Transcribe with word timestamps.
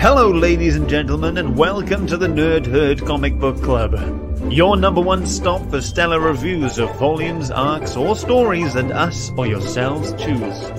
Hello, 0.00 0.30
ladies 0.30 0.76
and 0.76 0.88
gentlemen, 0.88 1.36
and 1.36 1.58
welcome 1.58 2.06
to 2.06 2.16
the 2.16 2.26
Nerd 2.26 2.64
Herd 2.64 3.04
Comic 3.04 3.38
Book 3.38 3.62
Club. 3.62 3.92
Your 4.50 4.74
number 4.78 5.02
one 5.02 5.26
stop 5.26 5.60
for 5.68 5.82
stellar 5.82 6.20
reviews 6.20 6.78
of 6.78 6.98
volumes, 6.98 7.50
arcs, 7.50 7.96
or 7.98 8.16
stories 8.16 8.72
that 8.72 8.90
us 8.92 9.30
or 9.36 9.46
yourselves 9.46 10.14
choose. 10.14 10.72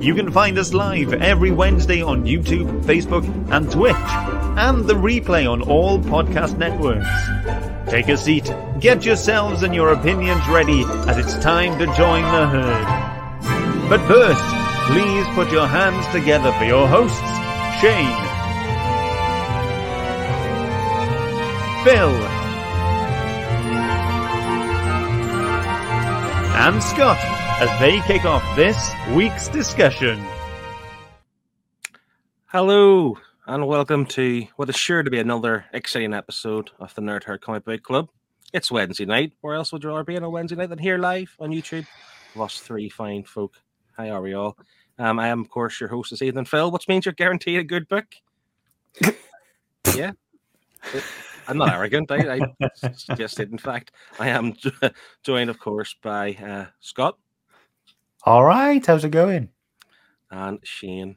You 0.00 0.14
can 0.14 0.30
find 0.30 0.56
us 0.58 0.72
live 0.72 1.12
every 1.14 1.50
Wednesday 1.50 2.00
on 2.02 2.24
YouTube, 2.24 2.84
Facebook, 2.84 3.24
and 3.50 3.68
Twitch, 3.68 3.96
and 3.96 4.86
the 4.86 4.94
replay 4.94 5.50
on 5.50 5.62
all 5.62 5.98
podcast 5.98 6.56
networks. 6.56 7.90
Take 7.90 8.08
a 8.08 8.16
seat, 8.16 8.48
get 8.78 9.04
yourselves 9.04 9.64
and 9.64 9.74
your 9.74 9.92
opinions 9.92 10.46
ready, 10.46 10.84
as 11.08 11.18
it's 11.18 11.36
time 11.42 11.76
to 11.80 11.86
join 11.96 12.22
the 12.22 12.46
herd. 12.46 13.88
But 13.88 14.06
first, 14.06 14.40
please 14.86 15.26
put 15.34 15.50
your 15.50 15.66
hands 15.66 16.06
together 16.12 16.52
for 16.52 16.64
your 16.64 16.86
hosts, 16.86 17.18
Shane, 17.80 18.25
Phil, 21.86 22.10
and 26.56 26.82
Scott 26.82 27.16
as 27.60 27.78
they 27.78 28.00
kick 28.08 28.24
off 28.24 28.42
this 28.56 28.90
week's 29.14 29.46
discussion. 29.46 30.20
Hello, 32.46 33.16
and 33.46 33.68
welcome 33.68 34.04
to 34.06 34.48
what 34.56 34.68
is 34.68 34.74
sure 34.74 35.04
to 35.04 35.10
be 35.12 35.20
another 35.20 35.64
exciting 35.72 36.12
episode 36.12 36.72
of 36.80 36.92
the 36.96 37.02
Nerd 37.02 37.22
Herd 37.22 37.40
Comic 37.40 37.64
Book 37.64 37.84
Club. 37.84 38.08
It's 38.52 38.68
Wednesday 38.68 39.04
night. 39.04 39.34
Where 39.40 39.54
else 39.54 39.70
would 39.70 39.84
you 39.84 39.90
rather 39.90 40.02
be 40.02 40.16
on 40.16 40.24
a 40.24 40.28
Wednesday 40.28 40.56
night 40.56 40.70
than 40.70 40.78
here 40.80 40.98
live 40.98 41.36
on 41.38 41.52
YouTube? 41.52 41.86
With 42.34 42.42
us 42.42 42.58
three 42.58 42.88
fine 42.88 43.22
folk. 43.22 43.54
Hi, 43.96 44.10
are 44.10 44.22
we 44.22 44.34
all? 44.34 44.58
Um, 44.98 45.20
I 45.20 45.28
am, 45.28 45.42
of 45.42 45.50
course, 45.50 45.78
your 45.78 45.90
host 45.90 46.10
this 46.10 46.22
evening, 46.22 46.46
Phil, 46.46 46.72
which 46.72 46.88
means 46.88 47.06
you're 47.06 47.12
guaranteed 47.12 47.60
a 47.60 47.62
good 47.62 47.86
book. 47.86 48.06
yeah. 49.94 50.10
I'm 51.48 51.58
not 51.58 51.72
arrogant. 51.72 52.10
I, 52.10 52.40
I 52.62 52.88
just 53.16 53.36
did. 53.36 53.52
In 53.52 53.58
fact, 53.58 53.92
I 54.18 54.28
am 54.28 54.54
joined, 55.22 55.50
of 55.50 55.58
course, 55.58 55.94
by 56.02 56.34
uh, 56.34 56.66
Scott 56.80 57.18
All 58.24 58.44
right, 58.44 58.84
how's 58.84 59.04
it 59.04 59.10
going? 59.10 59.50
and 60.30 60.58
Shane. 60.64 61.16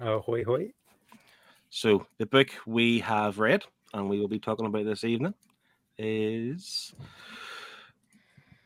Oh, 0.00 0.20
hoy 0.20 0.44
hoy. 0.44 0.72
So, 1.70 2.06
the 2.18 2.26
book 2.26 2.48
we 2.66 3.00
have 3.00 3.38
read 3.38 3.64
and 3.92 4.08
we 4.08 4.18
will 4.20 4.28
be 4.28 4.38
talking 4.38 4.66
about 4.66 4.84
this 4.84 5.04
evening 5.04 5.34
is 5.98 6.94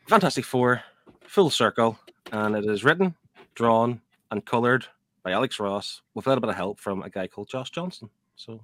Fantastic 0.07 0.45
Four 0.45 0.81
Full 1.27 1.49
Circle, 1.49 1.99
and 2.31 2.55
it 2.55 2.65
is 2.65 2.83
written, 2.83 3.15
drawn, 3.55 4.01
and 4.31 4.45
colored 4.45 4.85
by 5.23 5.31
Alex 5.31 5.59
Ross 5.59 6.01
with 6.13 6.25
a 6.25 6.29
little 6.29 6.41
bit 6.41 6.49
of 6.49 6.55
help 6.55 6.79
from 6.79 7.03
a 7.03 7.09
guy 7.09 7.27
called 7.27 7.49
Josh 7.49 7.69
Johnson. 7.69 8.09
So, 8.35 8.63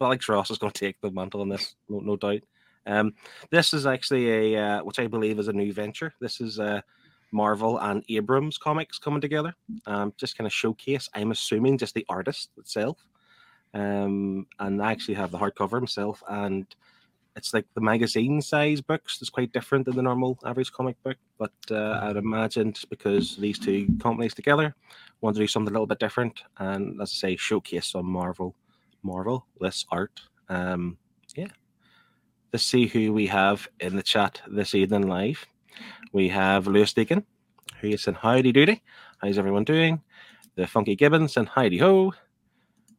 Alex 0.00 0.28
Ross 0.28 0.50
is 0.50 0.58
going 0.58 0.72
to 0.72 0.80
take 0.80 1.00
the 1.00 1.10
mantle 1.10 1.40
on 1.40 1.48
this, 1.48 1.74
no, 1.88 2.00
no 2.00 2.16
doubt. 2.16 2.42
Um, 2.86 3.14
this 3.50 3.72
is 3.72 3.86
actually 3.86 4.54
a 4.54 4.62
uh, 4.62 4.84
which 4.84 4.98
I 4.98 5.06
believe 5.06 5.38
is 5.38 5.48
a 5.48 5.52
new 5.52 5.72
venture. 5.72 6.12
This 6.20 6.40
is 6.40 6.60
uh, 6.60 6.82
Marvel 7.32 7.78
and 7.78 8.04
Abrams 8.08 8.58
comics 8.58 8.98
coming 8.98 9.20
together. 9.20 9.54
Um, 9.86 10.12
just 10.16 10.36
kind 10.36 10.46
of 10.46 10.52
showcase. 10.52 11.08
I'm 11.14 11.30
assuming 11.30 11.78
just 11.78 11.94
the 11.94 12.06
artist 12.08 12.50
itself. 12.58 12.98
Um, 13.74 14.46
and 14.60 14.80
I 14.80 14.92
actually 14.92 15.14
have 15.14 15.32
the 15.32 15.38
hardcover 15.38 15.80
myself, 15.80 16.22
and 16.28 16.64
it's 17.34 17.52
like 17.52 17.66
the 17.74 17.80
magazine 17.80 18.40
size 18.40 18.80
books. 18.80 19.18
It's 19.20 19.30
quite 19.30 19.52
different 19.52 19.86
than 19.86 19.96
the 19.96 20.02
normal 20.02 20.38
average 20.44 20.70
comic 20.70 21.02
book, 21.02 21.16
but 21.38 21.52
uh, 21.72 21.98
I'd 22.02 22.16
imagine 22.16 22.72
just 22.72 22.88
because 22.88 23.36
these 23.36 23.58
two 23.58 23.88
companies 24.00 24.32
together 24.32 24.76
want 25.20 25.34
to 25.34 25.42
do 25.42 25.48
something 25.48 25.72
a 25.72 25.74
little 25.74 25.88
bit 25.88 25.98
different, 25.98 26.44
and 26.58 27.02
as 27.02 27.10
I 27.10 27.14
say, 27.14 27.36
showcase 27.36 27.88
some 27.88 28.06
Marvel, 28.06 28.54
Marvel 29.04 29.46
this 29.60 29.84
art. 29.90 30.20
Um, 30.48 30.96
yeah. 31.36 31.48
Let's 32.52 32.64
see 32.64 32.86
who 32.86 33.12
we 33.12 33.26
have 33.26 33.68
in 33.80 33.96
the 33.96 34.02
chat 34.02 34.40
this 34.48 34.74
evening 34.74 35.06
live. 35.08 35.44
We 36.12 36.28
have 36.28 36.66
Lewis 36.66 36.92
Deacon, 36.92 37.24
who 37.80 37.88
is 37.88 38.02
saying 38.02 38.16
howdy 38.20 38.52
doody. 38.52 38.80
How's 39.18 39.38
everyone 39.38 39.64
doing? 39.64 40.00
The 40.56 40.66
Funky 40.66 40.94
Gibbons 40.96 41.36
and 41.36 41.48
Heidi 41.48 41.78
ho. 41.78 42.12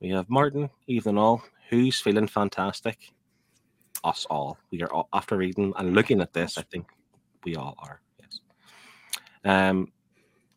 We 0.02 0.10
have 0.10 0.30
Martin, 0.30 0.70
evening 0.88 1.18
all, 1.18 1.42
who's 1.70 2.00
feeling 2.00 2.28
fantastic. 2.28 3.14
Us 4.04 4.28
all. 4.30 4.58
We 4.72 4.82
are 4.82 4.92
all, 4.92 5.08
after 5.14 5.38
reading 5.38 5.74
and 5.78 5.96
looking 5.96 6.22
at 6.22 6.34
this, 6.34 6.58
I 6.58 6.64
think 6.64 6.88
we 7.46 7.56
all 7.56 7.76
are. 7.80 8.02
Yes. 8.20 8.40
Um, 9.46 9.92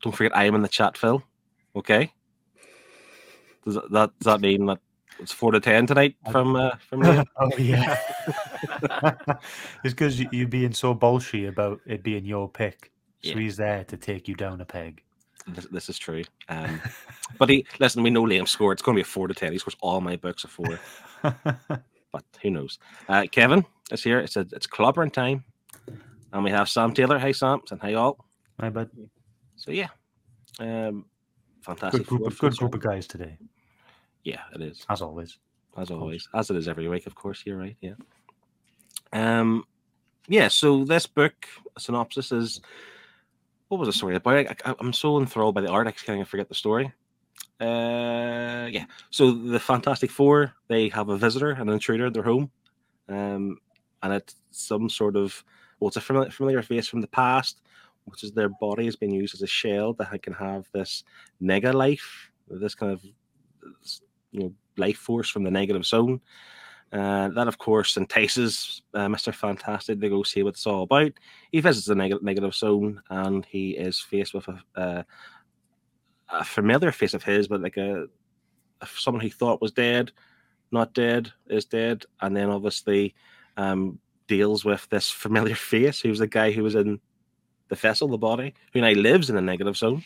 don't 0.03 0.15
forget 0.15 0.37
I 0.37 0.45
am 0.45 0.55
in 0.55 0.63
the 0.63 0.69
chat, 0.69 0.99
Phil. 0.99 1.23
Okay. 1.77 2.13
Does 3.65 3.75
that 3.75 3.91
does 3.93 4.13
that 4.25 4.41
mean 4.41 4.67
that 4.67 4.81
it's 5.19 5.33
four 5.33 5.53
to 5.53 5.61
ten 5.61 5.87
tonight 5.87 6.15
from 6.31 6.57
uh, 6.57 6.77
from 6.89 7.03
oh 7.37 7.51
yeah. 7.59 7.97
it's 9.85 9.95
because 9.95 10.19
you, 10.21 10.29
you're 10.33 10.49
being 10.49 10.73
so 10.73 10.95
bullshit 10.95 11.49
about 11.49 11.81
it 11.87 12.03
being 12.03 12.25
your 12.25 12.49
pick. 12.49 12.91
So 13.23 13.31
Yeah. 13.31 13.39
he's 13.39 13.57
there 13.57 13.85
to 13.85 13.97
take 13.97 14.29
you 14.29 14.35
down 14.35 14.61
a 14.61 14.65
peg. 14.65 15.03
this, 15.49 15.67
this 15.67 15.89
is 15.89 15.99
true. 15.99 16.23
Um, 16.49 16.81
but 17.39 17.49
he 17.49 17.67
listen, 17.81 18.03
we 18.03 18.11
know 18.11 18.23
Liam 18.25 18.47
scored. 18.47 18.75
It's 18.75 18.83
going 18.83 18.95
to 18.97 18.99
be 18.99 19.03
a 19.03 19.05
four 19.05 19.29
to 19.29 19.35
ten. 19.35 19.53
He 19.53 19.59
scores 19.59 19.77
all 19.81 20.01
my 20.01 20.17
books 20.17 20.45
a 20.45 20.49
four, 20.49 20.79
but 21.23 22.25
who 22.43 22.51
knows? 22.51 22.79
Uh, 23.09 23.27
Kevin 23.31 23.65
is 23.91 24.03
here. 24.05 24.21
It's 24.21 24.37
a, 24.37 24.47
it's 24.53 24.67
clobbering 24.67 25.13
time, 25.13 25.45
and 26.33 26.45
we 26.45 26.51
have 26.51 26.69
Sam 26.69 26.93
Taylor. 26.95 27.19
Hi 27.19 27.33
Sam, 27.33 27.61
and 27.71 27.81
hi 27.81 27.95
all. 27.95 28.25
My 28.59 28.71
bad. 28.71 28.91
So 29.57 29.73
yeah, 29.73 29.89
um, 30.61 31.05
fantastic. 31.63 32.03
Good 32.03 32.09
group 32.09 32.27
of 32.27 32.39
good 32.39 32.57
group 32.57 32.75
of 32.75 32.81
guys 32.81 33.07
today, 33.07 33.37
Yeah, 34.25 34.43
it 34.55 34.61
is 34.61 34.85
as 34.89 35.03
always. 35.03 35.39
as 35.77 35.91
always, 35.91 36.29
as 36.35 36.51
it 36.51 36.57
is 36.57 36.69
every 36.69 36.89
week. 36.89 37.07
Of 37.07 37.15
course, 37.15 37.43
you're 37.47 37.59
right. 37.59 37.77
Yeah. 37.81 37.95
Um, 39.13 39.65
yeah. 40.27 40.49
So 40.49 40.85
this 40.85 41.07
book 41.07 41.35
synopsis 41.79 42.33
is 42.33 42.61
what 43.69 43.79
was 43.79 43.89
the 43.89 43.93
story 43.93 44.17
about? 44.17 44.35
I, 44.35 44.57
I, 44.65 44.75
I'm 44.81 44.93
so 44.93 45.19
enthralled 45.19 45.55
by 45.55 45.61
the 45.61 45.71
art, 45.71 45.87
I 45.87 45.93
kind 45.93 46.21
of 46.21 46.29
forget 46.29 46.49
the 46.49 46.55
story. 46.55 46.93
Uh, 47.61 48.69
yeah. 48.71 48.87
So 49.11 49.33
the 49.33 49.61
Fantastic 49.61 50.11
Four, 50.11 50.55
they 50.69 50.89
have 50.91 51.09
a 51.09 51.17
visitor, 51.17 51.51
an 51.51 51.69
intruder 51.69 52.07
at 52.07 52.15
their 52.15 52.23
home, 52.23 52.51
um, 53.09 53.59
and 54.03 54.13
it's 54.13 54.37
some 54.51 54.89
sort 54.89 55.17
of 55.17 55.45
well, 55.81 55.89
it's 55.89 55.97
a 55.97 56.01
familiar, 56.01 56.31
familiar 56.31 56.63
face 56.63 56.89
from 56.89 57.01
the 57.01 57.09
past, 57.09 57.61
which 58.05 58.25
is 58.25 58.33
their 58.33 58.49
body 58.49 58.85
has 58.87 58.97
been 58.97 59.13
used 59.13 59.35
as 59.35 59.43
a 59.43 59.47
shell 59.47 59.93
that 59.95 60.23
can 60.23 60.33
have 60.33 60.67
this 60.73 61.05
mega 61.41 61.73
life, 61.73 62.31
this 62.49 62.75
kind 62.75 62.93
of 62.93 63.05
you 64.33 64.41
know 64.41 64.53
life 64.77 64.99
force 64.99 65.29
from 65.29 65.45
the 65.45 65.51
negative 65.51 65.85
zone. 65.85 66.21
Uh, 66.91 67.29
that, 67.29 67.49
of 67.49 67.59
course, 67.59 67.99
entices 67.99 68.81
uh, 68.95 69.09
Mr. 69.09 69.35
Fantastic 69.35 70.01
to 70.01 70.09
go 70.09 70.23
see 70.23 70.43
what 70.43 70.55
it's 70.55 70.67
all 70.67 70.85
about. 70.85 71.13
He 71.53 71.61
visits 71.61 71.87
the 71.87 71.95
neg- 71.95 72.23
negative 72.23 72.55
zone 72.55 73.03
and 73.11 73.45
he 73.45 73.73
is 73.73 74.01
faced 74.01 74.33
with 74.33 74.49
a, 74.49 74.63
uh, 74.75 75.03
a 76.31 76.45
familiar 76.45 76.91
face 76.91 77.13
of 77.13 77.23
his, 77.23 77.47
but 77.47 77.61
like 77.61 77.77
a, 77.77 78.07
someone 78.87 79.21
he 79.21 79.29
thought 79.29 79.61
was 79.61 79.73
dead, 79.73 80.13
not 80.73 80.95
dead, 80.95 81.31
is 81.49 81.67
dead, 81.67 82.07
and 82.23 82.35
then 82.35 82.49
obviously 82.49 83.15
um, 83.59 83.99
deals 84.27 84.65
with 84.65 84.89
this 84.89 85.11
familiar 85.11 85.55
face. 85.57 86.01
Who's 86.01 86.21
the 86.21 86.27
guy 86.27 86.53
who 86.53 86.63
was 86.63 86.75
in 86.75 87.01
the 87.69 87.77
vessel, 87.77 88.09
the 88.09 88.19
body, 88.19 88.55
who 88.73 88.81
now 88.81 88.91
lives 88.91 89.29
in 89.31 89.37
the 89.37 89.43
negative 89.43 89.77
zone. 89.77 90.05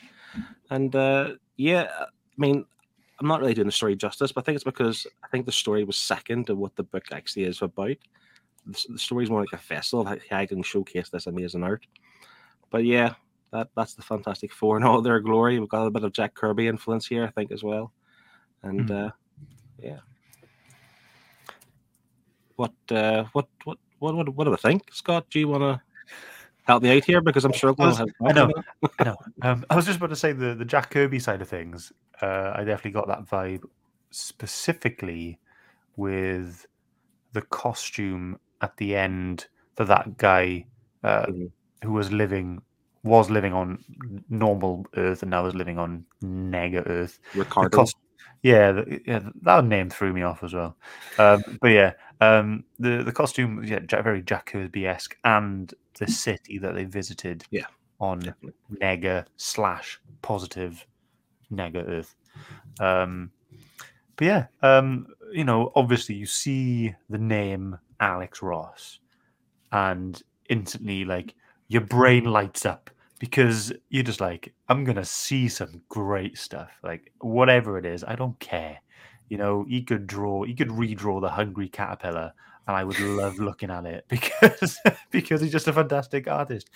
And 0.71 0.95
uh, 0.95 1.35
yeah, 1.57 1.89
I 2.01 2.07
mean, 2.37 2.65
I'm 3.23 3.29
not 3.29 3.41
really 3.41 3.55
doing 3.55 3.69
the 3.69 3.73
story 3.73 3.95
justice, 3.95 4.33
but 4.33 4.43
I 4.43 4.45
think 4.45 4.57
it's 4.57 4.65
because 4.65 5.07
I 5.23 5.29
think 5.29 5.47
the 5.47 5.53
story 5.53 5.85
was 5.85 5.97
second 5.97 6.49
to 6.49 6.57
what 6.57 6.75
the 6.75 6.83
book 6.83 7.05
actually 7.13 7.45
is 7.45 7.63
about. 7.63 7.97
The, 8.67 8.85
the 8.89 8.99
story 8.99 9.23
is 9.23 9.31
more 9.31 9.41
like 9.41 9.53
a 9.53 9.59
vessel 9.59 10.05
how 10.05 10.17
how 10.29 10.39
I 10.39 10.47
can 10.47 10.63
showcase 10.63 11.09
this 11.09 11.29
amazing 11.29 11.63
art. 11.63 11.87
But 12.71 12.85
yeah, 12.85 13.15
that 13.53 13.69
that's 13.77 13.95
the 13.95 14.03
Fantastic 14.03 14.53
Four 14.53 14.77
in 14.77 14.83
all 14.83 15.01
their 15.03 15.21
glory. 15.21 15.61
We've 15.61 15.69
got 15.69 15.87
a 15.87 15.91
bit 15.91 16.03
of 16.03 16.13
Jack 16.13 16.35
Kirby 16.35 16.67
influence 16.67 17.07
here, 17.07 17.25
I 17.25 17.31
think, 17.31 17.53
as 17.53 17.63
well. 17.63 17.93
And 18.65 18.87
Mhm. 18.87 19.07
uh, 19.07 19.11
yeah, 19.79 19.99
what 22.57 22.73
uh, 22.91 23.25
what 23.35 23.47
what 23.63 23.79
what 24.01 24.17
what 24.17 24.35
what 24.35 24.45
do 24.45 24.53
I 24.53 24.57
think, 24.57 24.93
Scott? 24.93 25.27
Do 25.31 25.39
you 25.39 25.47
want 25.47 25.63
to 25.63 25.81
help 26.67 26.83
me 26.83 26.97
out 26.97 27.05
here 27.05 27.21
because 27.21 27.45
I'm 27.45 27.53
struggling? 27.53 27.89
was- 27.89 28.01
with 28.01 28.13
I 28.27 28.33
know. 28.33 28.51
I 28.99 29.05
know. 29.05 29.17
Um, 29.43 29.65
I 29.71 29.77
was 29.77 29.87
just 29.87 29.99
about 29.99 30.11
to 30.11 30.17
say 30.17 30.33
the 30.33 30.55
the 30.55 30.65
Jack 30.65 30.91
Kirby 30.91 31.19
side 31.19 31.43
of 31.43 31.49
things. 31.49 31.93
Uh, 32.21 32.53
I 32.55 32.65
definitely 32.65 32.93
got 32.93 33.09
that 33.09 33.25
vibe 33.27 33.65
specifically 34.11 35.39
with 35.97 36.67
the 37.33 37.43
costume 37.43 38.39
at 38.61 38.77
the 38.77 38.95
end 38.97 39.47
for 39.77 39.85
that 39.85 40.17
guy 40.19 40.67
uh, 41.05 41.27
Mhm. 41.27 41.51
who 41.85 41.93
was 41.93 42.13
living 42.13 42.63
was 43.05 43.29
living 43.31 43.53
on 43.53 43.85
normal 44.31 44.87
Earth 44.97 45.23
and 45.23 45.31
now 45.33 45.45
is 45.47 45.55
living 45.57 45.77
on 45.77 46.05
Nega 46.23 46.89
Earth. 46.89 47.19
The 47.33 47.41
Ricardo. 47.41 47.85
Yeah, 48.43 48.83
yeah, 49.07 49.21
that 49.43 49.65
name 49.65 49.91
threw 49.91 50.13
me 50.13 50.23
off 50.23 50.43
as 50.43 50.55
well. 50.55 50.77
Um, 51.19 51.43
but 51.61 51.69
yeah, 51.69 51.93
um, 52.21 52.65
the 52.79 53.03
the 53.03 53.13
costume, 53.13 53.63
yeah, 53.65 53.81
Ja- 53.91 54.03
very 54.03 54.23
Jack 54.23 54.47
Kirby 54.47 54.87
esque, 54.87 55.17
and 55.25 55.73
the 55.99 56.07
city 56.07 56.59
that 56.59 56.75
they 56.75 56.85
visited, 56.85 57.45
Yeah, 57.51 57.67
on 58.01 58.21
definitely. 58.21 58.53
Nega 58.81 59.27
slash 59.37 60.01
positive 60.23 60.85
Nega 61.53 61.89
Earth. 61.89 62.15
Um, 62.81 63.31
but 64.17 64.17
but 64.17 64.25
yeah, 64.27 64.47
um, 64.63 65.07
you 65.33 65.45
know, 65.45 65.73
obviously 65.75 66.15
you 66.15 66.27
see 66.27 66.95
the 67.11 67.19
name 67.19 67.79
Alex 68.01 68.43
Ross, 68.43 68.99
and 69.73 70.21
instantly, 70.49 71.05
like 71.05 71.35
your 71.69 71.83
brain 71.83 72.25
lights 72.25 72.67
up 72.67 72.91
because 73.23 73.73
you're 73.89 74.03
just 74.03 74.21
like, 74.21 74.53
I'm 74.69 74.83
gonna 74.83 75.05
see 75.05 75.47
some 75.49 75.81
great 75.89 76.37
stuff. 76.37 76.73
Like 76.83 77.13
whatever 77.21 77.79
it 77.79 77.87
is, 77.87 78.03
I 78.03 78.17
don't 78.17 78.37
care. 78.41 78.81
You 79.29 79.39
know, 79.39 79.65
he 79.69 79.85
could 79.85 80.09
draw, 80.09 80.43
he 80.43 80.55
could 80.57 80.71
redraw 80.71 81.21
the 81.21 81.29
Hungry 81.31 81.69
Caterpillar, 81.69 82.33
and 82.67 82.77
I 82.77 82.83
would 82.83 82.99
love 82.99 83.39
looking 83.39 83.71
at 83.71 83.87
it 83.87 84.07
because 84.09 84.77
because 85.13 85.41
he's 85.41 85.53
just 85.53 85.69
a 85.69 85.73
fantastic 85.73 86.27
artist. 86.27 86.69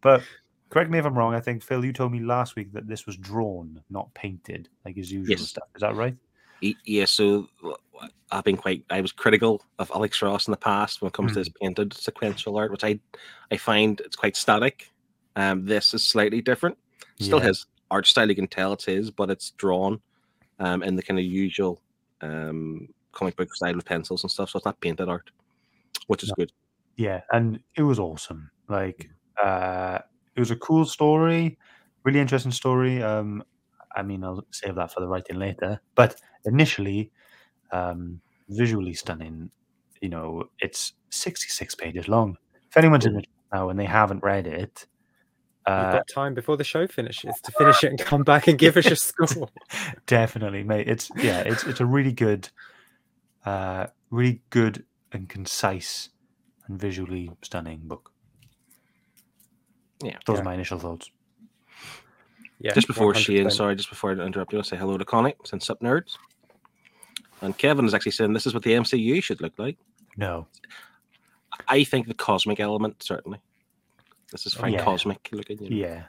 But 0.00 0.22
correct 0.70 0.90
me 0.90 0.98
if 0.98 1.04
I'm 1.04 1.18
wrong. 1.18 1.34
I 1.34 1.40
think 1.40 1.62
Phil, 1.62 1.84
you 1.84 1.92
told 1.92 2.12
me 2.12 2.20
last 2.20 2.56
week 2.56 2.72
that 2.72 2.88
this 2.88 3.04
was 3.04 3.18
drawn, 3.18 3.82
not 3.90 4.12
painted, 4.14 4.70
like 4.86 4.96
his 4.96 5.12
usual 5.12 5.36
Yes. 5.36 5.50
stuff. 5.50 5.68
Is 5.74 5.82
that 5.82 5.96
right? 5.96 6.16
Yeah, 6.62 7.04
so 7.04 7.46
uh, 7.62 8.06
I've 8.32 8.44
been 8.44 8.56
quite. 8.56 8.84
I 8.88 9.02
was 9.02 9.12
critical 9.12 9.62
of 9.78 9.90
Alex 9.94 10.22
Ross 10.22 10.48
in 10.48 10.52
the 10.52 10.56
past 10.56 11.02
when 11.02 11.08
it 11.08 11.12
comes 11.12 11.34
to 11.34 11.40
his 11.40 11.50
painted 11.60 11.92
sequential 11.92 12.56
art, 12.56 12.70
which 12.70 12.84
I 12.84 13.00
I 13.50 13.58
find 13.58 14.00
it's 14.00 14.16
quite 14.16 14.34
static. 14.34 14.90
Um, 15.36 15.64
this 15.64 15.94
is 15.94 16.02
slightly 16.02 16.42
different. 16.42 16.76
Still 17.18 17.38
Yeah. 17.38 17.48
his 17.48 17.66
art 17.90 18.06
style, 18.06 18.28
you 18.28 18.34
can 18.34 18.48
tell 18.48 18.72
it's 18.72 18.84
his, 18.84 19.10
but 19.10 19.30
it's 19.30 19.50
drawn 19.52 20.00
um, 20.58 20.82
in 20.82 20.96
the 20.96 21.02
kind 21.02 21.18
of 21.18 21.24
usual 21.24 21.80
um, 22.20 22.88
comic 23.12 23.36
book 23.36 23.54
style 23.54 23.74
with 23.74 23.84
pencils 23.84 24.22
and 24.24 24.30
stuff. 24.30 24.50
So 24.50 24.58
it's 24.58 24.66
not 24.66 24.80
painted 24.80 25.08
art, 25.08 25.30
which 26.06 26.22
is 26.22 26.30
No. 26.30 26.34
good. 26.36 26.52
Yeah, 26.96 27.22
and 27.32 27.60
it 27.76 27.82
was 27.82 27.98
awesome. 27.98 28.50
Like, 28.68 29.08
uh, 29.42 30.00
it 30.36 30.40
was 30.40 30.50
a 30.50 30.56
cool 30.56 30.84
story, 30.84 31.58
really 32.04 32.20
interesting 32.20 32.52
story. 32.52 33.02
Um, 33.02 33.42
I 33.96 34.02
mean, 34.02 34.22
I'll 34.22 34.44
save 34.50 34.74
that 34.74 34.92
for 34.92 35.00
the 35.00 35.08
writing 35.08 35.38
later. 35.38 35.80
But 35.94 36.20
initially, 36.44 37.10
um, 37.72 38.20
visually 38.48 38.94
stunning. 38.94 39.50
You 40.00 40.08
know, 40.10 40.44
it's 40.58 40.92
sixty-six 41.10 41.74
pages 41.74 42.08
long. 42.08 42.36
If 42.68 42.76
anyone's 42.76 43.06
in 43.06 43.14
the 43.14 43.20
chat 43.22 43.28
now 43.52 43.70
and 43.70 43.78
they 43.78 43.84
haven't 43.86 44.22
read 44.22 44.46
it, 44.46 44.86
You've 45.78 45.88
uh, 45.88 45.92
got 45.92 46.08
time 46.08 46.34
before 46.34 46.56
the 46.56 46.64
show 46.64 46.86
finishes 46.86 47.34
to 47.42 47.52
finish 47.58 47.82
it 47.84 47.90
and 47.90 47.98
come 47.98 48.22
back 48.22 48.46
and 48.48 48.58
give 48.58 48.76
us 48.76 48.86
your 48.86 48.96
score. 48.96 49.48
definitely, 50.06 50.62
mate. 50.62 50.88
It's 50.88 51.10
yeah, 51.16 51.40
it's 51.40 51.64
it's 51.64 51.80
a 51.80 51.86
really 51.86 52.12
good, 52.12 52.48
uh, 53.44 53.86
really 54.10 54.42
good 54.50 54.84
and 55.12 55.28
concise 55.28 56.08
and 56.66 56.78
visually 56.80 57.30
stunning 57.42 57.80
book. 57.84 58.12
Yeah. 60.02 60.16
Those 60.26 60.36
Yeah. 60.36 60.40
are 60.42 60.44
my 60.44 60.54
initial 60.54 60.78
thoughts. 60.78 61.10
Yeah, 62.58 62.74
just 62.74 62.86
before 62.86 63.12
100%. 63.14 63.16
Shane, 63.16 63.50
sorry, 63.50 63.74
just 63.74 63.88
before 63.88 64.10
I 64.10 64.14
interrupt 64.24 64.52
you, 64.52 64.58
I'll 64.58 64.64
say 64.64 64.76
hello 64.76 64.98
to 64.98 65.04
Connie, 65.04 65.34
since 65.44 65.70
up 65.70 65.80
nerds. 65.80 66.16
And 67.40 67.56
Kevin 67.56 67.86
is 67.86 67.94
actually 67.94 68.12
saying 68.12 68.34
this 68.34 68.46
is 68.46 68.52
what 68.52 68.62
the 68.64 68.72
MCU 68.72 69.22
should 69.22 69.40
look 69.40 69.54
like. 69.58 69.78
No, 70.18 70.46
I 71.68 71.84
think 71.84 72.06
the 72.06 72.14
cosmic 72.14 72.60
element, 72.60 73.02
certainly. 73.02 73.40
This 74.32 74.46
is 74.46 74.54
very 74.54 74.72
Yeah. 74.72 74.84
cosmic 74.84 75.28
looking. 75.32 75.62
You 75.62 75.70
know? 75.70 75.76
yeah, 75.88 76.02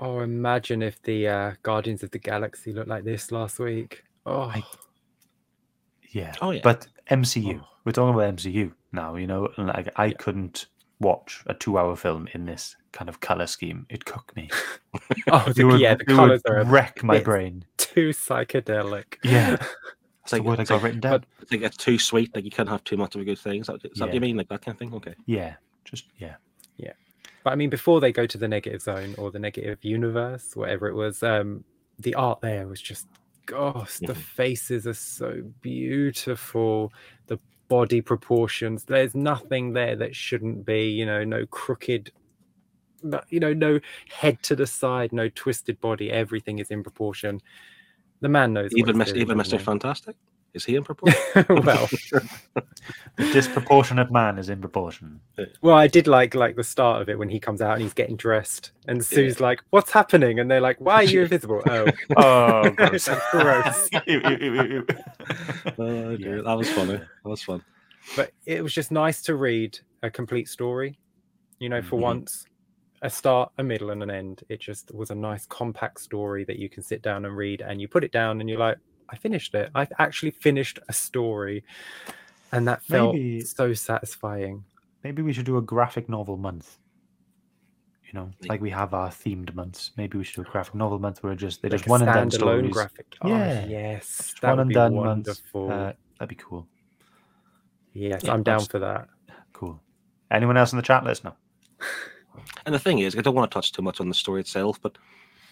Oh, 0.00 0.20
imagine 0.20 0.80
if 0.82 1.02
the 1.02 1.26
uh, 1.26 1.52
Guardians 1.64 2.02
of 2.04 2.10
the 2.12 2.18
Galaxy 2.20 2.72
looked 2.72 2.88
like 2.88 3.02
this 3.04 3.32
last 3.32 3.58
week. 3.58 4.04
Oh, 4.26 4.42
I- 4.42 4.62
yeah. 6.10 6.34
Oh, 6.40 6.50
yeah. 6.52 6.60
But 6.62 6.86
MCU, 7.10 7.60
Oh. 7.62 7.68
we're 7.84 7.92
talking 7.92 8.14
about 8.14 8.34
MCU 8.36 8.72
now. 8.92 9.16
You 9.16 9.26
know, 9.26 9.48
and 9.56 9.68
like 9.68 9.88
I 9.96 10.06
Yeah. 10.06 10.16
couldn't 10.18 10.66
watch 11.00 11.42
a 11.46 11.54
two-hour 11.54 11.96
film 11.96 12.28
in 12.34 12.44
this 12.46 12.76
kind 12.92 13.08
of 13.08 13.20
color 13.20 13.46
scheme. 13.46 13.86
It 13.88 14.04
cooked 14.04 14.34
me. 14.36 14.48
oh 15.30 15.52
the, 15.52 15.64
would, 15.64 15.80
yeah, 15.80 15.94
the 15.94 16.02
it 16.02 16.08
would 16.08 16.16
colors 16.16 16.42
are 16.48 16.64
wreck 16.64 17.02
my 17.02 17.20
brain. 17.20 17.64
too 17.76 18.10
psychedelic. 18.10 19.16
Yeah, 19.24 19.56
It's 20.28 20.32
That's 20.32 20.42
the 20.42 20.48
like, 20.48 20.58
word 20.58 20.60
I 20.60 20.64
got 20.64 20.82
written 20.82 21.00
down. 21.00 21.12
but- 21.20 21.24
I 21.40 21.44
think 21.46 21.62
it's 21.62 21.76
too 21.76 21.98
sweet. 21.98 22.34
Like 22.34 22.44
you 22.44 22.50
can't 22.50 22.68
have 22.68 22.84
too 22.84 22.96
much 22.98 23.14
of 23.14 23.20
a 23.22 23.24
good 23.24 23.38
thing. 23.38 23.62
Is 23.62 23.66
that, 23.68 23.76
is 23.76 23.80
that 23.98 24.00
what 24.00 24.08
Yeah. 24.08 24.14
you 24.14 24.20
mean? 24.20 24.36
Like 24.36 24.48
that 24.48 24.60
kind 24.62 24.74
of 24.74 24.78
thing? 24.78 24.92
Okay. 24.94 25.14
yeah, 25.26 25.54
just 25.84 26.04
yeah. 26.18 26.34
yeah, 26.76 26.92
But 27.48 27.52
I 27.52 27.56
mean, 27.56 27.70
before 27.70 27.98
they 27.98 28.12
go 28.12 28.26
to 28.26 28.36
the 28.36 28.46
negative 28.46 28.82
zone 28.82 29.14
or 29.16 29.30
the 29.30 29.38
negative 29.38 29.82
universe, 29.82 30.54
whatever 30.54 30.86
it 30.86 30.92
was, 30.92 31.22
um, 31.22 31.64
the 31.98 32.14
art 32.14 32.42
there 32.42 32.68
was 32.68 32.78
just, 32.78 33.06
gosh, 33.46 33.96
the 34.00 34.12
Mhm. 34.12 34.16
faces 34.16 34.86
are 34.86 34.92
so 34.92 35.40
beautiful. 35.62 36.92
The 37.26 37.38
body 37.68 38.02
proportions, 38.02 38.84
there's 38.84 39.14
nothing 39.14 39.72
there 39.72 39.96
that 39.96 40.14
shouldn't 40.14 40.66
be, 40.66 40.90
you 40.90 41.06
know, 41.06 41.24
no 41.24 41.46
crooked, 41.46 42.12
you 43.30 43.40
know, 43.40 43.54
no 43.54 43.80
head 44.10 44.42
to 44.42 44.54
the 44.54 44.66
side, 44.66 45.14
no 45.14 45.30
twisted 45.30 45.80
body. 45.80 46.10
Everything 46.10 46.58
is 46.58 46.70
in 46.70 46.82
proportion. 46.82 47.40
The 48.20 48.28
man 48.28 48.52
knows. 48.52 48.76
Even 48.76 48.94
Mr. 48.98 49.16
Even 49.16 49.38
Mr. 49.38 49.52
doesn't 49.52 49.60
Fantastic. 49.60 50.16
Is 50.58 50.64
he 50.64 50.74
in 50.74 50.82
proportion? 50.82 51.16
well, 51.64 51.86
the 53.16 53.32
disproportionate 53.32 54.10
man 54.10 54.38
is 54.38 54.48
in 54.48 54.60
proportion. 54.60 55.20
Well, 55.62 55.76
I 55.76 55.86
did 55.86 56.08
like 56.08 56.34
like 56.34 56.56
the 56.56 56.64
start 56.64 57.00
of 57.00 57.08
it 57.08 57.16
when 57.16 57.28
he 57.28 57.38
comes 57.38 57.62
out 57.62 57.74
and 57.74 57.82
he's 57.82 57.92
getting 57.94 58.16
dressed, 58.16 58.72
and 58.88 59.04
Sue's 59.04 59.38
like, 59.40 59.60
"What's 59.70 59.92
happening?" 59.92 60.40
And 60.40 60.50
they're 60.50 60.60
like, 60.60 60.80
"Why 60.80 60.94
are 60.96 61.02
you 61.04 61.22
invisible?" 61.22 61.62
Oh, 61.68 61.86
Oh, 62.16 62.70
gross. 62.70 63.08
gross. 63.30 63.88
Ew, 63.92 64.20
ew, 64.24 64.36
ew, 64.40 64.54
ew, 64.54 64.62
ew. 64.64 64.86
oh. 65.78 66.10
Yeah. 66.10 66.40
That 66.44 66.54
was 66.58 66.68
funny. 66.70 66.96
That 66.96 67.06
was 67.28 67.42
fun. 67.42 67.62
but 68.16 68.32
it 68.44 68.62
was 68.62 68.74
just 68.74 68.90
nice 68.90 69.22
to 69.22 69.36
read 69.36 69.78
a 70.02 70.10
complete 70.10 70.48
story. 70.48 70.98
You 71.60 71.68
know, 71.68 71.82
for 71.82 71.96
Mhm. 71.98 72.02
once, 72.02 72.44
a 73.02 73.08
start, 73.10 73.52
a 73.58 73.62
middle, 73.62 73.90
and 73.90 74.02
an 74.02 74.10
end. 74.10 74.42
It 74.48 74.60
just 74.60 74.92
was 74.92 75.10
a 75.10 75.14
nice 75.14 75.46
compact 75.46 76.00
story 76.00 76.44
that 76.46 76.58
you 76.58 76.68
can 76.68 76.82
sit 76.82 77.00
down 77.02 77.24
and 77.24 77.36
read, 77.36 77.60
and 77.62 77.80
you 77.80 77.86
put 77.86 78.02
it 78.02 78.10
down, 78.10 78.40
and 78.40 78.50
you're 78.50 78.58
like, 78.58 78.78
"I 79.08 79.16
finished 79.16 79.54
it. 79.54 79.70
I've 79.74 79.92
actually 79.98 80.30
finished 80.32 80.78
a 80.88 80.92
story," 80.92 81.64
and 82.52 82.66
that 82.68 82.82
felt 82.82 83.14
Maybe- 83.14 83.40
so 83.42 83.72
satisfying. 83.74 84.64
Maybe 85.04 85.22
we 85.22 85.32
should 85.32 85.46
do 85.46 85.56
a 85.56 85.62
graphic 85.62 86.08
novel 86.08 86.36
month. 86.36 86.78
You 88.06 88.14
know, 88.14 88.30
Like- 88.40 88.48
like 88.48 88.60
we 88.62 88.70
have 88.70 88.94
our 88.94 89.08
themed 89.10 89.54
months. 89.54 89.92
Maybe 89.96 90.16
we 90.16 90.24
should 90.24 90.36
do 90.42 90.48
a 90.48 90.50
graphic 90.50 90.74
novel 90.74 90.98
month 90.98 91.22
where 91.22 91.34
just 91.34 91.60
they're 91.60 91.70
Like 91.70 91.80
just 91.80 91.88
a 91.88 91.90
one 91.90 92.02
and 92.02 92.10
done 92.12 92.30
stories. 92.30 92.72
graphic. 92.72 93.16
Oh, 93.20 93.28
Yeah. 93.28 93.66
yes, 93.66 94.34
that 94.40 94.48
one 94.48 94.56
would 94.56 94.60
and 94.62 94.68
be 94.70 94.74
done 94.74 94.94
wonderful. 94.94 95.70
Uh, 95.70 95.92
that'd 96.18 96.28
be 96.30 96.34
cool. 96.34 96.66
yes, 97.92 98.22
yeah, 98.24 98.32
I'm 98.32 98.42
down 98.42 98.60
for 98.60 98.78
that. 98.78 99.08
Cool. 99.52 99.80
Anyone 100.30 100.56
else 100.56 100.72
in 100.72 100.76
the 100.78 100.82
chat? 100.82 101.04
Let 101.04 101.12
us 101.12 101.24
know. 101.24 101.34
And 102.64 102.74
the 102.74 102.78
thing 102.78 102.98
is, 103.00 103.16
I 103.16 103.20
don't 103.20 103.34
want 103.34 103.50
to 103.50 103.54
touch 103.54 103.72
too 103.72 103.82
much 103.82 104.00
on 104.00 104.08
the 104.08 104.14
story 104.14 104.40
itself, 104.40 104.80
but 104.80 104.96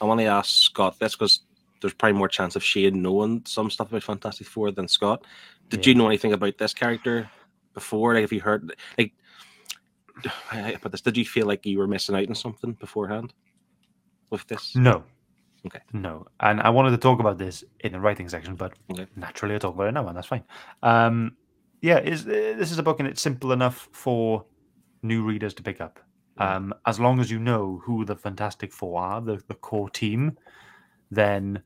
I 0.00 0.04
want 0.04 0.20
to 0.20 0.26
ask 0.26 0.50
Scott 0.50 0.98
this 0.98 1.14
because 1.14 1.40
there's 1.86 1.94
probably 1.94 2.18
more 2.18 2.28
chance 2.28 2.56
of 2.56 2.64
Shane 2.64 3.00
knowing 3.00 3.42
some 3.46 3.70
stuff 3.70 3.88
about 3.88 4.02
Fantastic 4.02 4.46
Four 4.46 4.72
than 4.72 4.88
Scott. 4.88 5.24
Did 5.68 5.86
Yeah. 5.86 5.90
you 5.90 5.94
know 5.96 6.08
anything 6.08 6.32
about 6.32 6.58
this 6.58 6.74
character 6.74 7.30
before? 7.74 8.14
Like, 8.14 8.22
have 8.22 8.32
you 8.32 8.40
heard 8.40 8.72
like? 8.98 9.14
I- 10.52 10.72
I- 10.72 10.76
But 10.82 10.92
this, 10.92 11.00
did 11.00 11.16
you 11.16 11.24
feel 11.24 11.46
like 11.46 11.64
you 11.64 11.78
were 11.78 11.86
missing 11.86 12.16
out 12.16 12.28
on 12.28 12.34
something 12.34 12.72
beforehand 12.72 13.32
with 14.30 14.46
this? 14.48 14.74
No. 14.74 15.04
Okay. 15.66 15.80
No. 15.92 16.26
And 16.40 16.60
I 16.60 16.70
wanted 16.70 16.90
to 16.90 16.96
talk 16.98 17.20
about 17.20 17.38
this 17.38 17.64
in 17.80 17.92
the 17.92 18.00
writing 18.00 18.28
section, 18.28 18.54
but 18.56 18.72
Okay. 18.90 19.06
naturally 19.16 19.54
I'll 19.54 19.60
talk 19.60 19.74
about 19.74 19.88
it 19.88 19.92
now, 19.92 20.06
and 20.08 20.16
that's 20.16 20.26
fine. 20.28 20.44
Um, 20.82 21.36
yeah, 21.82 21.98
is 21.98 22.26
uh, 22.26 22.54
this 22.58 22.70
is 22.72 22.78
a 22.78 22.82
book 22.82 22.98
and 23.00 23.08
it's 23.08 23.20
simple 23.22 23.52
enough 23.52 23.88
for 23.92 24.44
new 25.02 25.24
readers 25.24 25.54
to 25.54 25.62
pick 25.62 25.80
up. 25.80 26.00
Um, 26.38 26.74
as 26.84 27.00
long 27.00 27.18
as 27.18 27.30
you 27.30 27.38
know 27.38 27.80
who 27.84 28.04
the 28.04 28.14
Fantastic 28.14 28.70
Four 28.72 29.00
are, 29.00 29.20
the, 29.22 29.42
the 29.48 29.54
core 29.54 29.88
team, 29.88 30.36
then 31.10 31.62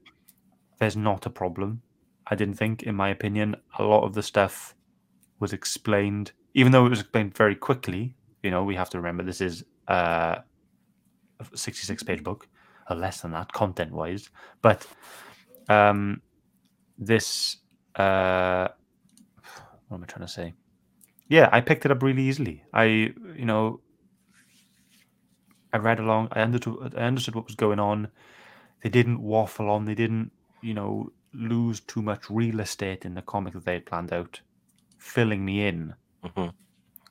there's 0.78 0.96
not 0.96 1.26
a 1.26 1.30
problem. 1.30 1.82
I 2.26 2.34
didn't 2.34 2.54
think, 2.54 2.82
in 2.82 2.94
my 2.94 3.08
opinion, 3.08 3.56
a 3.78 3.82
lot 3.82 4.04
of 4.04 4.14
the 4.14 4.22
stuff 4.22 4.74
was 5.40 5.52
explained, 5.52 6.32
even 6.54 6.72
though 6.72 6.86
it 6.86 6.90
was 6.90 7.00
explained 7.00 7.36
very 7.36 7.54
quickly. 7.54 8.14
You 8.42 8.50
know, 8.50 8.64
we 8.64 8.76
have 8.76 8.90
to 8.90 8.98
remember 8.98 9.22
this 9.22 9.40
is 9.40 9.64
uh, 9.88 10.36
a 11.40 11.56
66 11.56 12.02
page 12.02 12.22
book, 12.22 12.48
or 12.88 12.96
less 12.96 13.20
than 13.20 13.32
that, 13.32 13.52
content 13.52 13.92
wise. 13.92 14.30
But 14.62 14.86
um, 15.68 16.22
this, 16.98 17.56
uh, 17.96 18.68
what 19.88 19.96
am 19.96 20.02
I 20.02 20.06
trying 20.06 20.26
to 20.26 20.32
say? 20.32 20.54
Yeah, 21.28 21.48
I 21.52 21.60
picked 21.60 21.84
it 21.84 21.92
up 21.92 22.02
really 22.02 22.22
easily. 22.22 22.64
I, 22.72 22.84
you 22.84 23.44
know, 23.44 23.80
I 25.72 25.78
read 25.78 26.00
along. 26.00 26.28
I 26.32 26.40
understood. 26.40 26.94
I 26.96 27.02
understood 27.02 27.34
what 27.34 27.46
was 27.46 27.54
going 27.54 27.78
on. 27.78 28.08
They 28.82 28.88
didn't 28.88 29.22
waffle 29.22 29.70
on. 29.70 29.84
They 29.84 29.94
didn't, 29.94 30.32
you 30.62 30.74
know, 30.74 31.12
lose 31.32 31.80
too 31.80 32.02
much 32.02 32.28
real 32.30 32.60
estate 32.60 33.04
in 33.04 33.14
the 33.14 33.22
comic 33.22 33.54
that 33.54 33.64
they 33.64 33.74
had 33.74 33.86
planned 33.86 34.12
out, 34.12 34.40
filling 34.98 35.44
me 35.44 35.66
in 35.66 35.94
Mhm. 36.22 36.52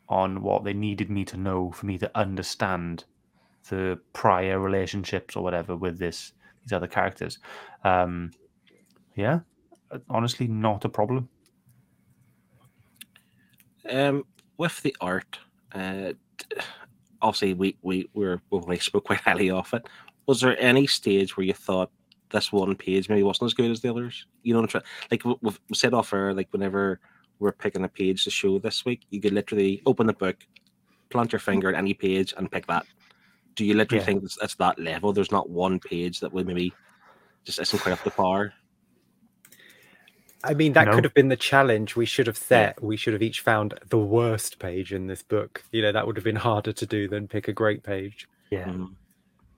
on 0.08 0.42
what 0.42 0.64
they 0.64 0.74
needed 0.74 1.10
me 1.10 1.24
to 1.26 1.38
know 1.38 1.72
for 1.72 1.86
me 1.86 1.98
to 1.98 2.12
understand 2.18 3.06
the 3.70 4.00
prior 4.14 4.60
relationships 4.60 5.36
or 5.36 5.44
whatever 5.44 5.76
with 5.76 6.00
this 6.00 6.34
these 6.64 6.74
other 6.74 6.88
characters. 6.88 7.40
Um, 7.84 8.32
yeah, 9.16 9.42
honestly, 10.10 10.48
not 10.48 10.86
a 10.86 10.90
problem. 10.90 11.30
Um, 13.90 14.26
with 14.58 14.82
the 14.82 14.96
art, 15.02 15.40
uh, 15.74 16.14
obviously 17.22 17.54
we 17.54 17.78
we 17.82 18.10
we 18.14 18.26
were 18.26 18.42
we 18.52 18.60
only 18.60 18.80
spoke 18.80 19.06
quite 19.06 19.22
highly 19.22 19.50
of 19.50 19.74
it. 19.74 19.88
Was 20.30 20.42
there 20.42 20.56
any 20.62 20.86
stage 20.86 21.36
where 21.36 21.44
you 21.44 21.54
thought 21.54 21.90
this 22.30 22.52
one 22.52 22.76
page 22.76 23.10
maybe 23.10 23.24
wasn't 23.24 23.48
as 23.48 23.56
good 23.56 23.72
as 23.72 23.82
the 23.82 23.90
others. 23.90 24.28
You 24.44 24.54
know, 24.54 24.60
what 24.60 24.66
I'm 24.76 24.82
trying- 24.82 24.84
like 25.10 25.26
we- 25.26 25.36
we've 25.42 25.60
said 25.74 25.96
off 25.96 26.14
air, 26.14 26.36
like 26.36 26.48
whenever 26.52 27.00
we're 27.40 27.52
picking 27.52 27.84
a 27.84 27.88
page 27.90 28.24
to 28.26 28.30
show 28.30 28.60
this 28.60 28.86
week, 28.86 29.02
you 29.10 29.20
could 29.20 29.34
literally 29.34 29.82
open 29.88 30.06
the 30.06 30.14
book, 30.14 30.38
plant 31.10 31.32
your 31.32 31.40
finger 31.40 31.70
at 31.70 31.76
any 31.76 31.96
page, 31.96 32.36
and 32.38 32.52
pick 32.52 32.68
that. 32.68 32.86
Do 33.56 33.66
you 33.66 33.74
literally 33.74 34.02
Yeah. 34.02 34.06
think 34.06 34.24
it's, 34.24 34.38
it's 34.40 34.54
that 34.58 34.78
level? 34.78 35.14
There's 35.14 35.32
not 35.32 35.50
one 35.50 35.80
page 35.80 36.20
that 36.20 36.32
would 36.32 36.46
maybe 36.46 36.74
just 37.44 37.58
isn't 37.60 37.80
quite 37.80 37.94
up 37.94 38.04
to 38.04 38.12
par. 38.12 38.54
I 40.44 40.54
mean, 40.54 40.74
that 40.74 40.86
No. 40.86 40.94
could 40.94 41.06
have 41.06 41.16
been 41.16 41.30
the 41.30 41.36
challenge 41.36 41.96
we 41.96 42.06
should 42.06 42.28
have 42.28 42.38
set. 42.38 42.84
We 42.84 42.98
should 42.98 43.14
have 43.14 43.24
each 43.24 43.42
found 43.42 43.74
the 43.90 43.98
worst 43.98 44.60
page 44.60 44.94
in 44.94 45.08
this 45.08 45.24
book. 45.24 45.64
You 45.72 45.82
know, 45.82 45.92
that 45.92 46.06
would 46.06 46.16
have 46.18 46.24
been 46.24 46.36
harder 46.36 46.72
to 46.74 46.86
do 46.86 47.08
than 47.08 47.28
pick 47.28 47.48
a 47.48 47.54
great 47.54 47.82
page. 47.82 48.28
Yeah. 48.52 48.66
Mhm. 48.68 48.94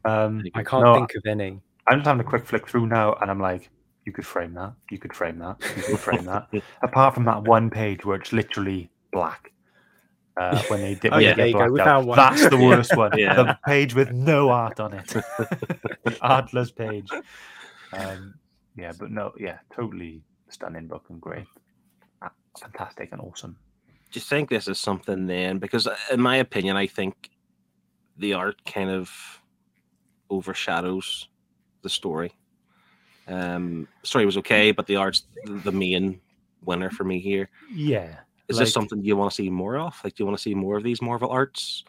Um, 0.06 0.44
I 0.56 0.64
can't 0.64 0.84
No, 0.84 0.94
think 0.96 1.16
of 1.16 1.24
any. 1.26 1.60
I'm 1.88 2.00
just 2.00 2.08
having 2.08 2.22
a 2.22 2.30
quick 2.30 2.46
flick 2.46 2.68
through 2.68 2.88
now, 2.88 3.16
and 3.22 3.30
I'm 3.30 3.40
like, 3.40 3.70
you 4.06 4.12
could 4.12 4.26
frame 4.26 4.54
that. 4.56 4.74
You 4.90 4.98
could 4.98 5.14
frame 5.14 5.40
that. 5.40 5.58
You 5.76 5.84
could 5.84 6.00
frame 6.00 6.26
that. 6.26 6.48
Apart 6.84 7.14
from 7.14 7.26
that 7.26 7.44
one 7.44 7.70
page 7.70 8.04
where 8.06 8.16
it's 8.18 8.34
literally 8.34 8.90
black. 9.12 9.52
Uh, 10.40 10.62
when 10.70 10.82
they 10.82 10.96
did, 10.96 11.12
Oh, 11.14 11.18
yeah, 11.18 11.32
they 11.34 11.36
there 11.36 11.48
you 11.48 11.54
go, 11.54 11.70
we 11.72 11.82
out. 11.82 11.86
found 11.86 12.08
one. 12.08 12.16
That's 12.16 12.50
the 12.50 12.58
worst 12.58 12.96
one. 12.98 13.12
Yeah. 13.18 13.36
The 13.36 13.58
page 13.66 13.94
with 13.94 14.12
no 14.12 14.50
art 14.50 14.80
on 14.80 14.94
it. 14.94 15.08
the 15.08 16.18
artless 16.22 16.72
page. 16.72 17.10
Um, 17.94 18.34
yeah, 18.76 18.94
but 18.98 19.12
no, 19.12 19.34
yeah, 19.38 19.60
totally 19.76 20.24
stunning 20.50 20.88
book 20.88 21.06
and 21.10 21.20
great. 21.22 21.46
Ah, 22.22 22.32
Fantastic 22.60 23.10
and 23.12 23.22
awesome. 23.22 23.58
Do 24.12 24.18
you 24.20 24.22
think 24.22 24.50
this 24.50 24.68
is 24.68 24.80
something 24.80 25.28
then? 25.28 25.60
Because 25.60 25.88
uh, 25.88 25.96
in 26.12 26.22
my 26.22 26.38
opinion, 26.38 26.76
I 26.76 26.88
think 26.88 27.30
the 28.18 28.34
art 28.34 28.64
kind 28.66 28.90
of 28.90 29.41
overshadows 30.32 31.30
the 31.84 31.90
story. 31.90 32.32
Um, 33.28 33.88
story 34.04 34.26
was 34.26 34.38
okay, 34.38 34.72
but 34.72 34.88
the 34.88 34.96
art's 34.96 35.24
the 35.46 35.72
main 35.72 36.20
winner 36.66 36.90
for 36.90 37.04
me 37.04 37.20
here. 37.20 37.50
Yeah. 37.72 38.18
Is 38.48 38.58
like- 38.58 38.66
this 38.66 38.74
something 38.74 39.04
you 39.04 39.16
want 39.16 39.32
to 39.32 39.36
see 39.36 39.50
more 39.50 39.78
of? 39.78 39.96
Like, 40.04 40.16
do 40.16 40.24
you 40.24 40.26
want 40.26 40.38
to 40.38 40.42
see 40.42 40.56
more 40.56 40.78
of 40.78 40.84
these 40.84 41.02
Marvel 41.02 41.30
arts? 41.30 41.84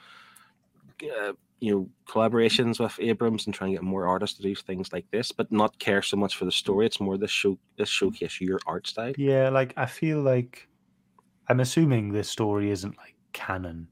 Uh, 1.03 1.33
you 1.59 1.73
know, 1.75 1.89
collaborations 2.09 2.81
with 2.81 2.99
Abrams 3.01 3.47
and 3.47 3.55
try 3.55 3.69
and 3.69 3.77
get 3.77 3.83
more 3.83 4.07
artists 4.07 4.37
to 4.37 4.43
do 4.43 4.55
things 4.55 4.93
like 4.93 5.09
this, 5.11 5.33
but 5.33 5.51
not 5.51 5.79
care 5.79 6.03
so 6.03 6.17
much 6.17 6.37
for 6.37 6.45
the 6.45 6.53
story. 6.53 6.87
It's 6.87 7.01
more 7.01 7.17
this 7.17 7.31
show, 7.31 7.57
this 7.79 7.89
showcase 7.89 8.41
your 8.41 8.59
art 8.67 8.87
style. 8.87 9.13
Yeah, 9.17 9.49
like 9.49 9.73
I 9.77 9.87
feel 9.87 10.21
like 10.21 10.69
I'm 11.49 11.61
assuming 11.61 12.13
this 12.13 12.29
story 12.29 12.71
isn't 12.71 12.97
like 12.99 13.15
canon. 13.33 13.89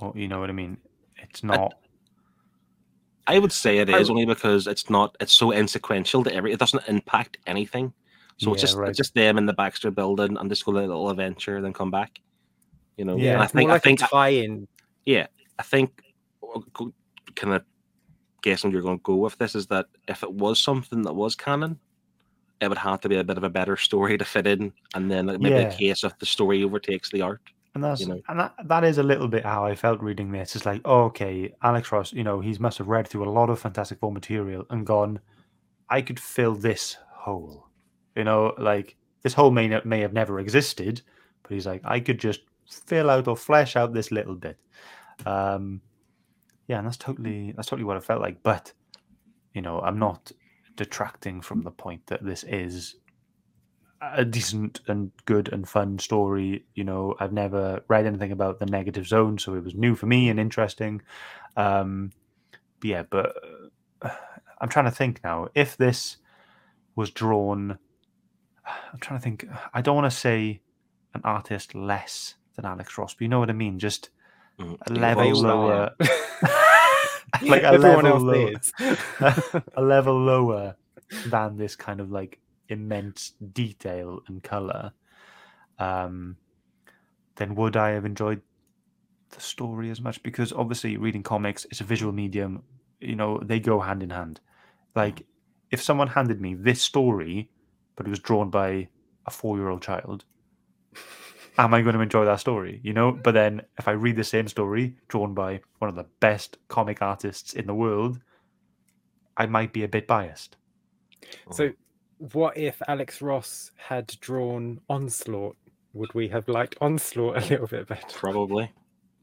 Or 0.00 0.12
you 0.14 0.28
know 0.28 0.40
what 0.40 0.48
I 0.50 0.54
mean? 0.54 0.78
It's 1.16 1.42
not. 1.42 1.74
I 1.74 1.87
would 3.36 3.52
say 3.52 3.78
it 3.78 3.88
is 3.88 4.08
I 4.08 4.12
only 4.12 4.24
because 4.24 4.66
it's 4.66 4.88
not. 4.88 5.16
It's 5.20 5.32
so 5.32 5.50
insequential 5.50 6.22
to 6.24 6.32
every. 6.32 6.52
It 6.52 6.58
doesn't 6.60 6.88
impact 6.88 7.38
anything. 7.46 7.92
So 8.38 8.52
it's 8.52 8.62
just 8.62 8.76
right. 8.76 8.88
it's 8.88 8.96
just 8.96 9.14
them 9.14 9.36
in 9.36 9.46
the 9.46 9.52
Baxter 9.52 9.90
building 9.90 10.38
and 10.38 10.48
just 10.48 10.64
go 10.64 10.70
a 10.70 10.78
little 10.78 11.10
adventure, 11.10 11.56
and 11.56 11.64
then 11.64 11.72
come 11.72 11.90
back. 11.90 12.20
You 12.96 13.04
know. 13.04 13.16
Yeah, 13.16 13.34
and 13.34 13.42
I 13.42 13.46
think 13.46 13.68
like 13.68 13.76
I 13.76 13.78
think 13.80 14.02
oh, 14.02 14.06
a 14.06 14.08
tie-in. 14.08 14.68
I 15.58 15.62
think 15.62 16.02
kind 17.34 17.54
of 17.54 17.64
guessing 18.42 18.70
you're 18.70 18.82
going 18.82 18.98
to 18.98 19.02
go 19.02 19.16
with 19.16 19.36
this 19.38 19.54
is 19.54 19.66
that 19.66 19.86
if 20.06 20.22
it 20.22 20.32
was 20.32 20.60
something 20.60 21.02
that 21.02 21.14
was 21.14 21.34
canon, 21.34 21.78
it 22.60 22.68
would 22.68 22.78
have 22.78 23.00
to 23.00 23.08
be 23.08 23.16
a 23.16 23.24
bit 23.24 23.36
of 23.36 23.44
a 23.44 23.50
better 23.50 23.76
story 23.76 24.16
to 24.16 24.24
fit 24.24 24.46
in, 24.46 24.72
and 24.94 25.10
then 25.10 25.26
like, 25.26 25.40
maybe 25.40 25.56
Yeah. 25.56 25.68
a 25.68 25.76
case 25.76 26.04
of 26.04 26.16
the 26.18 26.26
story 26.26 26.62
overtakes 26.62 27.10
the 27.10 27.22
art. 27.22 27.42
And 27.74 27.84
that's 27.84 28.06
know. 28.06 28.20
and 28.28 28.40
that, 28.40 28.54
that 28.64 28.84
is 28.84 28.98
a 28.98 29.02
little 29.02 29.28
bit 29.28 29.44
how 29.44 29.64
I 29.64 29.74
felt 29.74 30.02
reading 30.02 30.32
this. 30.32 30.56
It's 30.56 30.66
like, 30.66 30.84
okay, 30.84 31.52
Alex 31.62 31.92
Ross, 31.92 32.12
you 32.12 32.24
know, 32.24 32.40
he 32.40 32.56
must 32.58 32.78
have 32.78 32.88
read 32.88 33.06
through 33.06 33.28
a 33.28 33.30
lot 33.30 33.50
of 33.50 33.60
Fantastic 33.60 34.00
Four 34.00 34.12
material 34.12 34.64
and 34.70 34.86
gone, 34.86 35.20
I 35.88 36.02
could 36.02 36.18
fill 36.18 36.54
this 36.54 36.96
hole. 37.10 37.68
You 38.16 38.24
know, 38.24 38.54
like 38.58 38.96
this 39.22 39.34
hole 39.34 39.50
may 39.50 39.68
not, 39.68 39.86
may 39.86 40.00
have 40.00 40.12
never 40.12 40.40
existed, 40.40 41.02
but 41.42 41.52
he's 41.52 41.66
like, 41.66 41.82
I 41.84 42.00
could 42.00 42.18
just 42.18 42.40
fill 42.68 43.10
out 43.10 43.28
or 43.28 43.36
flesh 43.36 43.76
out 43.76 43.92
this 43.92 44.10
little 44.10 44.34
bit. 44.34 44.58
Um, 45.26 45.80
yeah, 46.66 46.78
and 46.78 46.86
that's 46.86 46.96
totally 46.96 47.52
that's 47.52 47.68
totally 47.68 47.84
what 47.84 47.96
it 47.96 48.04
felt 48.04 48.20
like. 48.20 48.42
But 48.42 48.72
you 49.54 49.62
know, 49.62 49.80
I'm 49.80 49.98
not 49.98 50.30
detracting 50.76 51.40
from 51.40 51.62
the 51.62 51.70
point 51.70 52.06
that 52.06 52.24
this 52.24 52.44
is 52.44 52.96
a 54.00 54.24
decent 54.24 54.80
and 54.86 55.10
good 55.24 55.52
and 55.52 55.68
fun 55.68 55.98
story. 55.98 56.64
You 56.74 56.84
know, 56.84 57.14
I've 57.18 57.32
never 57.32 57.82
read 57.88 58.06
anything 58.06 58.32
about 58.32 58.58
the 58.58 58.66
negative 58.66 59.06
zone, 59.06 59.38
so 59.38 59.54
it 59.54 59.64
was 59.64 59.74
new 59.74 59.94
for 59.94 60.06
me 60.06 60.28
and 60.28 60.38
interesting. 60.38 61.02
Um, 61.56 62.12
but 62.80 62.88
yeah, 62.88 63.02
but 63.08 63.34
uh, 64.02 64.10
I'm 64.60 64.68
trying 64.68 64.84
to 64.86 64.90
think 64.90 65.20
now. 65.24 65.48
If 65.54 65.76
this 65.76 66.18
was 66.96 67.10
drawn, 67.10 67.78
I'm 68.64 68.98
trying 69.00 69.18
to 69.18 69.24
think. 69.24 69.46
I 69.74 69.80
don't 69.80 69.96
want 69.96 70.10
to 70.10 70.16
say 70.16 70.60
an 71.14 71.22
artist 71.24 71.74
less 71.74 72.34
than 72.54 72.64
Alex 72.64 72.96
Ross, 72.98 73.14
but 73.14 73.22
you 73.22 73.28
know 73.28 73.40
what 73.40 73.50
I 73.50 73.54
mean. 73.54 73.78
Just 73.78 74.10
Mm. 74.60 74.76
a 74.88 74.92
level 74.92 75.30
lower, 75.34 75.90
like 77.42 77.62
a 77.62 77.66
Everyone 77.68 78.04
level 78.04 78.20
lower 78.20 78.52
a 79.76 79.80
level 79.80 80.18
lower 80.18 80.74
than 81.26 81.56
this 81.56 81.76
kind 81.76 82.00
of 82.00 82.10
like 82.10 82.40
immense 82.68 83.32
detail 83.52 84.20
and 84.26 84.42
color, 84.42 84.92
um, 85.78 86.36
then 87.36 87.54
would 87.54 87.76
I 87.76 87.90
have 87.90 88.04
enjoyed 88.04 88.42
the 89.30 89.40
story 89.40 89.90
as 89.90 90.00
much? 90.00 90.22
Because 90.22 90.52
obviously, 90.52 90.96
reading 90.96 91.22
comics 91.22 91.64
it's 91.66 91.80
a 91.80 91.84
visual 91.84 92.12
medium. 92.12 92.62
You 93.00 93.16
know, 93.16 93.38
they 93.38 93.60
go 93.60 93.80
hand 93.80 94.02
in 94.02 94.10
hand. 94.10 94.40
Like, 94.94 95.24
if 95.70 95.82
someone 95.82 96.08
handed 96.08 96.40
me 96.40 96.54
this 96.54 96.82
story, 96.82 97.50
but 97.96 98.06
it 98.06 98.10
was 98.10 98.18
drawn 98.18 98.50
by 98.50 98.88
a 99.26 99.30
four-year-old 99.30 99.82
child, 99.82 100.24
am 101.58 101.74
I 101.74 101.82
going 101.82 101.94
to 101.94 102.00
enjoy 102.00 102.24
that 102.24 102.40
story? 102.40 102.80
You 102.82 102.92
know. 102.92 103.12
But 103.12 103.34
then, 103.34 103.62
if 103.78 103.86
I 103.86 103.92
read 103.92 104.16
the 104.16 104.24
same 104.24 104.48
story 104.48 104.96
drawn 105.08 105.34
by 105.34 105.60
one 105.78 105.88
of 105.88 105.94
the 105.94 106.06
best 106.20 106.58
comic 106.68 107.00
artists 107.02 107.52
in 107.52 107.66
the 107.66 107.74
world, 107.74 108.18
I 109.36 109.46
might 109.46 109.72
be 109.72 109.84
a 109.84 109.88
bit 109.88 110.06
biased. 110.06 110.56
So, 111.52 111.72
what 112.18 112.56
if 112.56 112.80
Alex 112.88 113.20
Ross 113.22 113.70
had 113.76 114.06
drawn 114.20 114.80
Onslaught? 114.88 115.56
Would 115.94 116.12
we 116.14 116.28
have 116.28 116.48
liked 116.48 116.76
Onslaught 116.80 117.36
a 117.38 117.46
little 117.48 117.66
bit 117.66 117.88
better? 117.88 118.06
Probably. 118.12 118.70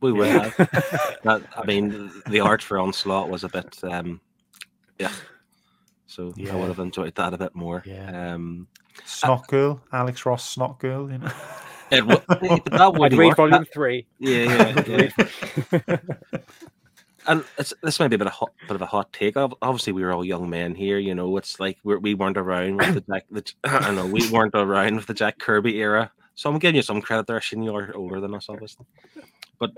We 0.02 0.12
would 0.12 0.28
have. 0.28 0.56
that, 1.24 1.42
I 1.56 1.66
mean, 1.66 2.12
the 2.28 2.40
art 2.42 2.62
for 2.62 2.78
Onslaught 2.80 3.30
was 3.30 3.44
a 3.44 3.50
bit, 3.50 3.78
um, 3.84 4.20
yeah. 5.00 5.12
So 6.08 6.34
yeah. 6.36 6.54
I 6.54 6.56
would 6.56 6.68
have 6.68 6.80
enjoyed 6.80 7.16
that 7.16 7.34
a 7.34 7.38
bit 7.38 7.56
more. 7.56 7.84
Yeah. 7.86 8.34
Um, 8.34 8.68
Snot 9.06 9.48
girl, 9.48 9.82
Alex 9.92 10.25
Ross, 10.25 10.50
snot 10.50 10.80
girl. 10.80 11.12
You 11.12 11.18
know. 11.18 11.32
it, 11.92 12.00
w- 12.02 12.22
but 12.28 12.40
that 12.66 12.82
I'd 12.82 12.98
would 12.98 13.14
read 13.14 13.28
work. 13.30 13.38
volume 13.38 13.60
That- 13.64 13.74
three. 13.74 14.06
yeah, 14.20 14.84
yeah, 14.88 15.10
yeah. 15.88 15.98
And 17.27 17.44
it's, 17.58 17.74
this 17.82 18.00
might 18.00 18.10
be 18.10 18.15
a 18.15 18.20
bit 18.20 18.27
of 18.27 18.34
hot, 18.34 18.51
bit 18.67 18.75
of 18.75 18.82
a 18.82 18.86
hot 18.86 19.12
take. 19.13 19.36
Obviously, 19.38 19.94
we 19.94 20.03
were 20.03 20.12
all 20.12 20.25
young 20.25 20.50
men 20.50 20.75
here. 20.75 21.00
You 21.00 21.15
know, 21.15 21.38
it's 21.38 21.60
like 21.60 21.77
we're, 21.84 22.00
we 22.00 22.13
weren't 22.13 22.38
around 22.38 22.77
with 22.77 22.94
the 22.94 23.01
Jack. 23.12 23.25
The, 23.32 23.53
I 23.63 23.91
know 23.91 24.05
we 24.05 24.29
weren't 24.29 24.55
around 24.55 24.96
with 24.96 25.08
the 25.08 25.13
Jack 25.13 25.39
Kirby 25.39 25.77
era. 25.77 26.12
So 26.36 26.50
I'm 26.50 26.60
giving 26.60 26.75
you 26.75 26.82
some 26.82 27.01
credit 27.01 27.27
there. 27.27 27.41
Shane, 27.41 27.63
you're 27.63 27.96
older 27.96 28.20
than 28.20 28.36
us, 28.36 28.48
obviously. 28.50 28.86
But 29.60 29.72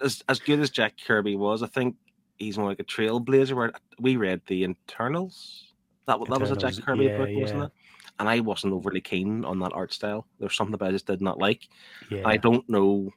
as 0.00 0.22
as 0.28 0.38
good 0.38 0.60
as 0.60 0.70
Jack 0.70 0.94
Kirby 1.06 1.36
was, 1.36 1.62
I 1.62 1.66
think 1.66 1.96
he's 2.36 2.58
more 2.58 2.68
like 2.68 2.80
a 2.80 2.84
trailblazer. 2.84 3.54
Where 3.54 3.72
we 3.98 4.16
read 4.16 4.42
the 4.46 4.64
internals. 4.64 5.72
That 6.06 6.20
wa- 6.20 6.26
that 6.26 6.40
was 6.40 6.50
a 6.50 6.56
Jack 6.56 6.74
Kirby 6.84 7.06
yeah, 7.06 7.16
book, 7.16 7.30
wasn't 7.32 7.60
yeah. 7.60 7.66
it? 7.66 7.72
And 8.18 8.28
I 8.28 8.40
wasn't 8.40 8.74
overly 8.74 9.00
keen 9.00 9.44
on 9.44 9.58
that 9.60 9.72
art 9.72 9.92
style. 9.92 10.26
There's 10.38 10.54
something 10.54 10.74
about 10.74 10.86
it 10.86 10.88
I 10.88 10.92
just 10.92 11.06
did 11.06 11.22
not 11.22 11.38
like. 11.38 11.68
Yeah. 12.10 12.22
I 12.26 12.36
don't 12.36 12.68
know 12.68 13.10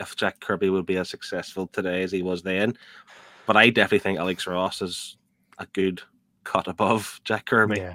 if 0.00 0.16
Jack 0.16 0.40
Kirby 0.40 0.70
would 0.70 0.86
be 0.86 0.96
as 0.96 1.08
successful 1.08 1.66
today 1.68 2.02
as 2.02 2.12
he 2.12 2.22
was 2.22 2.42
then, 2.42 2.76
but 3.46 3.56
I 3.56 3.70
definitely 3.70 3.98
think 4.00 4.18
Alex 4.18 4.46
Ross 4.46 4.80
is 4.82 5.16
a 5.58 5.66
good 5.66 6.02
cut 6.44 6.68
above 6.68 7.20
Jack 7.24 7.46
Kirby. 7.46 7.76
Yeah. 7.78 7.94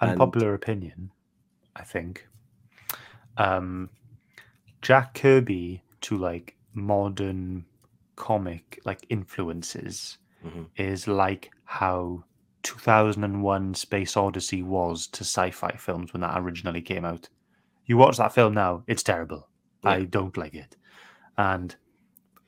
And- 0.00 0.12
Unpopular 0.12 0.54
opinion, 0.54 1.10
I 1.76 1.82
think. 1.84 2.26
Um, 3.36 3.90
Jack 4.82 5.14
Kirby 5.14 5.82
to 6.02 6.16
like 6.16 6.56
modern 6.74 7.64
comic 8.16 8.80
like 8.84 9.06
influences 9.08 10.18
Mhm. 10.44 10.66
is 10.76 11.06
like 11.08 11.50
how 11.64 12.24
2001 12.62 13.74
Space 13.74 14.16
Odyssey 14.16 14.62
was 14.62 15.06
to 15.08 15.20
sci-fi 15.24 15.72
films 15.76 16.12
when 16.12 16.20
that 16.20 16.38
originally 16.38 16.82
came 16.82 17.04
out. 17.04 17.28
You 17.86 17.96
watch 17.96 18.16
that 18.18 18.32
film 18.32 18.54
now, 18.54 18.84
it's 18.86 19.02
terrible. 19.02 19.48
I 19.84 20.02
don't 20.04 20.36
like 20.36 20.54
it. 20.54 20.76
And 21.38 21.74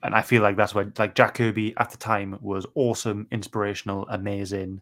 and 0.03 0.15
I 0.15 0.21
feel 0.23 0.43
like 0.43 0.57
that's 0.57 0.75
why 0.75 0.85
like 0.99 1.15
Jack 1.15 1.35
Kirby 1.35 1.75
at 1.79 1.91
the 1.91 1.97
time 1.97 2.39
was 2.41 2.67
awesome, 2.75 3.27
inspirational, 3.31 4.07
amazing, 4.11 4.81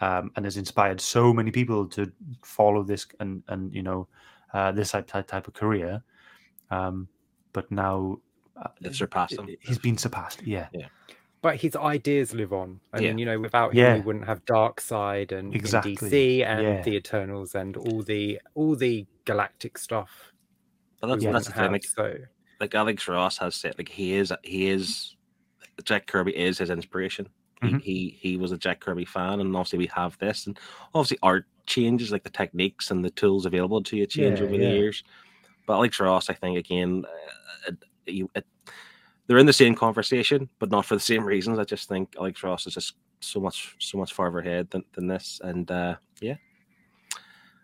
um, 0.00 0.30
and 0.36 0.44
has 0.44 0.56
inspired 0.56 1.00
so 1.00 1.32
many 1.32 1.50
people 1.50 1.86
to 1.88 2.10
follow 2.44 2.82
this 2.84 3.06
and 3.18 3.42
and 3.48 3.74
you 3.74 3.82
know 3.82 4.06
uh, 4.54 4.70
this 4.72 4.92
type 4.92 5.06
type 5.08 5.26
type 5.26 5.48
of 5.48 5.54
career. 5.54 6.02
Um, 6.70 7.08
but 7.52 7.70
now 7.72 8.18
uh, 8.56 8.68
It 8.80 8.94
surpassed 8.94 9.32
him. 9.38 9.48
He's 9.60 9.78
been 9.78 9.98
surpassed. 9.98 10.42
Yeah. 10.42 10.68
Yeah. 10.72 10.86
but 11.42 11.56
his 11.56 11.74
ideas 11.74 12.34
live 12.34 12.52
on. 12.52 12.78
I 12.92 13.00
Yeah. 13.00 13.08
mean, 13.08 13.18
you 13.18 13.24
know, 13.24 13.40
without 13.40 13.72
him, 13.72 13.78
Yeah. 13.78 13.94
we 13.94 14.02
wouldn't 14.02 14.26
have 14.26 14.44
Darkseid 14.44 15.32
and, 15.32 15.46
and 15.46 15.54
Exactly. 15.54 15.94
DC 15.96 16.44
and 16.44 16.62
Yeah. 16.62 16.82
the 16.82 16.96
Eternals 16.96 17.54
and 17.54 17.76
all 17.78 18.02
the 18.02 18.38
all 18.54 18.76
the 18.76 19.06
galactic 19.24 19.78
stuff. 19.78 20.32
But 21.00 21.06
that's, 21.08 21.20
we 21.20 21.26
Yeah. 21.26 21.32
that's 21.32 21.46
the 21.46 21.52
thing. 21.54 21.62
have, 21.62 21.72
Like, 21.72 21.84
so 21.84 22.14
like 22.60 22.74
Alex 22.74 23.08
Ross 23.08 23.38
has 23.38 23.54
said, 23.54 23.74
like 23.78 23.88
he 23.88 24.14
is 24.14 24.32
he 24.42 24.68
is 24.68 25.16
Jack 25.84 26.06
Kirby 26.06 26.36
is 26.36 26.58
his 26.58 26.70
inspiration. 26.70 27.28
Mhm. 27.62 27.80
He, 27.82 28.16
he 28.20 28.30
he 28.30 28.36
was 28.36 28.52
a 28.52 28.58
Jack 28.58 28.80
Kirby 28.80 29.04
fan, 29.04 29.40
and 29.40 29.54
obviously 29.56 29.78
we 29.78 29.90
have 29.94 30.16
this, 30.18 30.46
and 30.46 30.58
obviously 30.94 31.18
art 31.22 31.46
changes, 31.66 32.12
like 32.12 32.22
the 32.22 32.30
techniques 32.30 32.90
and 32.90 33.04
the 33.04 33.10
tools 33.10 33.46
available 33.46 33.82
to 33.82 33.96
you 33.96 34.06
change 34.06 34.40
Yeah, 34.40 34.46
over 34.46 34.56
the 34.56 34.64
years. 34.64 35.04
But 35.66 35.74
Alex 35.74 36.00
Ross, 36.00 36.30
I 36.30 36.34
think 36.34 36.58
again, 36.58 37.04
uh, 37.68 37.72
you, 38.06 38.30
it, 38.34 38.46
they're 39.26 39.38
in 39.38 39.46
the 39.46 39.52
same 39.52 39.74
conversation, 39.74 40.48
but 40.58 40.70
not 40.70 40.84
for 40.86 40.94
the 40.94 41.00
same 41.00 41.24
reasons. 41.24 41.58
I 41.58 41.64
just 41.64 41.88
think 41.88 42.14
Alex 42.18 42.42
Ross 42.42 42.66
is 42.66 42.74
just 42.74 42.94
so 43.20 43.40
much 43.40 43.76
so 43.78 43.98
much 43.98 44.12
farther 44.12 44.40
ahead 44.40 44.70
than, 44.70 44.84
than 44.94 45.06
this, 45.06 45.40
and 45.44 45.70
uh, 45.70 45.96
yeah. 46.20 46.36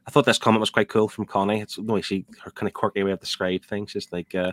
I 0.06 0.10
thought 0.12 0.24
this 0.24 0.38
comment 0.38 0.60
was 0.60 0.70
quite 0.70 0.88
cool 0.88 1.08
from 1.08 1.24
Connie. 1.24 1.60
It's 1.60 1.78
no, 1.78 1.94
way 1.94 2.00
she 2.00 2.24
her 2.44 2.52
kind 2.52 2.68
of 2.68 2.74
quirky 2.74 3.02
way 3.02 3.10
of 3.10 3.20
describe 3.20 3.64
things. 3.64 3.92
Just 3.92 4.12
like 4.12 4.34
uh, 4.34 4.52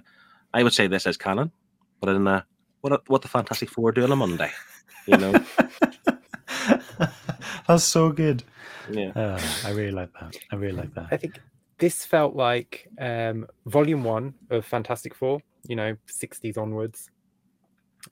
I 0.54 0.64
would 0.64 0.74
say 0.74 0.88
this 0.88 1.08
as 1.08 1.18
canon, 1.18 1.52
but 2.00 2.10
in 2.10 2.28
uh, 2.28 2.42
what 2.82 3.08
what 3.10 3.22
the 3.22 3.28
Fantastic 3.28 3.70
Four 3.70 3.92
do 3.92 4.04
on 4.04 4.12
a 4.12 4.16
Monday, 4.16 4.52
you 5.08 5.18
know? 5.18 5.34
That's 7.68 7.84
so 7.84 8.12
good. 8.12 8.44
yeah, 8.92 9.12
Uh, 9.16 9.42
I 9.66 9.72
really 9.72 9.92
like 9.92 10.12
that. 10.20 10.36
I 10.52 10.56
really 10.56 10.76
like 10.76 10.94
that. 10.96 11.08
I 11.12 11.18
think 11.18 11.40
this 11.78 12.06
felt 12.06 12.36
like 12.36 12.88
um, 13.00 13.48
volume 13.66 14.04
one 14.04 14.34
of 14.50 14.66
Fantastic 14.66 15.16
Four, 15.16 15.40
you 15.68 15.76
know, 15.76 15.96
60s 16.08 16.58
onwards. 16.58 17.10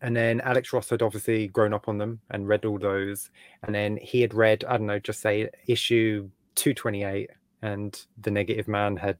And 0.01 0.15
then 0.15 0.39
Alex 0.41 0.71
Ross 0.71 0.89
had 0.89 1.01
obviously 1.01 1.47
grown 1.47 1.73
up 1.73 1.89
on 1.89 1.97
them 1.97 2.21
and 2.29 2.47
read 2.47 2.63
all 2.63 2.79
those. 2.79 3.29
And 3.63 3.75
then 3.75 3.97
he 3.97 4.21
had 4.21 4.33
read, 4.33 4.63
I 4.63 4.77
don't 4.77 4.87
know, 4.87 4.99
just 4.99 5.19
say 5.19 5.49
issue 5.67 6.29
228, 6.55 7.29
and 7.61 8.01
the 8.21 8.31
negative 8.31 8.69
man 8.69 8.95
had 8.95 9.17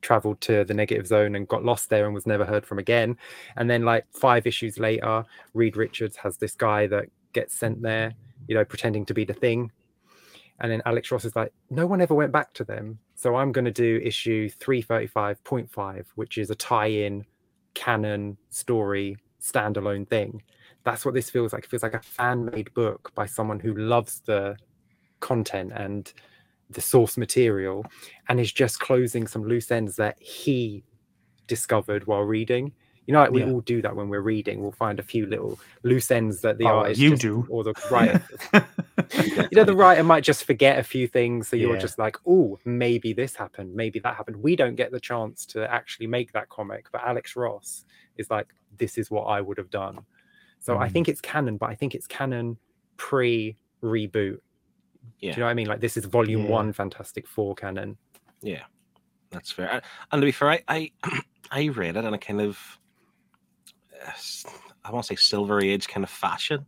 traveled 0.00 0.40
to 0.42 0.64
the 0.64 0.74
negative 0.74 1.06
zone 1.06 1.34
and 1.34 1.48
got 1.48 1.64
lost 1.64 1.90
there 1.90 2.06
and 2.06 2.14
was 2.14 2.26
never 2.26 2.44
heard 2.44 2.64
from 2.64 2.78
again. 2.78 3.16
And 3.56 3.68
then, 3.68 3.84
like, 3.84 4.06
five 4.12 4.46
issues 4.46 4.78
later, 4.78 5.24
Reed 5.54 5.76
Richards 5.76 6.16
has 6.16 6.36
this 6.36 6.54
guy 6.54 6.86
that 6.88 7.06
gets 7.32 7.54
sent 7.54 7.82
there, 7.82 8.14
you 8.46 8.54
know, 8.54 8.64
pretending 8.64 9.04
to 9.06 9.14
be 9.14 9.24
the 9.24 9.34
thing. 9.34 9.70
And 10.60 10.72
then 10.72 10.82
Alex 10.86 11.10
Ross 11.10 11.24
is 11.24 11.36
like, 11.36 11.52
no 11.70 11.86
one 11.86 12.00
ever 12.00 12.14
went 12.14 12.32
back 12.32 12.52
to 12.54 12.64
them. 12.64 12.98
So 13.14 13.36
I'm 13.36 13.52
going 13.52 13.64
to 13.64 13.70
do 13.70 14.00
issue 14.02 14.48
335.5, 14.48 16.06
which 16.16 16.38
is 16.38 16.50
a 16.50 16.54
tie 16.54 16.86
in 16.86 17.24
canon 17.74 18.36
story 18.50 19.16
standalone 19.40 20.08
thing. 20.08 20.42
That's 20.84 21.04
what 21.04 21.14
this 21.14 21.30
feels 21.30 21.52
like. 21.52 21.64
It 21.64 21.70
feels 21.70 21.82
like 21.82 21.94
a 21.94 22.02
fan 22.02 22.46
made 22.46 22.72
book 22.74 23.12
by 23.14 23.26
someone 23.26 23.60
who 23.60 23.74
loves 23.74 24.20
the 24.20 24.56
content 25.20 25.72
and 25.74 26.12
the 26.70 26.80
source 26.80 27.16
material 27.16 27.84
and 28.28 28.38
is 28.40 28.52
just 28.52 28.78
closing 28.80 29.26
some 29.26 29.44
loose 29.44 29.70
ends 29.70 29.96
that 29.96 30.20
he 30.20 30.84
discovered 31.46 32.06
while 32.06 32.22
reading. 32.22 32.72
You 33.06 33.14
know, 33.14 33.20
like 33.20 33.30
we 33.30 33.40
Yeah. 33.42 33.50
all 33.52 33.62
do 33.62 33.80
that 33.80 33.96
when 33.96 34.10
we're 34.10 34.20
reading. 34.20 34.60
We'll 34.60 34.72
find 34.72 34.98
a 35.00 35.02
few 35.02 35.24
little 35.24 35.58
loose 35.82 36.10
ends 36.10 36.42
that 36.42 36.58
the 36.58 36.66
Oh, 36.66 36.80
artist 36.80 37.00
you 37.00 37.10
just- 37.10 37.22
do. 37.22 37.46
or 37.48 37.64
the 37.64 37.72
writer 37.90 38.22
you 39.22 39.48
know 39.56 39.64
the 39.64 39.74
writer 39.74 40.02
might 40.04 40.24
just 40.24 40.44
forget 40.44 40.78
a 40.78 40.82
few 40.82 41.06
things 41.08 41.48
so 41.48 41.56
you're 41.56 41.74
Yeah. 41.74 41.78
just 41.80 41.98
like 41.98 42.16
oh 42.26 42.58
maybe 42.64 43.12
this 43.14 43.34
happened 43.34 43.74
maybe 43.74 43.98
that 44.00 44.16
happened 44.16 44.36
we 44.36 44.56
don't 44.56 44.74
get 44.74 44.90
the 44.90 45.00
chance 45.00 45.46
to 45.46 45.70
actually 45.72 46.06
make 46.08 46.32
that 46.32 46.48
comic 46.50 46.86
but 46.92 47.00
alex 47.06 47.34
ross 47.36 47.84
is 48.16 48.28
like 48.30 48.48
this 48.76 48.98
is 48.98 49.10
what 49.10 49.22
i 49.24 49.40
would 49.40 49.56
have 49.56 49.70
done 49.70 50.00
so 50.58 50.76
i 50.76 50.88
Mm. 50.88 50.92
think 50.92 51.08
it's 51.08 51.20
canon 51.20 51.56
but 51.56 51.70
i 51.70 51.74
think 51.74 51.94
it's 51.94 52.06
canon 52.06 52.58
pre 52.96 53.56
reboot 53.82 54.38
Yeah. 55.20 55.32
do 55.32 55.36
you 55.36 55.40
know 55.40 55.46
what 55.46 55.50
i 55.50 55.54
mean 55.54 55.66
like 55.68 55.80
this 55.80 55.96
is 55.96 56.04
volume 56.04 56.44
Yeah. 56.44 56.50
one 56.50 56.72
fantastic 56.72 57.26
four 57.26 57.54
canon 57.54 57.96
yeah, 58.40 58.62
that's 59.30 59.50
fair. 59.50 59.68
And- 59.72 59.82
And 60.12 60.22
to 60.22 60.26
be 60.26 60.32
fair, 60.32 60.50
I 60.50 60.62
I, 60.68 60.92
I 61.50 61.66
read 61.68 61.96
it 61.96 62.04
in 62.04 62.14
a 62.14 62.18
kind 62.18 62.40
of 62.40 62.56
I 64.06 64.10
s- 64.10 64.46
I 64.84 64.90
want 64.92 65.04
to 65.06 65.08
say 65.08 65.16
silver 65.16 65.60
age 65.60 65.88
kind 65.88 66.04
of 66.04 66.10
fashion. 66.10 66.64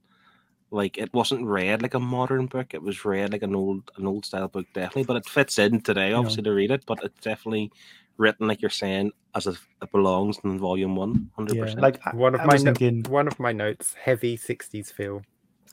Like 0.73 0.99
it 0.99 1.13
wasn't 1.15 1.47
read 1.47 1.83
like 1.83 1.95
a 1.95 2.01
modern 2.01 2.47
book; 2.47 2.75
it 2.75 2.83
was 2.83 3.05
read 3.05 3.33
like 3.33 3.43
an 3.43 3.55
old 3.55 3.91
an 3.97 4.07
old 4.07 4.25
style 4.27 4.49
book, 4.49 4.67
definitely. 4.75 5.05
But 5.05 5.17
it 5.17 5.27
fits 5.29 5.59
in 5.59 5.81
today, 5.81 6.13
obviously, 6.13 6.43
to 6.45 6.53
read 6.53 6.71
it. 6.71 6.85
But 6.87 7.03
it's 7.05 7.21
definitely 7.21 7.71
written 8.19 8.47
like 8.49 8.61
you're 8.63 8.71
saying, 8.71 9.13
as 9.35 9.47
if 9.47 9.67
it 9.83 9.91
belongs 9.93 10.39
in 10.45 10.59
volume 10.59 10.95
one, 10.97 11.31
hundred 11.37 11.57
yeah, 11.57 11.63
percent. 11.63 11.81
like 11.81 12.15
one 12.15 12.35
of 12.35 12.41
I 12.41 12.45
my 12.47 12.57
no- 12.57 12.75
thinking, 12.75 13.03
one 13.11 13.27
of 13.29 13.39
my 13.41 13.53
notes 13.53 13.95
heavy 13.95 14.37
60s 14.37 14.93
feel 14.93 15.23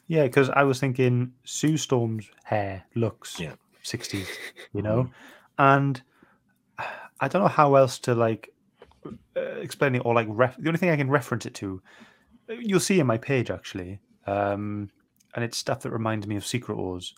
yeah, 0.07 0.23
because 0.23 0.49
I 0.49 0.63
was 0.63 0.79
thinking 0.79 1.33
Sue 1.43 1.77
Storm's 1.77 2.29
hair 2.43 2.83
looks 2.95 3.39
Yeah. 3.39 3.55
60s, 3.83 4.27
you 4.73 4.81
know, 4.87 5.09
and 5.57 6.01
I 7.19 7.27
don't 7.27 7.41
know 7.41 7.47
how 7.47 7.75
else 7.75 7.99
to 7.99 8.13
like 8.15 8.49
uh, 9.05 9.39
explain 9.61 9.95
it 9.95 10.05
or 10.05 10.13
like 10.13 10.27
ref- 10.29 10.57
the 10.57 10.67
only 10.69 10.77
thing 10.79 10.89
I 10.89 10.97
can 10.97 11.09
reference 11.09 11.45
it 11.45 11.53
to, 11.55 11.81
uh, 12.49 12.53
you'll 12.53 12.79
see 12.79 12.99
in 12.99 13.07
my 13.07 13.17
page 13.17 13.49
actually, 13.49 13.99
um, 14.25 14.89
and 15.35 15.43
it's 15.43 15.57
stuff 15.57 15.81
that 15.81 15.91
reminds 15.91 16.27
me 16.27 16.35
of 16.35 16.45
Secret 16.45 16.77
Wars, 16.77 17.15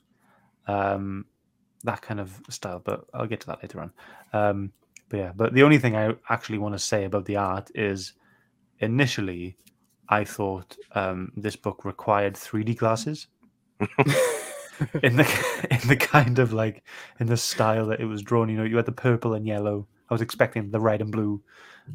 um, 0.68 1.26
that 1.84 2.02
kind 2.02 2.20
of 2.20 2.42
style. 2.50 2.82
But 2.84 3.06
I'll 3.14 3.28
get 3.28 3.42
to 3.42 3.48
that 3.48 3.62
later 3.62 3.82
on. 3.82 3.92
Um, 4.34 4.72
but 5.10 5.18
yeah, 5.18 5.32
but 5.36 5.54
the 5.54 5.64
only 5.64 5.80
thing 5.80 5.96
I 5.96 6.16
actually 6.30 6.60
want 6.60 6.76
to 6.76 6.80
say 6.80 7.04
about 7.06 7.26
the 7.26 7.38
art 7.38 7.72
is, 7.74 8.14
initially, 8.80 9.58
I 10.10 10.24
thought 10.24 10.76
um, 10.94 11.32
this 11.36 11.56
book 11.56 11.86
required 11.86 12.34
3D 12.34 12.78
glasses 12.78 13.28
in 15.04 15.18
the 15.18 15.68
in 15.70 15.88
the 15.88 15.96
kind 15.96 16.40
of 16.40 16.54
like 16.54 16.84
in 17.20 17.28
the 17.28 17.38
style 17.38 17.88
that 17.88 18.00
it 18.00 18.06
was 18.06 18.22
drawn. 18.22 18.50
You 18.50 18.58
know, 18.58 18.64
you 18.64 18.78
had 18.78 18.86
the 18.86 18.92
purple 18.92 19.34
and 19.34 19.46
yellow. 19.46 19.88
I 20.10 20.14
was 20.14 20.22
expecting 20.22 20.72
the 20.72 20.80
red 20.80 21.02
and 21.02 21.12
blue. 21.12 21.42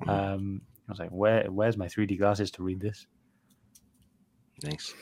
Um, 0.07 0.61
I 0.89 0.93
was 0.93 0.99
like, 0.99 1.11
where 1.11 1.51
where's 1.51 1.77
my 1.77 1.87
3D 1.87 2.19
glasses 2.19 2.51
to 2.53 2.63
read 2.63 2.81
this? 2.81 3.07
Nice. 4.63 4.95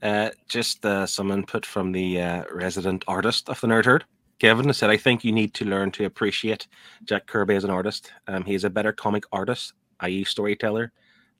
Uh, 0.00 0.30
just 0.48 0.84
uh, 0.84 1.06
some 1.06 1.30
input 1.30 1.64
from 1.66 1.92
the 1.92 2.20
uh, 2.20 2.44
resident 2.52 3.04
artist 3.06 3.48
of 3.48 3.60
the 3.60 3.66
Nerd 3.66 3.84
Herd. 3.84 4.04
Kevin 4.38 4.72
said, 4.72 4.90
I 4.90 4.96
think 4.96 5.22
you 5.22 5.30
need 5.30 5.54
to 5.54 5.64
learn 5.64 5.92
to 5.92 6.04
appreciate 6.04 6.66
Jack 7.04 7.26
Kirby 7.28 7.54
as 7.54 7.62
an 7.62 7.70
artist. 7.70 8.12
Um, 8.26 8.44
he 8.44 8.54
is 8.54 8.64
a 8.64 8.70
better 8.70 8.92
comic 8.92 9.22
artist, 9.30 9.74
i.e., 10.00 10.24
storyteller, 10.24 10.90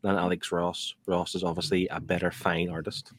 than 0.02 0.16
Alex 0.16 0.52
Ross. 0.52 0.94
Ross 1.06 1.34
is 1.34 1.44
obviously 1.44 1.88
a 1.88 2.00
better 2.00 2.30
fine 2.30 2.68
artist. 2.68 3.12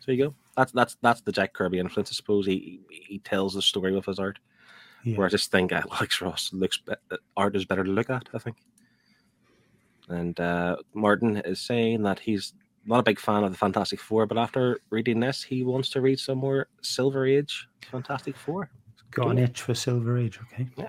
So 0.00 0.12
you 0.12 0.24
go. 0.26 0.34
That's 0.56 0.72
that's 0.72 0.96
that's 1.02 1.20
the 1.22 1.32
Jack 1.32 1.52
Kirby 1.52 1.78
influence. 1.78 2.10
I 2.10 2.14
suppose 2.14 2.46
he 2.46 2.80
he 2.90 3.18
tells 3.18 3.54
the 3.54 3.62
story 3.62 3.92
with 3.92 4.06
his 4.06 4.18
art. 4.18 4.38
Yeah. 5.04 5.16
Where 5.16 5.26
I 5.26 5.30
just 5.30 5.50
think 5.50 5.72
uh, 5.72 5.82
Alex 5.92 6.20
Ross 6.20 6.50
looks 6.52 6.78
be- 6.78 6.94
uh, 7.10 7.16
art 7.36 7.56
is 7.56 7.64
better 7.64 7.84
to 7.84 7.90
look 7.90 8.10
at. 8.10 8.28
I 8.32 8.38
think. 8.38 8.56
And 10.08 10.38
uh, 10.38 10.76
Martin 10.92 11.38
is 11.38 11.60
saying 11.60 12.02
that 12.02 12.18
he's 12.20 12.52
not 12.84 13.00
a 13.00 13.02
big 13.02 13.18
fan 13.18 13.42
of 13.42 13.50
the 13.50 13.56
Fantastic 13.58 13.98
Four, 13.98 14.26
but 14.26 14.36
after 14.36 14.78
reading 14.90 15.20
this, 15.20 15.42
he 15.42 15.64
wants 15.64 15.88
to 15.90 16.02
read 16.02 16.18
some 16.18 16.38
more 16.38 16.68
Silver 16.82 17.26
Age 17.26 17.66
Fantastic 17.90 18.36
Four. 18.36 18.70
Got 19.10 19.30
an 19.30 19.38
itch 19.38 19.62
for 19.62 19.74
Silver 19.74 20.18
Age. 20.18 20.38
Okay. 20.52 20.68
Yeah. 20.76 20.88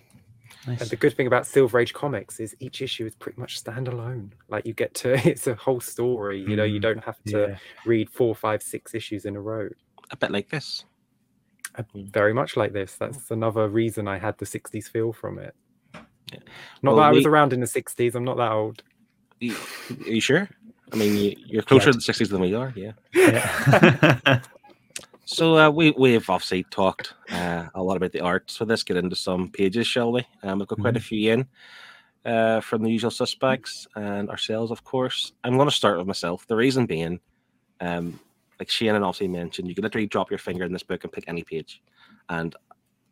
Nice. 0.67 0.81
And 0.81 0.89
the 0.89 0.95
good 0.95 1.15
thing 1.15 1.27
about 1.27 1.45
Silver 1.45 1.79
Age 1.79 1.93
comics 1.93 2.39
is 2.39 2.55
each 2.59 2.81
issue 2.81 3.05
is 3.05 3.13
pretty 3.15 3.39
much 3.39 3.63
standalone. 3.63 4.31
Like 4.49 4.65
you 4.65 4.73
get 4.73 4.93
to, 4.95 5.13
it's 5.29 5.47
a 5.47 5.55
whole 5.55 5.79
story. 5.79 6.39
You 6.41 6.55
know, 6.55 6.63
you 6.63 6.79
Mm, 6.79 6.83
don't 6.83 7.03
have 7.03 7.21
to 7.27 7.47
Yeah. 7.49 7.57
read 7.85 8.09
four, 8.09 8.33
five, 8.35 8.63
six 8.63 8.93
issues 8.95 9.25
in 9.25 9.35
a 9.35 9.41
row. 9.41 9.69
A 10.11 10.17
bit 10.17 10.31
like 10.31 10.49
this. 10.49 10.85
Very 11.93 12.33
much 12.33 12.55
like 12.55 12.71
this. 12.73 12.95
That's 12.95 13.29
another 13.31 13.67
reason 13.67 14.07
I 14.07 14.17
had 14.17 14.37
the 14.37 14.45
'60s 14.45 14.87
feel 14.89 15.11
from 15.11 15.37
it. 15.39 15.53
Yeah. 15.93 16.39
Not 16.81 16.91
Well, 16.91 16.95
that 16.97 17.09
I 17.09 17.11
was 17.11 17.25
we- 17.25 17.29
around 17.29 17.53
in 17.53 17.59
the 17.59 17.67
'60s. 17.67 18.15
I'm 18.15 18.23
not 18.23 18.37
that 18.37 18.51
old. 18.51 18.81
Are 19.41 19.45
you 20.09 20.21
sure? 20.21 20.47
I 20.93 20.95
mean, 20.95 21.17
you, 21.17 21.35
you're 21.45 21.63
closer 21.63 21.87
Yeah. 21.87 21.91
to 21.91 21.97
the 21.97 22.01
sixties 22.01 22.29
than 22.29 22.39
we 22.41 22.53
are. 22.53 22.71
Yeah. 22.75 22.93
yeah. 23.13 24.39
So 25.25 25.57
uh, 25.57 25.69
we 25.71 25.91
we've 25.97 26.29
obviously 26.29 26.63
talked 26.69 27.15
uh, 27.31 27.65
a 27.73 27.81
lot 27.81 27.97
about 27.97 28.11
the 28.11 28.21
art. 28.21 28.51
So 28.51 28.63
let's 28.63 28.83
get 28.83 28.97
into 28.97 29.15
some 29.15 29.49
pages, 29.49 29.87
shall 29.87 30.11
we? 30.11 30.25
Um, 30.43 30.59
we've 30.59 30.67
got 30.67 30.79
quite 30.79 30.97
a 30.97 30.99
few 30.99 31.31
in 31.31 31.47
uh, 32.25 32.61
from 32.61 32.83
the 32.83 32.91
usual 32.91 33.09
suspects 33.09 33.87
and 33.95 34.29
ourselves, 34.29 34.71
of 34.71 34.83
course. 34.83 35.33
I'm 35.43 35.55
going 35.55 35.67
to 35.67 35.75
start 35.75 35.97
with 35.97 36.05
myself. 36.05 36.45
The 36.47 36.55
reason 36.55 36.85
being, 36.85 37.19
um, 37.81 38.19
like 38.59 38.69
Shannon 38.69 39.03
obviously 39.03 39.27
mentioned, 39.27 39.67
you 39.67 39.73
can 39.73 39.83
literally 39.83 40.07
drop 40.07 40.29
your 40.29 40.37
finger 40.37 40.63
in 40.63 40.73
this 40.73 40.83
book 40.83 41.03
and 41.03 41.11
pick 41.11 41.25
any 41.27 41.43
page. 41.43 41.81
And 42.29 42.55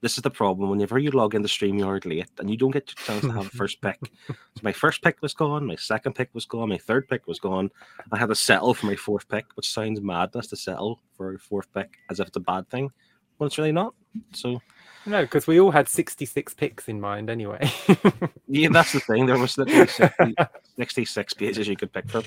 this 0.03 0.17
is 0.17 0.21
the 0.21 0.29
problem 0.29 0.69
whenever 0.69 0.99
you 0.99 1.11
log 1.11 1.33
in 1.33 1.41
the 1.41 1.45
into 1.45 1.65
StreamYard 1.65 2.05
late 2.05 2.27
and 2.37 2.49
you 2.49 2.57
don't 2.57 2.71
get 2.71 2.89
your 2.89 3.05
chance 3.05 3.21
to 3.21 3.31
have 3.31 3.47
a 3.47 3.49
first 3.49 3.81
pick. 3.81 3.97
So 4.27 4.61
my 4.61 4.73
first 4.73 5.01
pick 5.01 5.21
was 5.21 5.33
gone, 5.33 5.65
my 5.65 5.77
second 5.77 6.13
pick 6.13 6.29
was 6.33 6.45
gone, 6.45 6.69
my 6.69 6.77
third 6.77 7.07
pick 7.07 7.25
was 7.25 7.39
gone. 7.39 7.71
I 8.11 8.17
had 8.17 8.27
to 8.27 8.35
settle 8.35 8.73
for 8.73 8.85
my 8.85 8.97
fourth 8.97 9.27
pick, 9.29 9.45
which 9.55 9.71
sounds 9.71 10.01
madness 10.01 10.47
to 10.47 10.57
settle 10.57 10.99
for 11.15 11.33
a 11.33 11.39
fourth 11.39 11.73
pick 11.73 11.95
as 12.11 12.19
if 12.19 12.27
it's 12.27 12.37
a 12.37 12.41
bad 12.41 12.69
thing. 12.69 12.91
Well, 13.39 13.47
it's 13.47 13.57
really 13.57 13.71
not. 13.71 13.95
So 14.33 14.61
No, 15.05 15.21
because 15.23 15.47
we 15.47 15.59
all 15.59 15.71
had 15.71 15.87
66 15.87 16.53
picks 16.53 16.87
in 16.87 16.99
mind 16.99 17.29
anyway. 17.29 17.71
Yeah, 18.47 18.69
that's 18.71 18.91
the 18.91 18.99
thing. 18.99 19.25
There 19.25 19.39
was 19.39 19.57
literally 19.57 19.87
60, 19.87 20.35
66 20.77 21.33
pages 21.33 21.67
you 21.67 21.75
could 21.75 21.91
pick 21.91 22.07
from. 22.07 22.23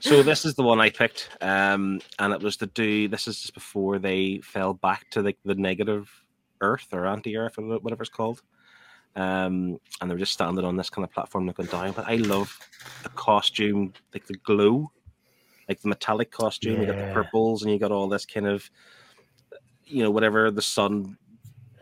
So 0.00 0.22
this 0.22 0.44
is 0.44 0.56
the 0.56 0.62
one 0.62 0.78
I 0.78 0.90
picked, 0.90 1.30
um, 1.40 2.00
and 2.18 2.34
it 2.34 2.42
was 2.42 2.58
to 2.58 2.66
do. 2.66 3.08
This 3.08 3.26
is 3.26 3.40
just 3.40 3.54
before 3.54 3.98
they 3.98 4.40
fell 4.42 4.74
back 4.74 5.08
to 5.12 5.22
the, 5.22 5.34
the 5.46 5.54
negative 5.54 6.10
Earth 6.72 6.88
or 6.92 7.06
anti-Earth 7.06 7.58
or 7.58 7.78
whatever 7.78 8.02
it's 8.02 8.10
called. 8.10 8.42
Um, 9.16 9.78
and 10.00 10.10
they 10.10 10.14
were 10.14 10.18
just 10.18 10.32
standing 10.32 10.64
on 10.64 10.76
this 10.76 10.90
kind 10.90 11.04
of 11.04 11.12
platform 11.12 11.46
looking 11.46 11.66
down. 11.66 11.92
But 11.92 12.08
I 12.08 12.16
love 12.16 12.58
the 13.02 13.10
costume, 13.10 13.92
like 14.12 14.26
the 14.26 14.38
glow, 14.38 14.90
like 15.68 15.80
the 15.80 15.88
metallic 15.88 16.30
costume. 16.30 16.80
You 16.80 16.86
got 16.86 16.96
the 16.96 17.14
purples, 17.14 17.62
and 17.62 17.72
you 17.72 17.78
got 17.78 17.92
all 17.92 18.08
this 18.08 18.26
kind 18.26 18.46
of, 18.46 18.68
you 19.84 20.02
know, 20.02 20.10
whatever 20.10 20.50
the 20.50 20.62
sun 20.62 21.16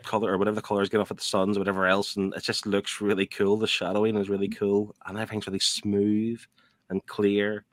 color 0.03 0.31
or 0.31 0.37
whatever 0.37 0.55
the 0.55 0.61
color 0.61 0.81
is 0.81 0.89
getting 0.89 1.01
off 1.01 1.11
at 1.11 1.17
the 1.17 1.23
suns, 1.23 1.57
whatever 1.57 1.87
else, 1.87 2.15
and 2.15 2.33
it 2.35 2.43
just 2.43 2.67
looks 2.67 3.01
really 3.01 3.25
cool. 3.25 3.57
The 3.57 3.67
shadowing 3.67 4.17
is 4.17 4.29
really 4.29 4.49
cool, 4.49 4.95
and 5.05 5.17
everything's 5.17 5.47
really 5.47 5.59
smooth 5.59 6.41
and 6.89 7.05
clear. 7.07 7.65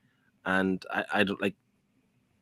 And 0.47 0.85
I, 0.91 1.05
I 1.13 1.25
don't 1.25 1.41
like, 1.41 1.57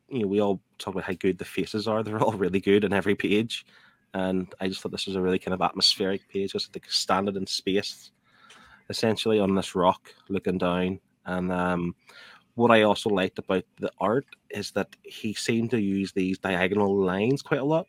you 0.07 0.21
know, 0.21 0.27
we 0.27 0.39
all 0.39 0.61
talk 0.77 0.93
about 0.93 1.03
how 1.03 1.13
good 1.13 1.37
the 1.37 1.45
faces 1.45 1.87
are. 1.87 2.03
They're 2.03 2.21
all 2.21 2.31
really 2.33 2.61
good 2.61 2.83
in 2.83 2.93
every 2.93 3.15
page, 3.15 3.65
and 4.13 4.53
I 4.59 4.67
just 4.67 4.81
thought 4.81 4.91
this 4.91 5.05
was 5.07 5.15
a 5.15 5.21
really 5.21 5.39
kind 5.39 5.53
of 5.53 5.61
atmospheric 5.61 6.27
page, 6.29 6.53
just 6.53 6.75
like 6.75 6.85
standing 6.89 7.35
in 7.35 7.45
space, 7.47 8.11
essentially 8.89 9.39
on 9.39 9.55
this 9.55 9.75
rock, 9.75 10.13
looking 10.29 10.57
down. 10.57 10.99
And 11.25 11.51
um, 11.51 11.95
what 12.55 12.71
I 12.71 12.81
also 12.83 13.09
liked 13.09 13.39
about 13.39 13.63
the 13.79 13.91
art 13.99 14.25
is 14.49 14.71
that 14.71 14.95
he 15.03 15.33
seemed 15.33 15.71
to 15.71 15.79
use 15.79 16.11
these 16.11 16.39
diagonal 16.39 16.95
lines 16.95 17.41
quite 17.41 17.59
a 17.61 17.65
lot 17.65 17.87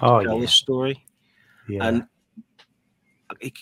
Oh 0.00 0.22
tell 0.22 0.34
yeah, 0.34 0.40
the 0.40 0.48
story. 0.48 1.04
yeah. 1.68 1.86
And 1.88 2.06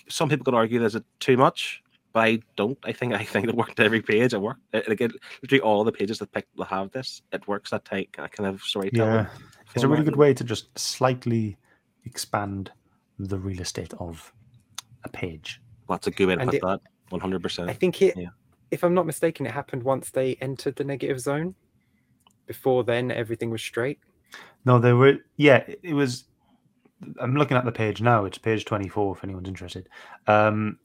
some 0.09 0.29
people 0.29 0.45
could 0.45 0.55
argue 0.55 0.79
there's 0.79 0.95
a 0.95 1.05
too 1.21 1.37
much, 1.37 1.83
but 2.12 2.21
I 2.21 2.38
don't. 2.57 2.79
I 2.85 2.93
think 2.93 3.14
I 3.14 3.25
think 3.25 3.49
it 3.49 3.55
worked 3.55 3.81
every 3.81 4.03
page. 4.03 4.35
It 4.35 4.40
worked. 4.40 4.61
Again, 4.73 5.12
literally 5.43 5.61
all 5.62 5.85
the 5.85 5.93
pages 5.93 6.19
that 6.19 6.33
pick 6.33 6.47
that 6.57 6.67
have 6.67 6.90
this, 6.93 7.23
it 7.33 7.47
works. 7.49 7.71
That 7.71 7.85
type 7.85 8.09
that 8.17 8.33
kind 8.33 8.49
of 8.49 8.61
storytelling. 8.62 9.14
yeah, 9.14 9.27
it's 9.75 9.85
a 9.85 9.88
really 9.88 10.05
good 10.05 10.17
way 10.17 10.35
to 10.35 10.45
just 10.45 10.77
slightly 10.79 11.57
expand 12.05 12.71
the 13.19 13.38
real 13.38 13.61
estate 13.61 13.93
of 13.95 14.33
a 15.05 15.09
page. 15.09 15.61
That's 15.88 16.07
a 16.07 16.11
good 16.11 16.29
way 16.29 16.35
to 16.37 16.40
And 16.40 16.51
put 16.51 16.57
it- 16.57 16.62
that. 16.62 16.81
One 17.11 17.21
hundred 17.21 17.47
I 17.61 17.75
think 17.75 18.01
it, 18.01 18.17
Yeah. 18.17 18.31
if 18.71 18.83
I'm 18.83 18.95
not 18.95 19.05
mistaken, 19.07 19.45
it 19.47 19.53
happened 19.53 19.83
once 19.83 20.11
they 20.11 20.37
entered 20.37 20.75
the 20.77 20.85
negative 20.85 21.21
zone. 21.21 21.55
Before 22.47 22.83
then, 22.83 23.11
everything 23.11 23.51
was 23.51 23.62
straight. 23.62 23.99
No, 24.64 24.79
they 24.79 24.93
were. 24.95 25.19
Yeah, 25.37 25.59
it- 25.59 25.81
it 25.83 25.95
was. 25.95 26.25
I'm 27.21 27.37
looking 27.37 27.57
at 27.59 27.64
the 27.67 27.73
page 27.73 28.01
now. 28.01 28.25
It's 28.25 28.38
page 28.38 28.64
24. 28.64 29.17
If 29.17 29.23
anyone's 29.25 29.49
interested, 29.49 29.88
um, 30.27 30.79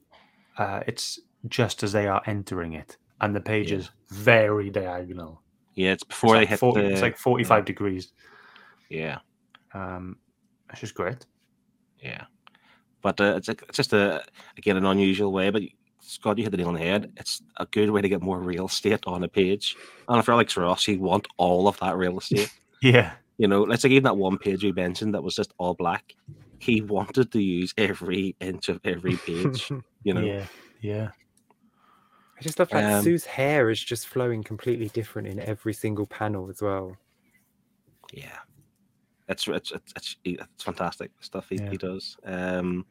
uh, 0.58 0.82
it's 0.86 1.18
just 1.48 1.82
as 1.82 1.92
they 1.92 2.06
are 2.06 2.22
entering 2.26 2.74
it, 2.74 2.98
and 3.22 3.34
the 3.34 3.40
page 3.40 3.72
Yeah. 3.72 3.78
is 3.78 3.90
very 4.10 4.68
diagonal. 4.70 5.42
Yeah, 5.74 5.92
it's 5.92 6.02
It's 6.02 6.08
before 6.08 6.34
they 6.34 6.40
like, 6.40 6.48
hit 6.50 6.58
40 6.58 6.82
the. 6.82 6.90
it's 6.92 7.00
like 7.02 7.16
45 7.16 7.64
degrees. 7.64 8.12
yeah, 8.90 9.20
Um, 9.72 10.18
it's 10.70 10.80
just 10.80 10.94
great. 10.94 11.26
yeah. 12.02 12.24
But 13.02 13.18
uh, 13.20 13.34
it's 13.36 13.48
like, 13.48 13.62
it's 13.68 13.76
just 13.76 13.92
a 13.94 14.22
again 14.58 14.76
an 14.76 14.84
unusual 14.84 15.32
way. 15.32 15.48
But 15.50 15.62
Scott, 16.00 16.36
you 16.36 16.44
hit 16.44 16.50
the 16.50 16.58
nail 16.58 16.68
on 16.68 16.74
the 16.74 16.80
head. 16.80 17.12
It's 17.16 17.40
a 17.56 17.64
good 17.66 17.90
way 17.90 18.02
to 18.02 18.08
get 18.08 18.20
more 18.20 18.38
real 18.40 18.66
estate 18.66 19.00
on 19.06 19.22
a 19.24 19.28
page. 19.28 19.74
And 20.08 20.18
if 20.18 20.26
you're 20.26 20.34
Alex 20.34 20.56
Ross, 20.56 20.86
you 20.86 21.00
want 21.00 21.26
all 21.38 21.66
of 21.68 21.78
that 21.80 21.96
real 21.96 22.18
estate. 22.18 22.50
Yeah, 22.82 23.12
You 23.36 23.46
know, 23.46 23.62
let's 23.62 23.84
like 23.84 23.90
even 23.90 24.04
that 24.04 24.16
one 24.16 24.38
page 24.38 24.64
we 24.64 24.72
mentioned 24.72 25.12
that 25.14 25.22
was 25.22 25.34
just 25.34 25.52
all 25.58 25.74
black. 25.74 26.14
He 26.58 26.80
wanted 26.80 27.30
to 27.32 27.42
use 27.42 27.74
every 27.76 28.34
inch 28.40 28.70
of 28.70 28.80
every 28.84 29.16
page. 29.16 29.70
You 30.02 30.14
know, 30.14 30.22
yeah, 30.22 30.46
yeah. 30.80 31.10
I 32.38 32.42
just 32.42 32.58
love 32.58 32.70
that 32.70 32.90
Um, 32.90 33.04
Sue's 33.04 33.26
hair 33.26 33.68
is 33.68 33.82
just 33.84 34.08
flowing 34.08 34.42
completely 34.42 34.88
different 34.88 35.28
in 35.28 35.40
every 35.40 35.74
single 35.74 36.06
panel 36.06 36.48
as 36.48 36.62
well. 36.62 36.96
yeah. 38.14 38.38
It's 39.30 39.46
it's 39.48 39.72
it's 39.96 40.16
it's, 40.24 40.64
fantastic 40.64 41.10
stuff 41.20 41.46
he, 41.48 41.56
Yeah. 41.56 41.70
he 41.70 41.76
does. 41.76 42.16
Um, 42.24 42.84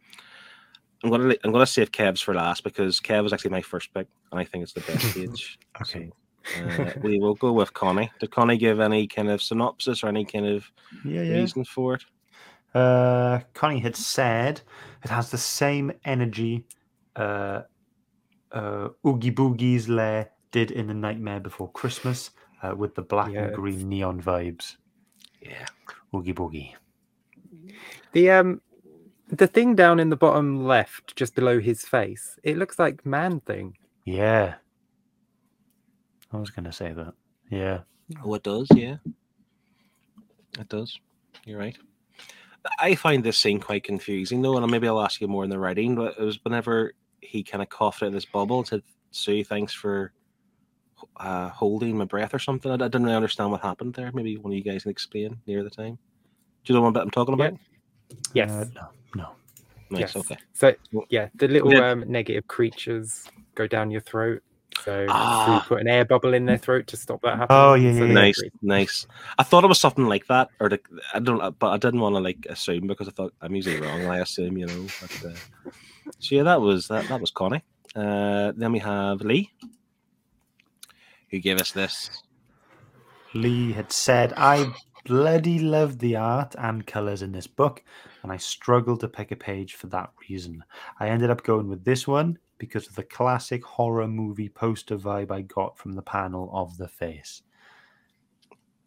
I'm 1.03 1.09
gonna 1.09 1.35
I'm 1.43 1.51
gonna 1.51 1.65
save 1.65 1.91
Kev's 1.91 2.21
for 2.21 2.33
last 2.33 2.63
because 2.63 2.99
Kev 2.99 3.23
was 3.23 3.33
actually 3.33 3.51
my 3.51 3.61
first 3.61 3.93
pick, 3.93 4.07
and 4.31 4.39
I 4.39 4.43
think 4.45 4.63
it's 4.63 4.73
the 4.73 4.81
best 4.81 5.05
page. 5.15 5.59
Okay. 5.81 6.09
So, 6.55 6.65
uh, 6.65 6.93
we 7.03 7.19
will 7.19 7.35
go 7.35 7.51
with 7.51 7.73
Connie. 7.73 8.09
Did 8.19 8.31
Connie 8.31 8.57
give 8.57 8.79
any 8.79 9.05
kind 9.07 9.29
of 9.29 9.41
synopsis 9.41 10.03
or 10.03 10.07
any 10.07 10.23
kind 10.25 10.45
of 10.47 10.65
Yeah, 11.05 11.21
yeah. 11.21 11.35
reason 11.35 11.63
for 11.65 11.95
it? 11.95 12.03
Uh, 12.73 13.39
Connie 13.53 13.79
had 13.79 13.95
said 13.95 14.61
it 15.03 15.09
has 15.09 15.29
the 15.31 15.37
same 15.37 15.91
energy 16.05 16.63
uh, 17.17 17.63
uh, 18.51 18.89
Oogie 19.05 19.31
Boogie's 19.31 19.89
lair 19.89 20.29
did 20.51 20.71
in 20.71 20.87
The 20.87 20.93
Nightmare 20.93 21.39
Before 21.41 21.69
Christmas 21.71 22.31
uh, 22.63 22.73
with 22.75 22.95
the 22.95 23.01
black 23.01 23.31
Yes. 23.33 23.47
and 23.47 23.55
green 23.55 23.89
neon 23.89 24.21
vibes. 24.21 24.77
Yeah. 25.41 25.65
Oogie 26.13 26.33
Boogie. 26.33 26.73
The 28.13 28.31
um, 28.31 28.61
the 29.27 29.47
thing 29.47 29.75
down 29.75 29.99
in 29.99 30.09
the 30.09 30.15
bottom 30.15 30.65
left, 30.65 31.15
just 31.15 31.35
below 31.35 31.59
his 31.59 31.83
face, 31.83 32.37
it 32.43 32.57
looks 32.57 32.79
like 32.79 33.05
man 33.05 33.39
thing. 33.41 33.77
Yeah. 34.05 34.55
I 36.31 36.37
was 36.37 36.49
going 36.49 36.65
to 36.65 36.71
say 36.71 36.93
that. 36.93 37.13
Yeah. 37.49 37.79
Oh, 38.23 38.33
it 38.33 38.43
does, 38.43 38.67
yeah. 38.75 38.97
It 40.59 40.69
does. 40.69 40.99
You're 41.45 41.59
right. 41.59 41.77
I 42.79 42.95
find 42.95 43.23
this 43.23 43.37
scene 43.37 43.59
quite 43.59 43.83
confusing, 43.83 44.41
though, 44.41 44.57
and 44.57 44.69
maybe 44.69 44.87
I'll 44.87 45.01
ask 45.01 45.21
you 45.21 45.27
more 45.27 45.43
in 45.43 45.49
the 45.49 45.59
writing. 45.59 45.95
But 45.95 46.15
it 46.19 46.23
was 46.23 46.43
whenever 46.43 46.93
he 47.21 47.43
kind 47.43 47.61
of 47.61 47.69
coughed 47.69 48.01
in 48.01 48.13
this 48.13 48.25
bubble 48.25 48.59
and 48.59 48.67
said, 48.67 48.83
"Sue, 49.11 49.43
thanks 49.43 49.73
for 49.73 50.11
uh, 51.17 51.49
holding 51.49 51.97
my 51.97 52.05
breath" 52.05 52.33
or 52.33 52.39
something. 52.39 52.71
I, 52.71 52.75
I 52.75 52.77
didn't 52.77 53.03
really 53.03 53.15
understand 53.15 53.51
what 53.51 53.61
happened 53.61 53.93
there. 53.93 54.11
Maybe 54.13 54.37
one 54.37 54.51
of 54.53 54.57
you 54.57 54.63
guys 54.63 54.83
can 54.83 54.91
explain 54.91 55.37
near 55.47 55.63
the 55.63 55.69
time. 55.69 55.97
Do 56.65 56.73
you 56.73 56.79
know 56.79 56.89
what 56.89 56.97
I'm 56.97 57.09
talking 57.11 57.37
Yeah. 57.37 57.45
about? 57.47 57.59
Yes. 58.33 58.51
Uh, 58.51 58.65
no. 58.75 58.87
No. 59.15 59.29
Nice. 59.91 60.01
yes. 60.01 60.15
Okay. 60.17 60.37
So 60.53 60.73
yeah, 61.09 61.29
the 61.35 61.47
little 61.47 61.73
Yeah. 61.73 61.91
um, 61.91 62.03
negative 62.07 62.47
creatures 62.47 63.25
go 63.55 63.65
down 63.67 63.89
your 63.91 64.01
throat. 64.01 64.41
So 64.83 65.07
Ah. 65.09 65.61
Sue 65.63 65.67
put 65.67 65.81
an 65.81 65.87
air 65.87 66.05
bubble 66.05 66.33
in 66.33 66.45
their 66.45 66.57
throat 66.57 66.87
to 66.87 66.97
stop 66.97 67.21
that 67.23 67.37
happening. 67.37 67.59
Oh, 67.59 67.73
yeah, 67.73 67.91
So 67.93 67.97
yeah, 67.97 68.01
they 68.01 68.07
yeah. 68.07 68.13
Nice, 68.13 68.39
breathe. 68.39 68.51
nice. 68.61 69.07
I 69.37 69.43
thought 69.43 69.63
it 69.63 69.67
was 69.67 69.79
something 69.79 70.05
like 70.05 70.27
that, 70.27 70.49
or 70.59 70.69
the, 70.69 70.79
I 71.13 71.19
don't, 71.19 71.57
but 71.59 71.67
I 71.71 71.77
didn't 71.77 71.99
want 71.99 72.15
to 72.15 72.19
like 72.21 72.45
assume 72.49 72.87
because 72.87 73.07
I 73.07 73.11
thought 73.11 73.33
I'm 73.41 73.55
usually 73.55 73.81
wrong. 73.81 74.05
I 74.05 74.19
assume, 74.19 74.57
you 74.57 74.67
know. 74.67 74.85
But, 75.01 75.25
uh, 75.25 75.71
so 76.19 76.35
yeah, 76.35 76.43
that 76.43 76.61
was 76.61 76.87
that. 76.87 77.07
That 77.09 77.19
was 77.19 77.31
Connie. 77.31 77.63
Uh, 77.95 78.53
then 78.55 78.71
we 78.71 78.79
have 78.79 79.21
Lee, 79.21 79.49
who 81.31 81.39
gave 81.39 81.59
us 81.59 81.71
this. 81.71 82.23
Lee 83.33 83.71
had 83.71 83.91
said, 83.91 84.33
I 84.37 84.73
bloody 85.05 85.59
love 85.59 85.99
the 85.99 86.15
art 86.15 86.55
and 86.57 86.85
colours 86.85 87.21
in 87.21 87.31
this 87.31 87.47
book, 87.47 87.83
and 88.23 88.31
I 88.31 88.37
struggled 88.37 88.99
to 89.01 89.07
pick 89.07 89.31
a 89.31 89.35
page 89.35 89.75
for 89.75 89.87
that 89.87 90.11
reason. 90.29 90.63
I 90.99 91.09
ended 91.09 91.29
up 91.29 91.43
going 91.43 91.67
with 91.69 91.83
this 91.85 92.07
one 92.07 92.37
because 92.57 92.87
of 92.87 92.95
the 92.95 93.03
classic 93.03 93.63
horror 93.63 94.07
movie 94.07 94.49
poster 94.49 94.97
vibe 94.97 95.31
I 95.31 95.41
got 95.41 95.77
from 95.77 95.93
the 95.93 96.01
panel 96.01 96.49
of 96.53 96.77
the 96.77 96.87
face. 96.87 97.41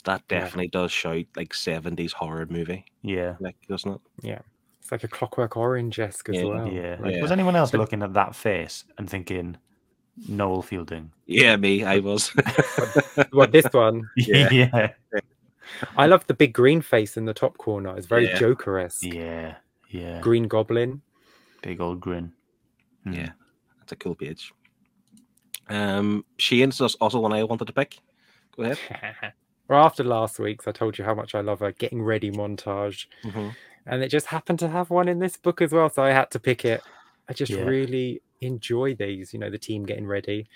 That 0.04 0.22
Yeah. 0.30 0.40
definitely 0.40 0.68
does 0.68 0.90
shout 0.90 1.26
like 1.36 1.54
'70s 1.54 2.12
horror 2.12 2.46
movie, 2.50 2.84
Yeah. 3.02 3.36
like 3.40 3.56
doesn't 3.68 3.92
it? 3.92 4.00
Yeah. 4.22 4.40
It's 4.80 4.90
like 4.90 5.04
a 5.04 5.08
Clockwork 5.08 5.56
Orange 5.56 6.00
esque 6.00 6.28
as 6.30 6.36
Yeah, 6.36 6.44
well. 6.44 6.68
Yeah. 6.68 6.90
Like, 6.92 7.00
Like, 7.00 7.14
Yeah. 7.14 7.22
was 7.22 7.30
anyone 7.30 7.54
else 7.54 7.70
But- 7.70 7.78
looking 7.78 8.02
at 8.02 8.14
that 8.14 8.34
face 8.34 8.84
and 8.98 9.08
thinking, 9.08 9.56
Noel 10.28 10.62
Fielding? 10.62 11.10
Yeah, 11.26 11.56
me. 11.56 11.84
I 11.84 11.98
was. 11.98 12.30
What 13.32 13.52
this 13.52 13.66
one? 13.72 14.08
Yeah. 14.16 14.48
yeah. 14.50 14.90
I 15.96 16.06
love 16.06 16.26
the 16.26 16.34
big 16.34 16.52
green 16.52 16.82
face 16.82 17.16
in 17.16 17.24
the 17.24 17.34
top 17.34 17.56
corner. 17.58 17.96
It's 17.96 18.06
very 18.06 18.26
Yeah. 18.26 18.38
Joker 18.38 18.78
esque. 18.78 19.04
Yeah. 19.04 19.54
Yeah. 19.88 20.20
Green 20.20 20.48
Goblin. 20.48 21.00
Big 21.62 21.80
old 21.80 22.00
grin. 22.00 22.32
Mm. 23.06 23.16
yeah, 23.16 23.30
that's 23.78 23.92
a 23.92 23.96
cool 23.96 24.14
page. 24.14 24.52
Um, 25.68 26.24
Shane's 26.38 26.80
is 26.80 26.94
also 26.96 27.20
one 27.20 27.32
I 27.32 27.42
wanted 27.44 27.66
to 27.66 27.72
pick. 27.72 27.98
Go 28.56 28.64
ahead. 28.64 28.78
well, 29.68 29.84
after 29.84 30.04
last 30.04 30.38
week's, 30.38 30.66
I 30.68 30.72
told 30.72 30.98
you 30.98 31.04
how 31.04 31.14
much 31.14 31.34
I 31.34 31.40
love 31.40 31.62
a 31.62 31.72
getting 31.72 32.02
ready 32.02 32.30
montage, 32.30 33.06
Mhm. 33.24 33.54
and 33.86 34.02
it 34.02 34.08
just 34.08 34.26
happened 34.26 34.58
to 34.60 34.68
have 34.68 34.90
one 34.90 35.08
in 35.08 35.18
this 35.18 35.36
book 35.36 35.60
as 35.62 35.72
well, 35.72 35.88
so 35.88 36.02
I 36.02 36.10
had 36.10 36.30
to 36.32 36.38
pick 36.40 36.64
it. 36.64 36.82
I 37.28 37.32
just 37.32 37.52
Yeah. 37.52 37.62
really 37.64 38.22
enjoy 38.40 38.94
these, 38.94 39.32
you 39.32 39.38
know, 39.38 39.50
the 39.50 39.58
team 39.58 39.84
getting 39.86 40.06
ready. 40.06 40.46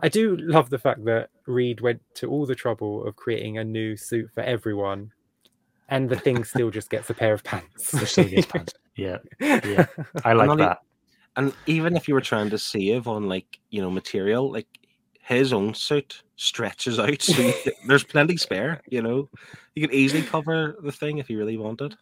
I 0.00 0.08
do 0.08 0.36
love 0.36 0.70
the 0.70 0.78
fact 0.78 1.04
that 1.06 1.30
Reed 1.46 1.80
went 1.80 2.02
to 2.16 2.28
all 2.30 2.46
the 2.46 2.54
trouble 2.54 3.04
of 3.06 3.16
creating 3.16 3.58
a 3.58 3.64
new 3.64 3.96
suit 3.96 4.30
for 4.32 4.42
everyone, 4.42 5.12
and 5.88 6.08
the 6.08 6.16
thing 6.16 6.44
still 6.44 6.70
just 6.70 6.90
gets 6.90 7.10
a 7.10 7.14
pair 7.14 7.32
of 7.32 7.42
pants. 7.44 7.92
It 7.94 8.06
still 8.06 8.42
pants. 8.48 8.74
Yeah. 8.96 9.18
Yeah. 9.40 9.86
I 10.24 10.32
like 10.34 10.46
not 10.48 10.58
e- 10.60 10.62
that. 10.62 10.78
And 11.36 11.52
even 11.66 11.96
if 11.96 12.08
you 12.08 12.14
were 12.14 12.20
trying 12.20 12.50
to 12.50 12.58
save 12.58 13.06
on 13.08 13.28
like 13.28 13.58
you 13.70 13.80
know 13.80 13.90
material, 13.90 14.50
like 14.52 14.66
his 15.22 15.52
own 15.52 15.74
suit 15.74 16.22
stretches 16.36 16.98
out, 16.98 17.22
so 17.22 17.40
you, 17.42 17.52
there's 17.86 18.04
plenty 18.04 18.36
spare. 18.36 18.80
You 18.88 19.00
know, 19.02 19.28
you 19.74 19.86
could 19.86 19.94
easily 19.94 20.22
cover 20.22 20.76
the 20.82 20.92
thing 20.92 21.18
if 21.18 21.30
you 21.30 21.38
really 21.38 21.56
wanted. 21.56 21.96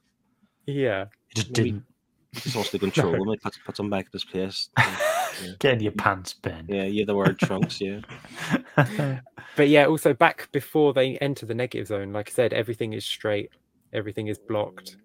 yeah. 0.67 1.07
It 1.31 1.35
just 1.37 1.49
maybe- 1.57 1.71
didn't. 1.73 1.85
He 2.33 2.41
just 2.41 2.57
wants 2.57 2.71
to 2.71 2.79
control 2.79 3.13
them. 3.13 3.23
Like 3.23 3.41
put, 3.41 3.57
puts 3.65 3.79
them 3.79 3.89
back 3.91 4.05
in 4.07 4.11
his 4.13 4.25
place. 4.25 4.69
Yeah, 4.77 4.97
Get 5.61 5.75
in 5.75 5.81
your 5.81 5.93
pants, 5.93 6.35
Ben. 6.35 6.67
yeah, 6.69 6.85
yeah 6.85 7.05
the 7.05 7.15
word 7.15 7.39
trunks. 7.39 7.81
Yeah, 7.81 8.01
but 9.57 9.69
yeah, 9.69 9.87
also 9.87 10.13
back 10.15 10.49
before 10.53 10.93
they 10.93 11.17
enter 11.19 11.47
the 11.47 11.55
negative 11.55 11.87
zone, 11.87 12.13
like 12.13 12.29
I 12.31 12.33
said, 12.33 12.53
everything 12.53 12.93
is 12.93 13.05
straight, 13.05 13.51
everything 13.93 14.27
is 14.29 14.39
blocked, 14.39 14.97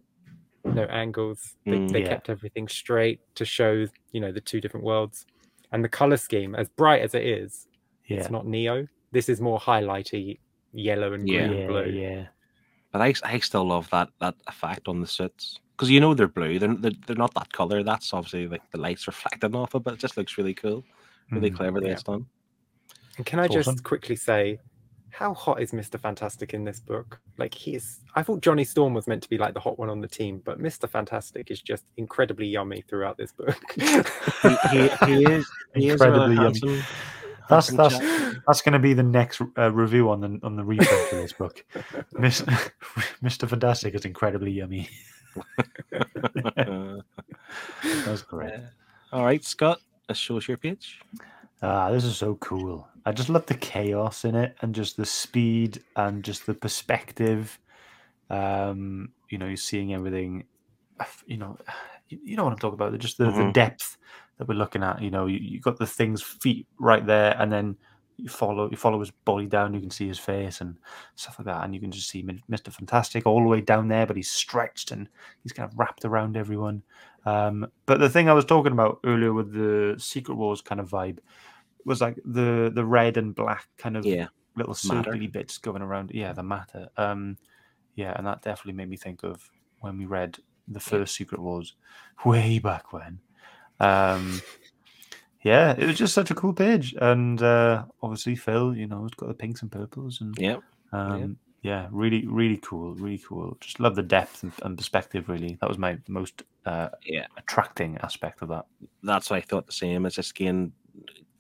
no 0.66 0.84
angles. 0.84 1.56
They, 1.66 1.72
Mm, 1.74 1.92
they 1.92 2.02
yeah. 2.02 2.10
kept 2.10 2.30
everything 2.30 2.68
straight 2.68 3.20
to 3.36 3.46
show, 3.46 3.88
you 4.12 4.20
know, 4.22 4.32
the 4.32 4.42
two 4.42 4.60
different 4.62 4.86
worlds. 4.86 5.26
And 5.72 5.84
the 5.84 5.90
color 5.90 6.18
scheme, 6.18 6.54
as 6.56 6.70
bright 6.70 7.02
as 7.02 7.16
it 7.16 7.26
is, 7.26 7.68
yeah. 8.08 8.18
it's 8.20 8.30
not 8.30 8.46
neo. 8.46 8.88
This 9.12 9.30
is 9.30 9.40
more 9.42 9.60
highlighty, 9.60 10.40
yellow 10.74 11.14
and 11.14 11.24
green 11.28 11.36
Yeah. 11.40 11.46
and 11.46 11.60
yeah, 11.60 11.68
blue. 11.68 11.86
yeah. 11.92 12.26
but 12.92 13.02
I, 13.02 13.14
I 13.24 13.40
still 13.40 13.66
love 13.66 13.90
that 13.92 14.10
that 14.20 14.36
effect 14.48 14.88
on 14.88 15.00
the 15.02 15.08
suits 15.08 15.60
because 15.76 15.90
you 15.90 16.00
know 16.00 16.14
they're 16.14 16.28
blue. 16.28 16.60
They're, 16.60 16.74
they're 16.76 16.92
they're 17.08 17.16
not 17.16 17.34
that 17.36 17.52
color. 17.52 17.84
That's 17.84 18.14
obviously 18.14 18.48
like 18.48 18.70
the 18.72 18.80
lights 18.80 19.08
reflecting 19.08 19.56
off 19.56 19.76
it, 19.76 19.80
but 19.84 19.94
it 19.96 20.00
just 20.00 20.18
looks 20.18 20.38
really 20.38 20.54
cool. 20.54 20.84
Really 21.32 21.52
Mm. 21.52 21.56
cleverly 21.58 21.88
yeah. 21.88 21.94
it's 21.94 22.04
done. 22.04 22.26
And 23.18 23.26
can 23.26 23.40
I 23.40 23.46
It's 23.46 23.54
just 23.54 23.68
awesome. 23.70 23.84
quickly 23.84 24.16
say, 24.16 24.60
how 25.10 25.34
hot 25.36 25.62
is 25.62 25.72
Mr. 25.72 26.00
Fantastic 26.00 26.54
in 26.56 26.64
this 26.64 26.80
book? 26.80 27.20
Like 27.38 27.54
he 27.54 27.76
is. 27.76 28.00
I 28.16 28.24
thought 28.24 28.42
Johnny 28.42 28.64
Storm 28.64 28.94
was 28.96 29.06
meant 29.08 29.22
to 29.24 29.30
be 29.30 29.38
like 29.38 29.54
the 29.54 29.60
hot 29.60 29.78
one 29.78 29.90
on 29.90 30.02
the 30.02 30.08
team, 30.08 30.42
but 30.44 30.60
Mr. 30.60 30.90
Fantastic 30.90 31.52
is 31.52 31.62
just 31.62 31.86
incredibly 31.98 32.48
yummy 32.48 32.82
throughout 32.82 33.18
this 33.18 33.32
book. 33.32 33.58
He, 33.76 33.82
he, 33.82 34.88
he 35.06 35.24
is 35.26 35.48
he 35.76 35.90
is 35.90 36.02
a 36.02 36.06
Incredibly 36.06 36.36
yummy. 36.36 36.44
handsome. 36.44 36.84
That's 37.50 37.68
that's 37.68 37.98
chap. 38.00 38.36
that's 38.48 38.62
going 38.62 38.74
to 38.74 38.80
be 38.80 38.94
the 38.94 39.04
next 39.04 39.42
uh, 39.58 39.72
review 39.72 40.10
on 40.10 40.22
the 40.22 40.40
on 40.44 40.56
the 40.56 40.64
reprint 40.64 41.08
for 41.10 41.16
this 41.16 41.34
book. 41.34 41.64
Mr. 42.16 43.48
Fantastic 43.50 43.94
is 43.96 44.06
incredibly 44.06 44.52
yummy. 44.52 44.90
That's 48.06 48.22
great. 48.24 48.54
All 49.12 49.24
right, 49.26 49.44
Scott, 49.44 49.80
show 50.14 50.38
us 50.38 50.48
your 50.48 50.58
page. 50.58 51.00
Ah, 51.62 51.92
this 51.92 52.04
is 52.04 52.18
so 52.18 52.36
cool. 52.36 52.88
I 53.06 53.12
just 53.12 53.30
love 53.30 53.46
the 53.46 53.56
chaos 53.56 54.26
in 54.26 54.36
it 54.36 54.56
and 54.62 54.76
just 54.76 54.98
the 54.98 55.06
speed 55.06 55.84
and 55.96 56.24
just 56.24 56.46
the 56.46 56.54
perspective. 56.54 57.60
Um, 58.30 59.14
you 59.30 59.38
know, 59.38 59.48
you're 59.48 59.58
seeing 59.58 59.94
everything. 59.94 60.46
You 61.26 61.38
know, 61.38 61.58
you, 62.10 62.20
you 62.24 62.38
know 62.38 62.44
what 62.46 62.54
I'm 62.54 62.60
talking 62.60 62.76
about. 62.80 62.98
Just 63.00 63.18
the, 63.18 63.26
the 63.32 63.44
Mhm. 63.44 63.54
depth 63.54 63.98
that 64.38 64.48
we're 64.48 64.56
looking 64.56 64.84
at. 64.84 65.02
You 65.02 65.12
know, 65.12 65.26
you, 65.28 65.40
you 65.40 65.62
got 65.62 65.80
the 65.80 65.88
thing's 65.88 66.22
feet 66.22 66.68
right 66.80 67.06
there, 67.06 67.36
and 67.40 67.52
then 67.52 67.78
you 68.18 68.30
follow 68.30 68.70
you 68.70 68.78
follow 68.78 69.00
his 69.00 69.12
body 69.12 69.48
down. 69.48 69.74
You 69.74 69.82
can 69.82 69.90
see 69.90 70.08
his 70.08 70.20
face 70.20 70.62
and 70.62 70.78
stuff 71.16 71.40
like 71.40 71.46
that, 71.46 71.64
and 71.64 71.74
you 71.74 71.80
can 71.82 71.92
just 71.92 72.10
see 72.10 72.24
Mr. 72.24 72.72
Fantastic 72.72 73.26
all 73.26 73.42
the 73.42 73.48
way 73.48 73.62
down 73.62 73.88
there, 73.88 74.06
but 74.06 74.16
he's 74.16 74.30
stretched 74.32 74.92
and 74.92 75.10
he's 75.44 75.52
kind 75.52 75.70
of 75.70 75.78
wrapped 75.78 76.06
around 76.06 76.38
everyone. 76.38 76.84
Um, 77.26 77.68
but 77.86 78.00
the 78.00 78.10
thing 78.10 78.30
I 78.30 78.34
was 78.34 78.46
talking 78.46 78.74
about 78.74 79.00
earlier 79.04 79.34
with 79.34 79.54
the 79.54 79.96
Secret 79.98 80.36
Wars 80.36 80.62
kind 80.62 80.82
of 80.82 80.90
vibe 80.90 81.20
was 81.86 82.02
like 82.02 82.18
the 82.26 82.72
the 82.74 82.86
red 82.86 83.18
and 83.18 83.36
black 83.36 83.68
kind 83.78 83.98
of 83.98 84.06
Yeah, 84.06 84.28
little 84.56 84.74
circly 84.74 85.32
bits 85.32 85.58
going 85.58 85.82
around. 85.82 86.12
Yeah, 86.14 86.34
the 86.34 86.44
matter. 86.44 86.88
Um, 86.98 87.38
yeah, 87.96 88.14
and 88.16 88.26
that 88.28 88.42
definitely 88.42 88.74
made 88.74 88.90
me 88.90 88.98
think 88.98 89.24
of 89.24 89.50
when 89.80 89.98
we 89.98 90.06
read 90.06 90.38
the 90.68 90.80
first 90.80 91.16
Secret 91.16 91.42
Wars 91.42 91.76
way 92.26 92.60
back 92.60 92.94
when. 92.94 93.20
Um, 93.80 94.42
yeah, 95.44 95.76
it 95.78 95.86
was 95.86 95.98
just 95.98 96.14
such 96.14 96.32
a 96.32 96.36
cool 96.36 96.54
page, 96.54 96.96
and 97.02 97.42
uh, 97.42 97.86
obviously 98.02 98.36
Phil, 98.36 98.76
you 98.76 98.88
know, 98.88 99.06
it's 99.06 99.16
got 99.16 99.28
the 99.28 99.34
pinks 99.34 99.62
and 99.62 99.72
purples, 99.72 100.22
and 100.22 100.36
yeah. 100.38 100.58
um, 100.92 101.38
yeah, 101.62 101.88
really, 101.92 102.26
really 102.28 102.58
cool, 102.58 102.94
really 102.96 103.20
cool. 103.20 103.58
Just 103.62 103.80
love 103.80 103.96
the 103.96 104.04
depth 104.04 104.44
and, 104.44 104.52
and 104.64 104.78
perspective. 104.78 105.30
Really, 105.30 105.58
that 105.62 105.70
was 105.70 105.78
my 105.78 105.98
most 106.08 106.44
uh, 106.66 106.90
Yeah. 107.06 107.28
attracting 107.38 107.98
aspect 108.00 108.42
of 108.42 108.50
that. 108.50 108.66
That's 109.02 109.30
what 109.30 109.38
I 109.38 109.42
thought 109.42 109.66
the 109.66 109.72
same. 109.74 110.06
It's 110.06 110.16
just 110.16 110.32
again 110.32 110.72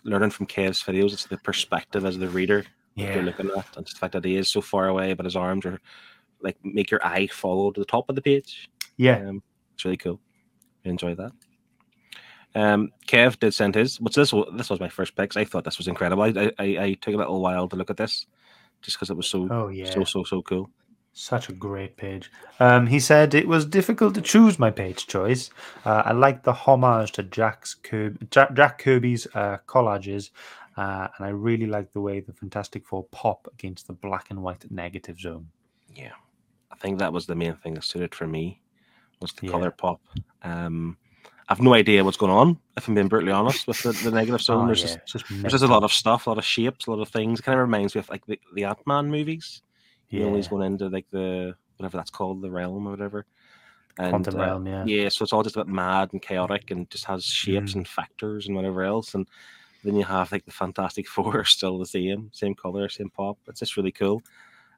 learning 0.04 0.32
from 0.32 0.46
Kev's 0.48 0.84
videos. 0.84 1.14
It's 1.14 1.26
the 1.26 1.38
perspective 1.38 2.06
as 2.06 2.18
the 2.18 2.30
reader 2.30 2.66
that 2.98 3.16
you're 3.16 3.24
looking 3.24 3.50
at, 3.58 3.76
and 3.78 3.86
just 3.86 3.98
the 3.98 4.00
fact 4.00 4.14
that 4.14 4.26
he 4.26 4.36
is 4.36 4.50
so 4.50 4.62
far 4.62 4.88
away, 4.88 5.14
but 5.14 5.26
his 5.26 5.36
arms 5.36 5.66
are 5.66 5.80
like 6.42 6.58
make 6.64 6.92
your 6.92 7.06
eye 7.06 7.28
follow 7.28 7.72
to 7.72 7.80
the 7.80 7.86
top 7.86 8.10
of 8.10 8.16
the 8.16 8.22
page. 8.22 8.70
yeah, 8.98 9.18
Um, 9.28 9.42
it's 9.76 9.86
really 9.86 9.98
cool. 9.98 10.20
I 10.86 10.90
enjoyed 10.90 11.18
that. 11.18 11.32
Um, 12.56 12.92
Kev 13.08 13.40
did 13.40 13.54
send 13.54 13.76
his. 13.76 14.00
What's 14.00 14.16
this? 14.16 14.32
wa- 14.34 14.50
This 14.52 14.70
was 14.70 14.80
my 14.80 14.90
first 14.90 15.16
pick. 15.16 15.32
'cause 15.32 15.38
I 15.38 15.46
thought 15.46 15.64
this 15.64 15.78
was 15.78 15.88
incredible. 15.88 16.24
I, 16.24 16.52
I, 16.60 16.66
I 16.86 16.98
took 17.02 17.14
a 17.14 17.18
little 17.18 17.42
while 17.42 17.68
to 17.70 17.76
look 17.76 17.90
at 17.90 17.98
this, 17.98 18.26
just 18.82 18.98
because 18.98 19.10
it 19.10 19.18
was 19.18 19.28
so 19.28 19.48
oh 19.52 19.68
yeah, 19.70 19.90
so 19.92 20.04
so 20.04 20.24
so 20.24 20.42
cool. 20.42 20.70
Such 21.16 21.48
a 21.50 21.54
great 21.54 21.96
page. 21.96 22.32
Um, 22.60 22.88
he 22.88 23.00
said 23.00 23.36
it 23.36 23.48
was 23.48 23.66
difficult 23.68 24.16
to 24.16 24.22
choose 24.22 24.58
my 24.58 24.72
page 24.72 25.06
choice. 25.06 25.52
Uh, 25.86 26.02
I 26.06 26.12
like 26.12 26.42
the 26.44 26.54
homage 26.54 27.12
to 27.14 27.24
Jack's 27.24 27.76
Kirby, 27.76 28.28
Jack, 28.32 28.54
Jack 28.56 28.80
Kirby's 28.80 29.28
uh, 29.36 29.58
collages, 29.68 30.32
uh, 30.76 31.08
and 31.18 31.26
I 31.28 31.30
really 31.30 31.68
like 31.68 31.92
the 31.92 32.02
way 32.02 32.20
the 32.20 32.34
Fantastic 32.34 32.84
Four 32.86 33.04
pop 33.12 33.48
against 33.54 33.86
the 33.86 33.94
black 33.94 34.32
and 34.32 34.42
white 34.42 34.66
negative 34.72 35.20
zone. 35.20 35.50
Yeah, 35.96 36.14
I 36.72 36.76
think 36.78 36.98
that 36.98 37.14
was 37.14 37.28
the 37.28 37.36
main 37.36 37.54
thing 37.58 37.76
that 37.76 37.84
suited 37.84 38.16
for 38.16 38.26
me 38.26 38.60
was 39.22 39.34
the 39.34 39.46
Yeah. 39.46 39.52
color 39.52 39.70
pop. 39.72 40.02
Um, 40.42 40.98
I've 41.50 41.62
no 41.62 41.74
idea 41.74 42.04
what's 42.04 42.18
going 42.18 42.32
on. 42.32 42.58
If 42.78 42.88
I'm 42.88 42.96
being 42.96 43.08
brutally 43.10 43.32
honest 43.34 43.68
with 43.68 43.82
the, 43.84 43.92
the 43.92 44.12
negative 44.12 44.42
zone, 44.50 44.64
Oh, 44.64 44.68
there's 44.68 44.84
yeah, 44.84 44.98
just 45.06 45.26
there's 45.30 45.52
just 45.54 45.64
a 45.64 45.68
lot 45.68 45.84
of 45.84 45.92
stuff, 45.92 46.26
a 46.26 46.30
lot 46.30 46.38
of 46.38 46.46
shapes, 46.46 46.88
a 46.88 46.92
lot 46.92 47.02
of 47.02 47.10
things. 47.10 47.40
It 47.40 47.44
kind 47.44 47.60
of 47.60 47.66
reminds 47.66 47.96
me 47.96 48.00
of 48.00 48.10
like 48.10 48.26
the, 48.26 48.40
the 48.54 48.64
Ant 48.64 48.80
Man 48.88 49.10
movies. 49.12 49.62
You 50.10 50.20
know, 50.22 50.36
he's 50.36 50.48
going 50.48 50.66
into 50.66 50.90
like 50.90 51.08
the 51.12 51.56
whatever 51.78 51.98
that's 51.98 52.12
called, 52.12 52.42
the 52.42 52.52
realm 52.52 52.88
or 52.88 52.92
whatever. 52.92 53.26
And, 53.98 54.10
quantum 54.12 54.40
uh, 54.40 54.44
realm. 54.44 54.68
Yeah, 54.68 54.86
Yeah, 54.86 55.10
so 55.10 55.24
it's 55.24 55.34
all 55.34 55.44
just 55.44 55.56
a 55.56 55.60
bit 55.60 55.68
mad 55.68 56.10
and 56.14 56.22
chaotic 56.22 56.72
and 56.72 56.90
just 56.90 57.06
has 57.06 57.26
shapes 57.26 57.74
Mm. 57.74 57.78
and 57.78 57.88
factors 57.88 58.48
and 58.48 58.56
whatever 58.56 58.84
else. 58.84 59.14
And 59.14 59.28
then 59.84 59.96
you 59.96 60.04
have 60.04 60.32
like 60.32 60.46
the 60.46 60.52
Fantastic 60.52 61.08
Four 61.14 61.42
are 61.42 61.46
still 61.46 61.78
the 61.78 61.86
same, 61.86 62.30
same 62.34 62.56
color, 62.56 62.90
same 62.90 63.10
pop. 63.10 63.38
It's 63.48 63.60
just 63.60 63.76
really 63.78 63.92
cool. 63.92 64.22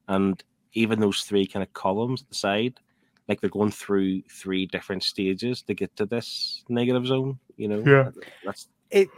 And 0.07 0.41
even 0.73 0.99
those 0.99 1.21
three 1.21 1.45
kind 1.47 1.63
of 1.63 1.71
columns 1.73 2.23
at 2.23 2.29
the 2.29 2.35
side, 2.35 2.79
like 3.27 3.41
they're 3.41 3.49
going 3.49 3.71
through 3.71 4.21
three 4.29 4.65
different 4.67 5.03
stages 5.03 5.61
to 5.63 5.73
get 5.73 5.95
to 5.95 6.05
this 6.05 6.63
negative 6.69 7.05
zone. 7.07 7.39
You 7.57 7.69
know, 7.69 7.83
Yeah. 7.85 8.11
that's 8.43 8.67
it 8.91 9.09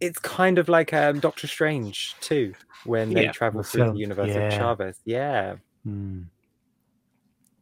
it's 0.00 0.18
kind 0.18 0.58
of 0.58 0.68
like 0.68 0.92
um, 0.92 1.20
Doctor 1.20 1.46
Strange 1.46 2.16
too, 2.20 2.54
when 2.84 3.14
they 3.14 3.24
Yeah, 3.24 3.32
travel 3.32 3.62
through 3.62 3.84
film, 3.84 3.94
the 3.94 4.00
universe 4.00 4.28
yeah. 4.30 4.48
of 4.48 4.52
Chavez. 4.52 4.98
Yeah. 5.04 5.54
Hmm. 5.84 6.22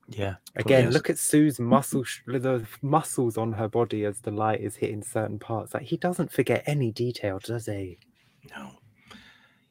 yeah. 0.09 0.37
Again, 0.56 0.88
is. 0.88 0.94
look 0.94 1.11
at 1.11 1.18
Sue's 1.18 1.61
muscle, 1.61 2.02
the 2.26 2.66
muscles 2.80 3.37
on 3.37 3.52
her 3.52 3.68
body 3.68 4.06
as 4.06 4.20
the 4.20 4.30
light 4.30 4.61
is 4.62 4.74
hitting 4.74 5.02
certain 5.02 5.38
parts. 5.38 5.74
Like 5.74 5.83
he 5.83 5.98
doesn't 5.98 6.33
forget 6.33 6.62
any 6.66 6.90
detail, 6.92 7.38
does 7.40 7.66
he? 7.66 7.98
no. 8.56 8.70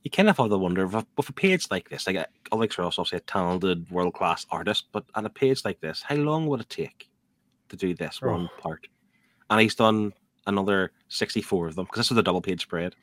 You 0.04 0.12
kind 0.12 0.30
of 0.30 0.38
have 0.38 0.50
to 0.50 0.58
wonder 0.58 0.88
with, 0.88 1.06
with 1.18 1.28
a 1.30 1.34
page 1.34 1.68
like 1.70 1.90
this, 1.90 2.08
like 2.08 2.16
uh, 2.16 2.26
Alex 2.54 2.78
Ross, 2.78 2.98
obviously 2.98 3.18
a 3.18 3.22
talented, 3.22 3.90
world 3.92 4.14
class 4.14 4.46
artist, 4.50 4.86
but 4.94 5.04
on 5.16 5.26
a 5.26 5.30
page 5.30 5.66
like 5.66 5.82
this, 5.82 6.02
how 6.02 6.16
long 6.16 6.48
would 6.48 6.62
it 6.62 6.70
take 6.70 7.10
to 7.70 7.76
do 7.76 7.94
this 7.94 8.20
Oh. 8.24 8.32
one 8.32 8.50
part? 8.60 8.88
And 9.50 9.60
he's 9.60 9.76
done 9.76 10.14
another 10.48 10.92
64 11.10 11.68
of 11.68 11.76
them 11.76 11.86
because 11.86 12.00
this 12.00 12.10
was 12.12 12.18
a 12.18 12.24
double 12.24 12.42
page 12.42 12.62
spread. 12.62 12.96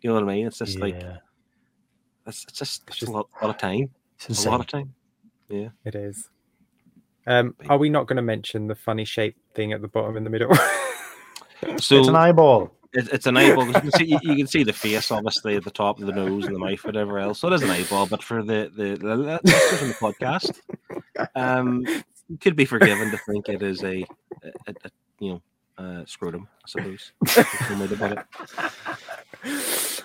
You 0.00 0.08
know 0.08 0.14
what 0.14 0.22
I 0.22 0.26
mean? 0.34 0.46
It's 0.46 0.58
just 0.58 0.78
like, 0.78 0.94
yeah. 0.94 1.18
it's, 2.26 2.44
it's 2.44 2.58
just, 2.58 2.82
It's 2.82 2.88
it's 2.88 2.96
just- 3.00 3.10
a 3.12 3.14
lot, 3.14 3.28
lot 3.42 3.50
of 3.50 3.58
time. 3.58 3.90
It's 4.16 4.30
It's 4.30 4.46
a 4.46 4.50
lot 4.50 4.60
of 4.60 4.66
time. 4.66 4.94
Yeah. 5.50 5.68
It 5.84 5.94
is. 5.94 6.30
Um, 7.26 7.54
are 7.68 7.76
we 7.78 7.90
not 7.90 8.06
going 8.06 8.16
to 8.16 8.22
mention 8.22 8.68
the 8.68 8.74
funny 8.74 9.04
shape 9.04 9.36
thing 9.54 9.72
at 9.74 9.82
the 9.82 9.88
bottom 9.88 10.16
in 10.16 10.24
the 10.24 10.30
middle? 10.30 10.50
So 11.78 11.98
It's 11.98 12.06
an 12.08 12.14
eyeball. 12.14 12.72
It, 12.92 13.08
it's 13.12 13.26
an 13.26 13.36
eyeball. 13.36 13.66
You 13.66 13.72
can, 13.74 13.90
see, 13.92 14.04
you, 14.04 14.18
you 14.22 14.36
can 14.36 14.46
see 14.46 14.64
the 14.64 14.72
face, 14.72 15.10
obviously, 15.10 15.56
at 15.56 15.64
the 15.64 15.70
top 15.70 16.00
of 16.00 16.06
the 16.06 16.12
nose 16.12 16.46
and 16.46 16.54
the 16.54 16.58
mouth, 16.58 16.84
whatever 16.84 17.18
else. 17.18 17.40
So 17.40 17.48
it 17.48 17.54
is 17.54 17.62
an 17.62 17.70
eyeball, 17.70 18.06
but 18.06 18.22
for 18.22 18.42
the 18.42 18.70
the, 18.74 18.96
the 18.96 19.40
the 19.42 19.96
podcast, 20.00 20.60
um, 21.34 21.84
you 22.28 22.38
could 22.38 22.56
be 22.56 22.64
forgiven 22.64 23.10
to 23.10 23.18
think 23.18 23.48
it 23.48 23.62
is 23.62 23.82
a, 23.82 24.04
a, 24.42 24.48
a, 24.66 24.74
a 24.84 24.90
you 25.18 25.30
know 25.32 25.42
uh, 25.78 26.04
scrotum, 26.06 26.48
I 26.64 26.68
suppose. 26.68 27.12
There's 27.34 27.70
no 27.70 27.80
way 27.80 27.92
about 27.92 28.26
it. 29.44 30.04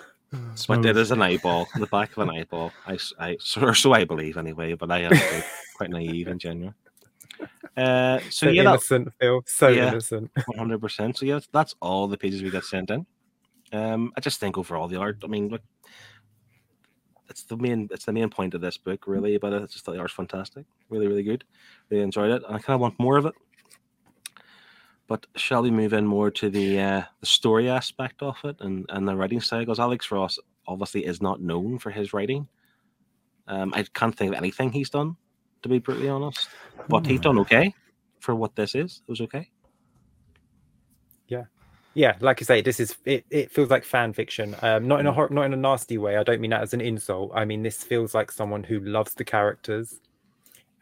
But 0.66 0.84
it 0.84 0.96
is 0.96 1.12
an 1.12 1.22
eyeball, 1.22 1.68
the 1.78 1.86
back 1.86 2.16
of 2.16 2.28
an 2.28 2.30
eyeball. 2.30 2.72
I, 2.88 2.96
so, 3.38 3.60
or 3.60 3.72
so 3.72 3.92
I 3.92 4.02
believe 4.02 4.36
anyway, 4.36 4.74
but 4.74 4.90
I 4.90 5.02
am 5.02 5.12
quite 5.76 5.90
naive 5.90 6.26
in 6.26 6.40
general. 6.40 6.74
Uh, 7.76 8.20
so 8.30 8.30
so 8.30 8.48
yeah, 8.50 8.62
that, 8.62 8.68
innocent, 8.70 9.08
Phil. 9.20 9.42
So 9.46 9.66
Yeah. 9.66 9.88
innocent. 9.88 10.30
One 10.46 10.58
hundred 10.58 10.80
percent. 10.80 11.18
So 11.18 11.26
yeah, 11.26 11.34
that's- 11.34 11.48
that's 11.52 11.74
all 11.82 12.06
the 12.06 12.16
pages 12.16 12.40
we 12.40 12.48
got 12.50 12.62
sent 12.62 12.88
in. 12.90 13.04
Um, 13.72 14.12
I 14.16 14.20
just 14.20 14.38
think 14.38 14.56
overall 14.56 14.86
the 14.86 14.94
art. 15.00 15.18
I 15.24 15.26
mean, 15.26 15.48
look, 15.48 15.62
it's 17.28 17.42
the 17.42 17.56
main. 17.56 17.88
It's 17.90 18.04
the 18.04 18.12
main 18.12 18.30
point 18.30 18.54
of 18.54 18.60
this 18.60 18.76
book, 18.78 19.08
really. 19.08 19.38
But 19.38 19.52
it's 19.54 19.72
just 19.72 19.86
the 19.86 19.98
art's 19.98 20.14
fantastic. 20.14 20.66
Really, 20.88 21.08
really 21.08 21.24
good. 21.24 21.42
Really 21.90 22.04
enjoyed 22.04 22.30
it, 22.30 22.42
and 22.46 22.54
I 22.54 22.60
kind 22.60 22.76
of 22.76 22.80
want 22.80 23.00
more 23.00 23.16
of 23.16 23.26
it. 23.26 23.34
But 25.08 25.26
shall 25.34 25.62
we 25.62 25.72
move 25.72 25.92
in 25.94 26.06
more 26.06 26.30
to 26.30 26.48
the 26.48 26.78
uh, 26.80 27.02
the 27.18 27.26
story 27.26 27.68
aspect 27.68 28.22
of 28.22 28.36
it 28.44 28.56
and 28.60 28.86
and 28.90 29.08
the 29.08 29.16
writing 29.16 29.40
style? 29.40 29.60
Because 29.60 29.80
Alex 29.80 30.12
Ross 30.12 30.38
obviously 30.68 31.04
is 31.04 31.20
not 31.20 31.40
known 31.42 31.80
for 31.80 31.90
his 31.90 32.12
writing. 32.12 32.46
Um, 33.48 33.74
I 33.74 33.84
can't 33.94 34.16
think 34.16 34.32
of 34.32 34.38
anything 34.38 34.70
he's 34.70 34.90
done, 34.90 35.16
to 35.64 35.68
be 35.70 35.78
brutally 35.78 36.08
honest. 36.08 36.48
But 36.88 37.06
he 37.06 37.16
Hmm. 37.16 37.22
done 37.22 37.38
okay 37.40 37.74
for 38.20 38.34
what 38.34 38.54
this 38.54 38.74
is. 38.74 39.02
It 39.08 39.10
was 39.10 39.20
okay. 39.22 39.50
yeah 41.28 41.44
yeah. 41.94 42.16
like 42.20 42.38
you 42.40 42.44
say 42.44 42.60
this 42.60 42.78
is 42.80 42.96
it, 43.06 43.24
it 43.30 43.50
feels 43.50 43.70
like 43.70 43.82
fan 43.84 44.12
fiction 44.12 44.54
um 44.62 44.86
not 44.86 45.00
in 45.00 45.06
a 45.06 45.12
hor- 45.12 45.30
not 45.30 45.44
in 45.46 45.54
a 45.54 45.56
nasty 45.56 45.96
way 45.96 46.16
i 46.18 46.22
don't 46.22 46.40
mean 46.40 46.50
that 46.50 46.60
as 46.60 46.74
an 46.74 46.80
insult 46.82 47.30
i 47.34 47.44
mean 47.46 47.62
this 47.62 47.82
feels 47.82 48.14
like 48.14 48.30
someone 48.30 48.62
who 48.62 48.78
loves 48.80 49.14
the 49.14 49.24
characters 49.24 50.00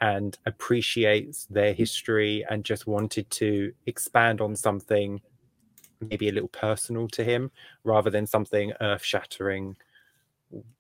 and 0.01 0.37
appreciates 0.47 1.45
their 1.47 1.73
history 1.75 2.45
and 2.51 2.65
just 2.65 2.87
wanted 2.89 3.31
to 3.31 3.73
expand 3.87 4.41
on 4.41 4.57
something 4.57 5.21
maybe 6.01 6.29
a 6.29 6.33
little 6.33 6.49
personal 6.49 7.07
to 7.07 7.23
him 7.23 7.51
rather 7.85 8.11
than 8.11 8.27
something 8.27 8.73
earth 8.81 9.05
shattering 9.05 9.77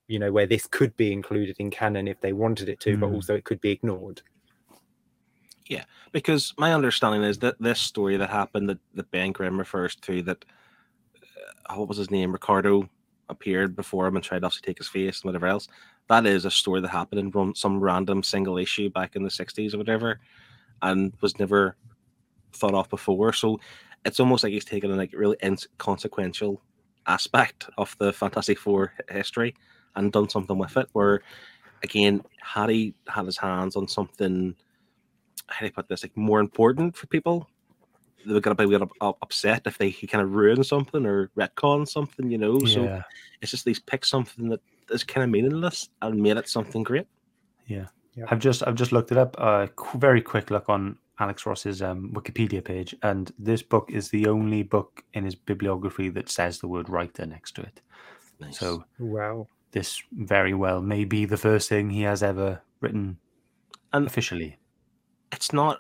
you 0.09 0.19
know 0.19 0.33
where 0.33 0.47
this 0.47 0.67
could 0.67 0.97
be 0.97 1.13
included 1.13 1.57
in 1.59 1.71
canon 1.71 2.09
if 2.09 2.21
they 2.21 2.33
wanted 2.33 2.69
it 2.69 2.81
to 2.81 2.97
but 2.97 3.09
Mm. 3.09 3.15
also 3.15 3.35
it 3.35 3.45
could 3.45 3.61
be 3.61 3.71
ignored 3.71 4.23
Yeah, 5.69 5.85
because 6.11 6.53
my 6.59 6.75
understanding 6.75 7.23
is 7.23 7.39
that 7.39 7.57
this 7.61 7.81
story 7.81 8.17
that 8.17 8.29
happened 8.31 8.69
that, 8.69 8.79
that 8.95 9.11
Ben 9.11 9.33
Grimm 9.33 9.59
refers 9.59 9.95
to 9.97 10.21
that 10.23 10.45
uh, 11.71 11.75
what 11.77 11.89
was 11.89 11.99
his 11.99 12.11
name 12.11 12.33
Ricardo 12.33 12.89
appeared 13.29 13.75
before 13.77 14.07
him 14.07 14.17
and 14.17 14.25
tried 14.25 14.41
to 14.41 14.47
obviously 14.47 14.67
take 14.67 14.79
his 14.79 14.89
face 14.89 15.21
and 15.23 15.29
whatever 15.29 15.47
else 15.47 15.69
that 16.09 16.27
is 16.27 16.45
a 16.45 16.51
story 16.51 16.81
that 16.81 16.89
happened 16.89 17.21
in 17.35 17.55
some 17.55 17.81
random 17.81 18.23
single 18.23 18.59
issue 18.59 18.91
back 18.91 19.17
in 19.17 19.23
the 19.23 19.31
60s 19.31 19.73
or 19.73 19.79
whatever 19.79 20.21
and 20.83 21.15
was 21.21 21.39
never 21.39 21.77
thought 22.53 22.75
of 22.75 22.91
before 22.91 23.33
so 23.33 23.59
it's 24.05 24.21
almost 24.21 24.43
like 24.43 24.53
he's 24.53 24.65
taken 24.65 24.91
a 24.91 24.97
like 24.97 25.13
really 25.15 25.37
inconsequential 25.43 26.61
aspect 27.07 27.69
of 27.79 27.97
the 27.99 28.13
Fantastic 28.13 28.59
Four 28.59 28.93
history 29.11 29.55
and 29.97 30.13
done 30.13 30.29
something 30.29 30.59
with 30.59 30.77
it 30.77 30.89
where 30.93 31.21
again 31.83 32.23
had 32.41 32.71
he 32.71 32.95
had 33.09 33.27
his 33.27 33.37
hands 33.37 33.77
on 33.77 33.89
something 33.89 34.55
how 35.49 35.61
do 35.61 35.67
I 35.67 35.71
put 35.71 35.89
this 35.89 36.03
like 36.03 36.17
more 36.17 36.41
important 36.41 36.97
for 36.97 37.07
people? 37.09 37.49
They 38.25 38.33
were 38.33 38.41
gonna 38.41 38.55
be 38.55 38.67
gonna 38.67 38.89
up- 39.01 39.19
upset 39.21 39.63
if 39.67 39.79
they 39.79 39.93
kind 39.93 40.23
of 40.23 40.33
ruin 40.33 40.65
something 40.65 41.05
or 41.05 41.31
retcon 41.37 41.89
something 41.89 42.31
you 42.31 42.39
know? 42.39 42.59
So 42.61 42.85
it's 43.41 43.51
just 43.51 43.65
these 43.65 43.81
pick 43.81 44.05
something 44.05 44.49
that 44.49 44.61
is 44.91 45.05
kind 45.05 45.25
of 45.25 45.31
meaningless 45.31 45.89
and 46.01 46.23
made 46.23 46.37
it 46.37 46.49
something 46.49 46.83
great. 46.83 47.07
Yeah, 48.15 48.27
I've 48.29 48.39
just 48.39 48.67
I've 48.67 48.75
just 48.77 48.93
looked 48.93 49.11
it 49.11 49.19
up. 49.19 49.37
A 49.39 49.43
uh, 49.43 49.67
qu- 49.69 49.99
very 49.99 50.21
quick 50.23 50.51
look 50.51 50.69
on 50.69 50.99
Alex 51.19 51.45
Ross's 51.47 51.83
um, 51.83 52.11
Wikipedia 52.13 52.65
page, 52.65 52.95
and 53.03 53.33
this 53.39 53.63
book 53.63 53.91
is 53.93 54.09
the 54.11 54.27
only 54.27 54.63
book 54.63 55.03
in 55.15 55.25
his 55.25 55.35
bibliography 55.35 56.09
that 56.11 56.29
says 56.29 56.59
the 56.59 56.69
word 56.69 56.89
writer 56.89 57.27
next 57.27 57.53
to 57.57 57.63
it. 57.63 57.81
nice. 58.41 58.59
So 58.59 58.85
wow 58.99 59.47
this 59.73 60.03
very 60.13 60.53
well 60.53 60.83
may 60.83 61.03
be 61.05 61.25
the 61.25 61.37
first 61.39 61.67
thing 61.67 61.89
he 61.89 62.03
has 62.03 62.23
ever 62.23 62.61
written 62.83 63.17
And- 63.95 64.07
officially. 64.07 64.59
it's 65.33 65.51
not 65.53 65.79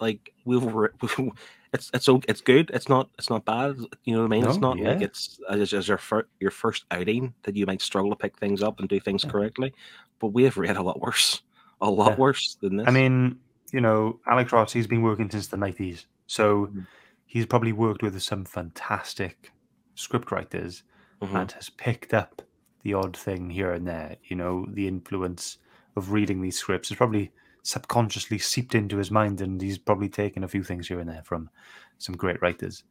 like 0.00 0.32
we've 0.44 0.64
re- 0.64 0.88
it's 1.72 1.90
it's 1.94 2.08
o- 2.08 2.20
it's 2.28 2.40
good 2.40 2.70
it's 2.74 2.88
not 2.88 3.08
it's 3.18 3.30
not 3.30 3.44
bad 3.44 3.76
you 4.02 4.14
know 4.14 4.22
what 4.22 4.32
i 4.32 4.36
mean 4.36 4.44
it's 4.44 4.58
No, 4.58 4.72
not 4.74 4.80
like 4.84 5.00
it's 5.00 5.38
as, 5.48 5.72
as 5.72 5.86
your 5.86 5.98
fir- 5.98 6.26
your 6.40 6.50
first 6.50 6.86
outing 6.90 7.32
that 7.44 7.54
you 7.56 7.66
might 7.66 7.80
struggle 7.82 8.10
to 8.10 8.16
pick 8.16 8.36
things 8.36 8.62
up 8.64 8.80
and 8.80 8.88
do 8.88 8.98
things 8.98 9.22
Yeah. 9.22 9.30
correctly 9.30 9.72
but 10.18 10.28
we 10.34 10.42
have 10.42 10.56
read 10.56 10.76
a 10.76 10.82
lot 10.82 10.98
worse 11.00 11.42
a 11.80 11.88
lot 11.88 12.12
Yeah. 12.12 12.16
worse 12.16 12.56
than 12.60 12.78
this 12.78 12.88
I 12.88 12.90
mean, 12.90 13.38
you 13.74 13.80
know, 13.80 14.20
Alex 14.28 14.52
Ross, 14.52 14.72
he's 14.72 14.86
been 14.86 15.02
working 15.02 15.28
since 15.28 15.48
the 15.48 15.56
90s. 15.56 16.06
So 16.28 16.68
Mhm. 16.68 16.86
he's 17.26 17.44
probably 17.44 17.72
worked 17.72 18.02
with 18.04 18.22
some 18.22 18.44
fantastic 18.44 19.50
script 19.96 20.30
writers 20.30 20.84
Mhm. 21.20 21.40
and 21.40 21.52
has 21.52 21.70
picked 21.70 22.14
up 22.14 22.40
the 22.82 22.94
odd 22.94 23.16
thing 23.16 23.50
here 23.50 23.72
and 23.72 23.84
there. 23.88 24.16
You 24.24 24.36
know, 24.36 24.66
the 24.68 24.86
influence 24.86 25.58
of 25.96 26.12
reading 26.12 26.40
these 26.40 26.56
scripts 26.56 26.88
has 26.90 26.96
probably 26.96 27.32
subconsciously 27.62 28.38
seeped 28.38 28.76
into 28.76 28.98
his 28.98 29.10
mind, 29.10 29.40
and 29.40 29.60
he's 29.60 29.78
probably 29.78 30.08
taken 30.08 30.44
a 30.44 30.48
few 30.48 30.62
things 30.62 30.86
here 30.86 31.00
and 31.00 31.08
there 31.08 31.22
from 31.24 31.50
some 31.98 32.16
great 32.16 32.40
writers 32.42 32.84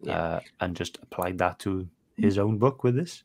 Yeah. 0.00 0.18
uh, 0.18 0.40
and 0.60 0.74
just 0.74 0.98
applied 1.00 1.38
that 1.38 1.60
to 1.60 1.88
his 2.16 2.38
own 2.38 2.58
book 2.58 2.82
with 2.82 2.96
this. 2.96 3.22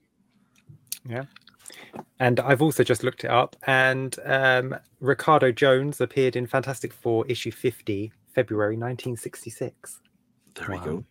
And 2.20 2.40
I've 2.40 2.62
also 2.62 2.84
just 2.84 3.04
looked 3.04 3.24
it 3.24 3.30
up, 3.32 3.56
and 3.66 4.16
um, 4.26 4.76
Ricardo 5.00 5.52
Jones 5.52 6.02
appeared 6.02 6.36
in 6.36 6.48
Fantastic 6.48 6.92
Four 6.94 7.26
issue 7.28 7.52
50, 7.52 8.12
February 8.36 8.76
1966. 8.76 10.02
there 10.56 10.68
we 10.70 10.78
go 10.80 11.04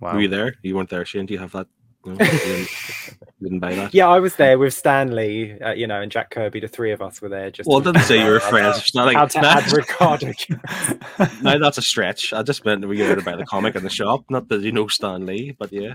Wow. 0.00 0.14
were 0.14 0.20
you 0.20 0.28
there 0.28 0.54
you 0.62 0.74
weren't 0.76 0.90
there 0.90 1.04
shane 1.06 1.24
do 1.24 1.32
you 1.32 1.40
have 1.40 1.52
that 1.52 1.66
no, 2.04 2.12
you, 2.12 2.18
didn't, 2.18 2.68
you 3.40 3.48
didn't 3.48 3.60
buy 3.60 3.74
that 3.74 3.94
Yeah, 3.94 4.08
I 4.08 4.20
was 4.20 4.36
there 4.36 4.58
with 4.58 4.74
Stanley, 4.74 5.58
uh, 5.62 5.72
you 5.72 5.86
know, 5.86 6.02
and 6.02 6.12
Jack 6.12 6.28
Kirby. 6.30 6.60
The 6.60 6.68
three 6.68 6.92
of 6.92 7.00
us 7.00 7.22
were 7.22 7.30
there. 7.30 7.50
Just 7.50 7.66
well 7.66 7.78
I 7.78 7.84
to- 7.84 7.92
didn't 7.92 8.04
say 8.04 8.22
you 8.22 8.30
were 8.30 8.40
friends 8.40 8.76
it's 8.76 8.94
not 8.94 9.06
like 9.06 9.16
How 9.16 9.24
to 9.24 9.40
that- 9.40 9.62
add 9.66 9.72
Ricardo 9.72 10.32
Jones. 10.34 11.40
now 11.42 11.56
that's 11.56 11.78
a 11.78 11.82
stretch. 11.82 12.34
I 12.34 12.42
just 12.42 12.66
meant 12.66 12.86
we 12.86 13.00
were 13.02 13.14
to 13.16 13.22
buy 13.22 13.36
the 13.36 13.46
comic 13.46 13.74
in 13.76 13.82
the 13.84 13.88
shop, 13.88 14.24
not 14.28 14.48
that 14.48 14.60
you 14.60 14.72
know 14.72 14.86
Stan 14.88 15.24
Lee, 15.24 15.52
but 15.58 15.72
yeah. 15.72 15.94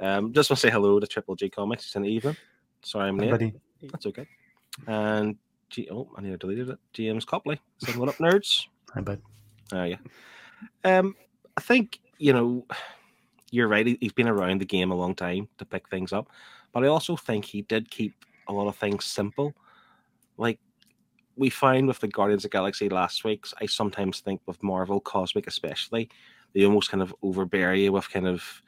Um, 0.00 0.32
just 0.32 0.50
want 0.50 0.58
to 0.60 0.66
say 0.66 0.70
hello 0.70 1.00
to 1.00 1.06
Triple 1.06 1.36
G 1.36 1.48
Comics. 1.48 1.84
It's 1.86 1.96
in 1.96 2.02
the 2.02 2.10
evening. 2.10 2.36
Sorry 2.82 3.08
I'm 3.08 3.16
late. 3.18 3.54
That's 3.82 4.06
okay. 4.06 4.26
And 4.86 5.36
G- 5.70 5.88
oh, 5.90 6.08
I 6.16 6.22
need 6.22 6.30
to 6.30 6.36
delete 6.36 6.68
it. 6.68 6.78
James 6.92 7.24
Copley. 7.24 7.60
Saying 7.78 7.98
what 7.98 8.08
up, 8.08 8.16
nerds? 8.16 8.66
Hi, 8.94 9.00
bud. 9.00 9.20
Oh 9.72 9.84
yeah. 9.84 9.96
Um, 10.84 11.16
I 11.56 11.60
think 11.60 11.98
you 12.18 12.32
know 12.32 12.66
you're 13.50 13.68
right. 13.68 13.86
he- 13.86 13.98
He's 14.00 14.12
been 14.12 14.28
around 14.28 14.60
the 14.60 14.66
game 14.66 14.90
a 14.90 14.94
long 14.94 15.14
time 15.14 15.48
to 15.58 15.64
pick 15.64 15.88
things 15.88 16.12
up, 16.12 16.28
but 16.72 16.84
I 16.84 16.88
also 16.88 17.16
think 17.16 17.44
he 17.44 17.62
did 17.62 17.90
keep 17.90 18.14
a 18.48 18.52
lot 18.52 18.68
of 18.68 18.76
things 18.76 19.04
simple. 19.04 19.54
Like 20.36 20.58
we 21.36 21.50
found 21.50 21.88
with 21.88 21.98
the 22.00 22.08
Guardians 22.08 22.44
of 22.44 22.50
the 22.50 22.56
Galaxy 22.56 22.88
last 22.88 23.24
week, 23.24 23.46
I 23.60 23.66
sometimes 23.66 24.20
think 24.20 24.40
with 24.46 24.62
Marvel 24.62 25.00
Cosmic 25.00 25.46
especially, 25.46 26.08
they 26.54 26.64
almost 26.64 26.90
kind 26.90 27.02
of 27.02 27.14
overbear 27.22 27.74
you 27.74 27.92
with 27.92 28.10
kind 28.10 28.26
of 28.26 28.62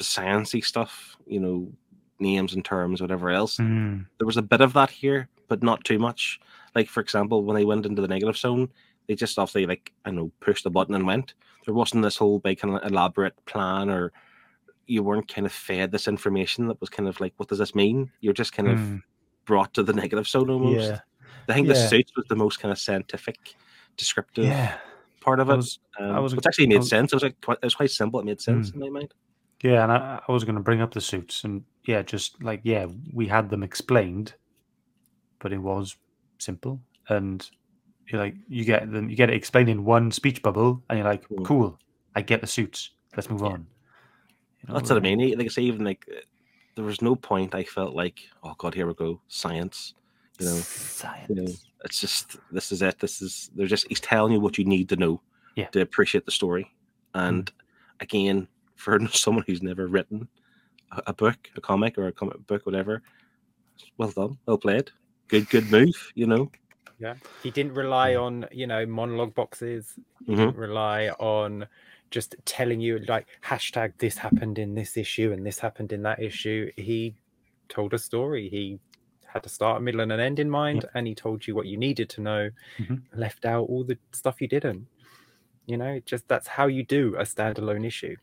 sciencey 0.00 0.64
stuff. 0.64 1.16
You 1.26 1.40
know, 1.40 1.72
names 2.20 2.54
and 2.54 2.64
terms, 2.64 3.00
whatever 3.00 3.30
else 3.30 3.58
Mm, 3.58 4.04
there 4.18 4.26
was 4.26 4.36
a 4.36 4.42
bit 4.42 4.60
of 4.60 4.72
that 4.72 4.90
here, 4.90 5.28
but 5.48 5.62
not 5.62 5.84
too 5.84 5.98
much. 5.98 6.40
Like 6.74 6.88
for 6.88 7.00
example, 7.00 7.44
when 7.44 7.54
they 7.56 7.64
went 7.64 7.86
into 7.86 8.02
the 8.02 8.08
negative 8.08 8.36
zone, 8.36 8.68
they 9.06 9.14
just 9.14 9.38
obviously 9.38 9.66
like 9.66 9.92
I 10.04 10.10
know 10.10 10.30
pushed 10.40 10.64
the 10.64 10.70
button 10.70 10.94
and 10.94 11.06
went. 11.06 11.34
There 11.64 11.74
wasn't 11.74 12.02
this 12.02 12.16
whole 12.16 12.38
big 12.38 12.58
kind 12.58 12.74
of 12.74 12.90
elaborate 12.90 13.34
plan, 13.46 13.88
or 13.90 14.12
you 14.86 15.02
weren't 15.02 15.28
kind 15.32 15.46
of 15.46 15.52
fed 15.52 15.92
this 15.92 16.08
information 16.08 16.66
that 16.68 16.80
was 16.80 16.88
kind 16.90 17.08
of 17.08 17.20
like, 17.20 17.34
what 17.36 17.48
does 17.48 17.58
this 17.58 17.74
mean? 17.74 18.10
You're 18.20 18.32
just 18.32 18.52
kind 18.54 18.68
of 18.68 18.78
mm, 18.78 19.02
brought 19.44 19.74
to 19.74 19.82
the 19.82 19.92
negative 19.92 20.26
zone 20.26 20.48
almost. 20.50 20.88
yeah. 20.88 21.00
I 21.48 21.54
think 21.54 21.68
the 21.68 21.74
Yeah. 21.74 21.88
suits 21.88 22.12
was 22.16 22.24
the 22.28 22.36
most 22.36 22.58
kind 22.60 22.72
of 22.72 22.78
scientific, 22.78 23.54
descriptive 23.96 24.44
Yeah. 24.46 24.78
part 25.20 25.40
of 25.40 25.50
I 25.50 25.54
it, 25.54 25.56
was, 25.56 25.78
um, 26.00 26.10
I 26.12 26.18
was- 26.20 26.34
which 26.34 26.46
actually 26.46 26.66
I 26.66 26.68
made 26.68 26.78
was- 26.78 26.88
sense. 26.88 27.12
It 27.12 27.16
was 27.16 27.22
like 27.22 27.40
quite, 27.42 27.58
it 27.62 27.66
was 27.66 27.74
quite 27.74 27.90
simple. 27.90 28.18
It 28.20 28.24
made 28.26 28.40
sense 28.40 28.70
Mm. 28.70 28.74
in 28.74 28.80
my 28.80 28.88
mind. 28.90 29.14
Yeah, 29.62 29.82
and 29.82 29.90
I, 29.92 30.20
I 30.26 30.32
was 30.32 30.44
going 30.44 30.54
to 30.56 30.62
bring 30.62 30.80
up 30.80 30.94
the 30.94 31.00
suits, 31.00 31.44
and 31.44 31.64
yeah, 31.84 32.02
just 32.02 32.42
like 32.42 32.60
yeah, 32.62 32.86
we 33.12 33.26
had 33.26 33.50
them 33.50 33.62
explained, 33.62 34.34
but 35.40 35.52
it 35.52 35.58
was 35.58 35.96
simple, 36.38 36.80
and 37.08 37.48
you're 38.06 38.20
like 38.20 38.36
you 38.48 38.64
get 38.64 38.90
them, 38.92 39.10
you 39.10 39.16
get 39.16 39.30
it 39.30 39.36
explained 39.36 39.68
in 39.68 39.84
one 39.84 40.12
speech 40.12 40.42
bubble, 40.42 40.82
and 40.88 40.98
you're 40.98 41.08
like, 41.08 41.28
Mm. 41.28 41.44
cool, 41.44 41.78
I 42.14 42.22
get 42.22 42.40
the 42.40 42.46
suits, 42.46 42.90
let's 43.16 43.28
move 43.28 43.42
Yeah. 43.42 43.48
on. 43.48 43.66
You 44.66 44.74
That's 44.74 44.90
know, 44.90 44.96
what 44.96 45.06
I 45.06 45.16
mean. 45.16 45.36
Like 45.38 45.46
I 45.46 45.48
say, 45.48 45.62
even 45.62 45.84
like 45.84 46.06
there 46.76 46.84
was 46.84 47.02
no 47.02 47.16
point 47.16 47.54
I 47.54 47.64
felt 47.64 47.94
like, 47.94 48.20
oh 48.44 48.54
god, 48.58 48.74
here 48.74 48.86
we 48.86 48.94
go, 48.94 49.20
science. 49.28 49.94
You 50.38 50.46
know, 50.46 50.54
science. 50.60 51.28
you 51.28 51.34
know, 51.34 51.52
it's 51.84 52.00
just 52.00 52.36
this 52.52 52.70
is 52.70 52.80
it. 52.82 53.00
This 53.00 53.20
is 53.20 53.50
they're 53.56 53.66
just 53.66 53.88
he's 53.88 53.98
telling 54.00 54.32
you 54.32 54.40
what 54.40 54.56
you 54.56 54.64
need 54.64 54.88
to 54.90 54.96
know 54.96 55.20
Yeah. 55.56 55.66
to 55.70 55.80
appreciate 55.80 56.24
the 56.26 56.30
story. 56.30 56.72
And 57.14 57.50
again, 57.98 58.46
for 58.78 58.98
someone 59.12 59.44
who's 59.46 59.62
never 59.62 59.88
written 59.88 60.28
a, 60.92 61.02
a 61.08 61.14
book, 61.14 61.50
a 61.56 61.62
comic, 61.62 61.98
or 61.98 62.08
a 62.08 62.12
comic 62.12 62.46
book, 62.46 62.66
whatever, 62.66 63.02
well 63.98 64.10
done, 64.10 64.38
well 64.46 64.58
played, 64.58 64.90
good, 65.28 65.48
good 65.50 65.70
move. 65.70 66.12
You 66.14 66.26
know, 66.26 66.50
Yeah, 66.98 67.16
he 67.42 67.50
didn't 67.50 67.74
rely 67.74 68.16
on 68.16 68.46
you 68.50 68.66
know 68.66 68.84
monologue 68.86 69.34
boxes. 69.34 69.98
He 70.26 70.34
Mhm. 70.34 70.38
didn't 70.46 70.56
rely 70.56 71.08
on 71.10 71.68
just 72.10 72.34
telling 72.44 72.80
you 72.80 72.98
like 73.00 73.28
hashtag 73.42 73.98
this 73.98 74.18
happened 74.18 74.58
in 74.58 74.74
this 74.74 74.96
issue 74.96 75.32
and 75.32 75.46
this 75.46 75.58
happened 75.58 75.92
in 75.92 76.02
that 76.02 76.20
issue. 76.20 76.70
He 76.76 77.16
told 77.68 77.94
a 77.94 77.98
story. 77.98 78.48
He 78.48 78.80
had 79.26 79.44
a 79.46 79.48
start, 79.48 79.78
a 79.78 79.80
middle, 79.80 80.00
and 80.00 80.10
an 80.12 80.20
end 80.20 80.38
in 80.38 80.48
mind, 80.50 80.86
and 80.94 81.06
he 81.06 81.14
told 81.14 81.46
you 81.46 81.54
what 81.54 81.66
you 81.66 81.76
needed 81.76 82.08
to 82.10 82.20
know. 82.22 82.50
Mhm. 82.78 83.02
Left 83.14 83.44
out 83.44 83.68
all 83.68 83.84
the 83.84 83.98
stuff 84.12 84.40
you 84.40 84.48
didn't. 84.48 84.88
You 85.66 85.76
know, 85.78 86.00
just 86.00 86.28
that's 86.28 86.48
how 86.48 86.66
you 86.66 86.84
do 86.84 87.16
a 87.16 87.22
standalone 87.22 87.86
issue. 87.86 88.16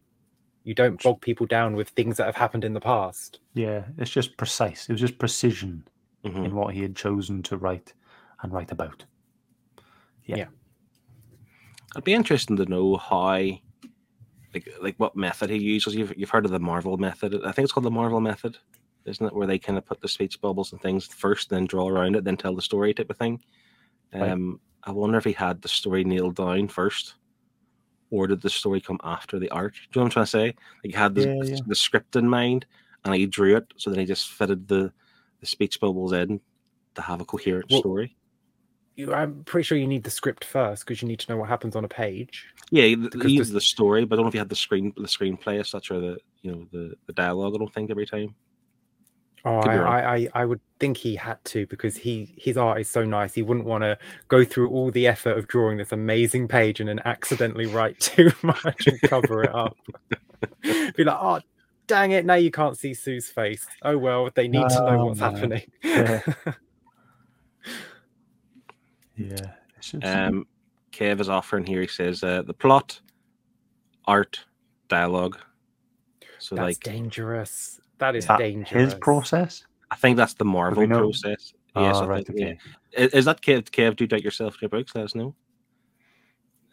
You 0.66 0.74
don't 0.74 1.02
bog 1.02 1.22
people 1.22 1.46
down 1.46 1.76
with 1.76 1.90
things 1.90 2.18
that 2.18 2.26
have 2.26 2.36
happened 2.36 2.66
in 2.66 2.74
the 2.74 2.82
past. 2.82 3.40
Yeah, 3.54 3.86
it's 3.98 4.12
just 4.12 4.36
precise. 4.36 4.90
It 4.90 4.92
was 4.94 5.00
just 5.02 5.18
precision 5.20 5.88
Mhm. 6.26 6.44
in 6.46 6.56
what 6.56 6.74
he 6.74 6.82
had 6.82 6.96
chosen 6.96 7.42
to 7.44 7.56
write 7.58 7.94
and 8.42 8.52
write 8.52 8.72
about. 8.72 9.06
Yeah, 10.26 10.48
It'd 11.94 12.04
be 12.04 12.14
interesting 12.14 12.58
to 12.58 12.66
know 12.66 12.98
how, 12.98 13.38
like, 14.54 14.68
like 14.82 14.96
what 14.98 15.16
method 15.16 15.50
he 15.50 15.58
uses. 15.58 15.96
You've 15.96 16.14
you've 16.18 16.30
heard 16.32 16.44
of 16.46 16.52
the 16.52 16.60
Marvel 16.60 16.98
method. 16.98 17.36
I 17.46 17.52
think 17.54 17.64
it's 17.66 17.72
called 17.72 17.86
the 17.86 17.92
Marvel 17.92 18.20
method, 18.20 18.58
isn't 19.06 19.26
it? 19.26 19.34
Where 19.34 19.48
they 19.48 19.60
kind 19.60 19.78
of 19.78 19.86
put 19.86 20.02
the 20.02 20.08
speech 20.10 20.42
bubbles 20.42 20.72
and 20.74 20.82
things 20.82 21.06
first, 21.06 21.50
then 21.50 21.66
draw 21.66 21.88
around 21.88 22.16
it, 22.16 22.24
then 22.26 22.36
tell 22.38 22.56
the 22.56 22.62
story 22.62 22.94
type 22.94 23.10
of 23.12 23.18
thing. 23.18 23.42
Right. 24.14 24.30
Um, 24.32 24.60
I 24.84 24.92
wonder 24.92 25.18
if 25.18 25.24
he 25.26 25.32
had 25.32 25.62
the 25.62 25.68
story 25.70 26.04
nailed 26.04 26.36
down 26.36 26.68
first, 26.68 27.16
or 28.16 28.28
did 28.28 28.42
the 28.42 28.50
story 28.50 28.80
come 28.80 29.00
after 29.04 29.40
the 29.40 29.50
art? 29.50 29.74
Do 29.74 29.80
you 29.80 29.88
know 29.96 30.04
what 30.04 30.06
I'm 30.06 30.12
trying 30.12 30.26
to 30.26 30.32
say? 30.32 30.46
Like 30.46 30.56
he 30.84 30.92
had 30.92 31.16
the, 31.16 31.28
Yeah, 31.28 31.44
yeah. 31.44 31.60
the 31.68 31.76
script 31.76 32.16
in 32.16 32.30
mind 32.30 32.66
and 33.04 33.14
he 33.14 33.26
drew 33.26 33.58
it, 33.58 33.74
so 33.76 33.90
then 33.90 34.00
he 34.00 34.06
just 34.06 34.30
fitted 34.30 34.68
the, 34.68 34.92
the 35.42 35.46
speech 35.46 35.80
bubbles 35.80 36.14
in 36.14 36.40
to 36.96 37.02
have 37.02 37.22
a 37.22 37.26
coherent 37.26 37.70
Well, 37.70 37.82
story. 37.82 38.16
You, 38.96 39.14
I'm 39.14 39.44
pretty 39.44 39.66
sure 39.66 39.78
you 39.78 39.88
need 39.88 40.06
the 40.06 40.10
script 40.10 40.46
first 40.46 40.86
because 40.86 41.02
you 41.02 41.08
need 41.08 41.20
to 41.20 41.30
know 41.30 41.38
what 41.38 41.50
happens 41.50 41.76
on 41.76 41.84
a 41.84 41.90
page. 41.90 42.46
Yeah, 42.72 42.86
he, 42.86 42.96
because 42.96 43.30
he 43.30 43.38
used 43.38 43.52
the 43.52 43.60
story, 43.60 44.06
but 44.06 44.16
I 44.16 44.18
don't 44.18 44.26
know 44.26 44.30
if 44.30 44.34
you 44.34 44.40
had 44.40 44.50
the 44.50 44.56
screen 44.56 44.94
the 44.96 45.04
screenplay 45.04 45.60
as 45.60 45.68
such 45.68 45.92
or 45.92 46.00
the 46.00 46.18
you 46.42 46.52
know 46.52 46.66
the, 46.72 46.96
the 47.06 47.12
dialogue. 47.14 47.54
I 47.56 47.58
don't 47.58 47.74
think 47.74 47.92
every 47.92 48.06
time. 48.06 48.34
Oh, 49.46 49.60
I. 49.60 49.76
I, 49.76 50.16
I, 50.16 50.28
I 50.34 50.46
would 50.46 50.60
think 50.80 50.98
he 50.98 51.16
had 51.16 51.44
to 51.46 51.66
because 51.68 51.96
he 51.96 52.34
his 52.38 52.58
art 52.58 52.82
is 52.82 52.90
so 52.90 53.06
nice. 53.06 53.34
He 53.34 53.44
wouldn't 53.44 53.66
want 53.66 53.84
to 53.84 53.98
go 54.28 54.44
through 54.44 54.70
all 54.70 54.90
the 54.92 55.08
effort 55.08 55.38
of 55.38 55.48
drawing 55.48 55.78
this 55.78 55.92
amazing 55.92 56.48
page 56.48 56.80
and 56.80 56.90
then 56.90 57.00
accidentally 57.06 57.68
write 57.68 58.00
too 58.00 58.32
much 58.42 58.88
and 58.88 59.00
cover 59.02 59.44
it 59.44 59.54
up. 59.54 59.78
Be 60.64 61.04
like, 61.04 61.18
oh, 61.22 61.40
dang 61.88 62.12
it! 62.12 62.26
Now 62.26 62.34
you 62.36 62.50
can't 62.52 62.78
see 62.78 62.94
Sue's 62.94 63.30
face. 63.30 63.66
Oh 63.84 63.98
well, 63.98 64.30
they 64.34 64.48
need 64.48 64.68
to 64.70 64.76
know 64.80 65.00
Oh, 65.02 65.06
what's 65.06 65.20
no. 65.20 65.32
happening. 65.32 65.64
Yeah. 65.84 66.22
Yeah. 69.18 69.52
Um, 70.04 70.46
Kev 70.92 71.20
is 71.20 71.30
offering 71.30 71.66
here. 71.66 71.82
He 71.82 71.88
says 71.88 72.24
uh, 72.24 72.42
the 72.42 72.54
plot, 72.54 73.00
art, 74.06 74.44
dialogue. 74.88 75.40
So 76.40 76.56
That's 76.56 76.66
like, 76.66 76.80
dangerous. 76.80 77.80
That 78.00 78.16
is 78.16 78.24
is 78.24 78.28
that 78.28 78.40
dangerous. 78.40 78.94
his 78.94 78.96
process? 78.96 79.64
I 79.92 79.96
think 79.96 80.18
that's 80.18 80.34
the 80.34 80.46
Marvel 80.46 80.86
know? 80.88 81.00
process. 81.00 81.54
Yes, 81.76 81.96
oh, 81.98 82.04
I 82.04 82.08
right. 82.08 82.26
think, 82.28 82.40
yeah. 82.40 82.54
Is, 82.98 83.14
is 83.14 83.26
that 83.26 83.42
Kev? 83.42 83.70
Kev, 83.70 83.96
do 83.96 84.08
that 84.08 84.24
yourself 84.24 84.54
in 84.56 84.60
your 84.62 84.70
books? 84.70 84.96
Let 84.96 85.06
us 85.06 85.16
know. 85.16 85.36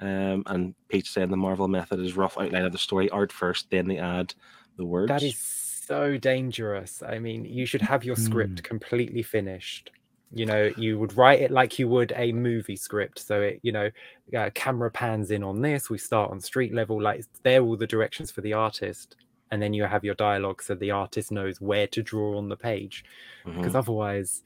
Um, 0.01 0.43
and 0.47 0.75
Pete 0.89 1.07
saying 1.07 1.31
the 1.31 1.37
Marvel 1.37 1.69
method 1.69 2.01
is 2.01 2.17
rough 2.17 2.37
outline 2.39 2.65
of 2.65 2.73
the 2.73 2.79
story, 2.79 3.09
art 3.11 3.31
first, 3.31 3.71
then 3.71 3.87
they 3.87 3.99
add 3.99 4.35
the 4.77 4.85
words. 4.85 5.09
That 5.09 5.23
is 5.23 5.39
so 5.39 6.17
dangerous. 6.17 7.03
I 7.07 7.19
mean, 7.19 7.45
you 7.45 7.67
should 7.67 7.83
have 7.83 8.05
your 8.05 8.17
script 8.17 8.61
Hmm. 8.61 8.65
completely 8.65 9.23
finished. 9.23 9.93
You 10.35 10.47
know, 10.47 10.73
you 10.77 10.99
would 10.99 11.17
write 11.17 11.43
it 11.43 11.51
like 11.51 11.79
you 11.79 11.89
would 11.89 12.13
a 12.17 12.33
movie 12.33 12.75
script. 12.77 13.19
So 13.19 13.43
it, 13.43 13.61
you 13.63 13.71
know, 13.71 13.91
uh, 14.37 14.51
camera 14.55 14.91
pans 14.91 15.31
in 15.31 15.43
on 15.45 15.61
this. 15.61 15.91
We 15.91 15.99
start 15.99 16.31
on 16.31 16.41
street 16.41 16.73
level. 16.75 17.01
Like 17.01 17.25
they're 17.43 17.61
all 17.63 17.77
the 17.77 17.87
directions 17.87 18.31
for 18.31 18.41
the 18.41 18.55
artist, 18.55 19.17
and 19.53 19.63
then 19.63 19.73
you 19.75 19.85
have 19.85 20.03
your 20.03 20.15
dialogue, 20.17 20.63
so 20.63 20.75
the 20.75 20.91
artist 20.91 21.31
knows 21.31 21.61
where 21.61 21.87
to 21.89 22.03
draw 22.03 22.37
on 22.39 22.49
the 22.49 22.57
page. 22.57 23.05
Mhm. 23.45 23.57
Because 23.59 23.77
otherwise, 23.77 24.43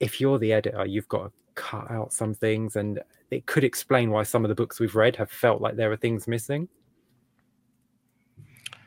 if 0.00 0.20
you're 0.20 0.38
the 0.38 0.52
editor, 0.52 0.84
you've 0.84 1.08
got 1.08 1.24
to 1.28 1.32
cut 1.54 1.90
out 1.90 2.12
some 2.12 2.34
things, 2.34 2.76
and 2.76 3.00
it 3.30 3.46
could 3.46 3.64
explain 3.64 4.10
why 4.10 4.24
some 4.24 4.44
of 4.44 4.48
the 4.48 4.54
books 4.54 4.80
we've 4.80 4.94
read 4.96 5.16
have 5.16 5.30
felt 5.30 5.60
like 5.62 5.76
there 5.76 5.90
are 5.92 5.96
things 5.96 6.28
missing 6.28 6.68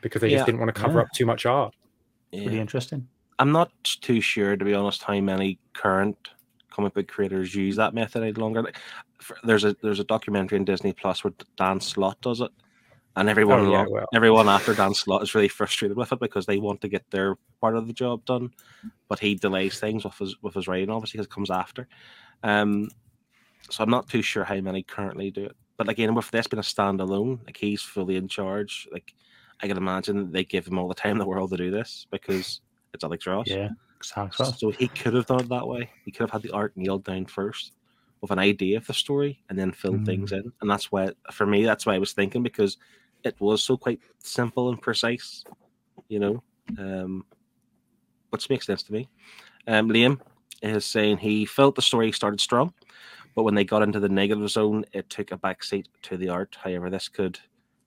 because 0.02 0.20
they 0.20 0.28
Yeah. 0.28 0.36
just 0.38 0.46
didn't 0.46 0.60
want 0.60 0.74
to 0.74 0.80
cover 0.80 0.98
Yeah. 0.98 1.04
up 1.04 1.12
too 1.12 1.26
much 1.26 1.46
art. 1.46 1.74
Yeah. 2.30 2.42
Pretty 2.42 2.60
interesting. 2.60 3.08
I'm 3.38 3.52
not 3.52 3.72
too 3.84 4.20
sure, 4.20 4.56
to 4.56 4.64
be 4.64 4.74
honest, 4.74 5.02
how 5.02 5.18
many 5.20 5.58
current 5.72 6.16
comic 6.70 6.94
book 6.94 7.08
creators 7.08 7.54
use 7.54 7.76
that 7.76 7.94
method 7.94 8.22
any 8.22 8.32
longer. 8.32 8.62
Like, 8.62 8.78
for, 9.20 9.36
there's 9.44 9.64
a 9.64 9.74
there's 9.82 10.00
a 10.00 10.04
documentary 10.04 10.56
in 10.58 10.64
Disney 10.64 10.92
Plus 10.92 11.22
where 11.24 11.32
Dan 11.56 11.80
Slott 11.80 12.20
does 12.20 12.40
it, 12.40 12.50
and 13.16 13.28
everyone 13.28 13.60
Oh, 13.60 13.72
yeah, 13.72 13.86
well. 13.88 14.06
everyone 14.14 14.48
after 14.48 14.74
Dan 14.74 14.94
Slott 14.94 15.22
is 15.22 15.34
really 15.34 15.48
frustrated 15.48 15.96
with 15.96 16.12
it 16.12 16.20
because 16.20 16.46
they 16.46 16.58
want 16.58 16.80
to 16.80 16.88
get 16.88 17.04
their 17.10 17.36
part 17.60 17.76
of 17.76 17.86
the 17.86 17.92
job 17.92 18.24
done, 18.24 18.50
but 19.08 19.18
he 19.18 19.34
delays 19.34 19.78
things 19.78 20.04
with 20.04 20.16
his 20.18 20.36
with 20.42 20.54
his 20.54 20.68
writing, 20.68 20.90
obviously, 20.90 21.18
because 21.18 21.26
it 21.26 21.34
comes 21.34 21.50
after. 21.50 21.88
Um, 22.42 22.88
so 23.70 23.84
I'm 23.84 23.90
not 23.90 24.08
too 24.08 24.22
sure 24.22 24.44
how 24.44 24.60
many 24.60 24.82
currently 24.82 25.30
do 25.30 25.44
it. 25.44 25.56
But 25.76 25.88
again, 25.88 26.14
with 26.14 26.30
this 26.30 26.46
being 26.46 26.58
a 26.58 26.62
standalone, 26.62 27.44
like 27.46 27.56
he's 27.56 27.82
fully 27.82 28.16
in 28.16 28.28
charge, 28.28 28.88
like 28.92 29.14
I 29.62 29.68
can 29.68 29.76
imagine 29.76 30.32
they 30.32 30.44
give 30.44 30.66
him 30.66 30.78
all 30.78 30.88
the 30.88 30.94
time 30.94 31.12
in 31.12 31.18
the 31.18 31.26
world 31.26 31.50
to 31.50 31.56
do 31.56 31.70
this 31.70 32.06
because 32.10 32.60
it's 32.92 33.04
Alex 33.04 33.26
Ross. 33.26 33.46
Yeah. 33.48 33.70
Exactly. 33.98 34.46
So 34.58 34.70
he 34.72 34.88
could 34.88 35.14
have 35.14 35.26
done 35.26 35.40
it 35.40 35.48
that 35.50 35.68
way. 35.68 35.88
He 36.04 36.10
could 36.10 36.22
have 36.24 36.32
had 36.32 36.42
the 36.42 36.50
art 36.50 36.72
nailed 36.76 37.04
down 37.04 37.26
first 37.26 37.72
with 38.20 38.32
an 38.32 38.38
idea 38.40 38.76
of 38.76 38.86
the 38.86 38.94
story 38.94 39.40
and 39.48 39.56
then 39.56 39.70
fill 39.70 39.94
Mm. 39.94 40.06
things 40.06 40.32
in. 40.32 40.52
And 40.60 40.68
that's 40.68 40.90
why, 40.90 41.12
for 41.30 41.46
me, 41.46 41.64
that's 41.64 41.86
why 41.86 41.94
I 41.94 41.98
was 41.98 42.12
thinking 42.12 42.42
because 42.42 42.78
it 43.24 43.40
was 43.40 43.62
so 43.62 43.76
quite 43.76 44.00
simple 44.18 44.68
and 44.68 44.80
precise, 44.80 45.44
you 46.08 46.18
know, 46.18 46.42
um, 46.78 47.24
which 48.30 48.50
makes 48.50 48.66
sense 48.66 48.82
to 48.84 48.92
me. 48.92 49.08
Um, 49.66 49.88
Liam 49.88 50.20
is 50.62 50.84
saying 50.84 51.18
he 51.18 51.44
felt 51.44 51.74
the 51.74 51.82
story 51.82 52.12
started 52.12 52.40
strong, 52.40 52.72
but 53.34 53.44
when 53.44 53.54
they 53.54 53.64
got 53.64 53.82
into 53.82 54.00
the 54.00 54.08
negative 54.08 54.50
zone, 54.50 54.84
it 54.92 55.08
took 55.10 55.32
a 55.32 55.38
backseat 55.38 55.86
to 56.02 56.16
the 56.16 56.28
art. 56.28 56.56
However, 56.62 56.90
this 56.90 57.08
could 57.08 57.38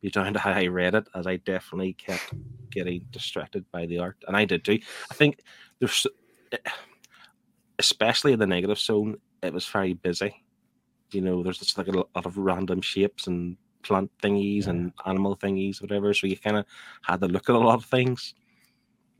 be 0.01 0.09
down 0.09 0.33
to 0.33 0.39
how 0.39 0.51
I 0.51 0.67
read 0.67 0.95
it, 0.95 1.07
as 1.15 1.27
I 1.27 1.37
definitely 1.37 1.93
kept 1.93 2.33
getting 2.69 3.05
distracted 3.11 3.65
by 3.71 3.85
the 3.85 3.99
art, 3.99 4.17
and 4.27 4.35
I 4.35 4.45
did 4.45 4.63
too. 4.63 4.79
I 5.09 5.13
think 5.13 5.39
there's, 5.79 6.05
especially 7.79 8.33
in 8.33 8.39
the 8.39 8.47
negative 8.47 8.79
zone, 8.79 9.17
it 9.41 9.53
was 9.53 9.65
very 9.67 9.93
busy. 9.93 10.43
You 11.11 11.21
know, 11.21 11.43
there's 11.43 11.59
just 11.59 11.77
like 11.77 11.87
a 11.87 11.91
lot 11.91 12.09
of 12.15 12.37
random 12.37 12.81
shapes 12.81 13.27
and 13.27 13.57
plant 13.87 14.11
thingies 14.21 14.67
and 14.67 14.91
animal 15.05 15.37
thingies, 15.37 15.81
whatever. 15.81 16.13
So 16.13 16.27
you 16.27 16.37
kind 16.37 16.57
of 16.57 16.65
had 17.01 17.21
to 17.21 17.27
look 17.27 17.49
at 17.49 17.55
a 17.55 17.59
lot 17.59 17.75
of 17.75 17.85
things, 17.85 18.33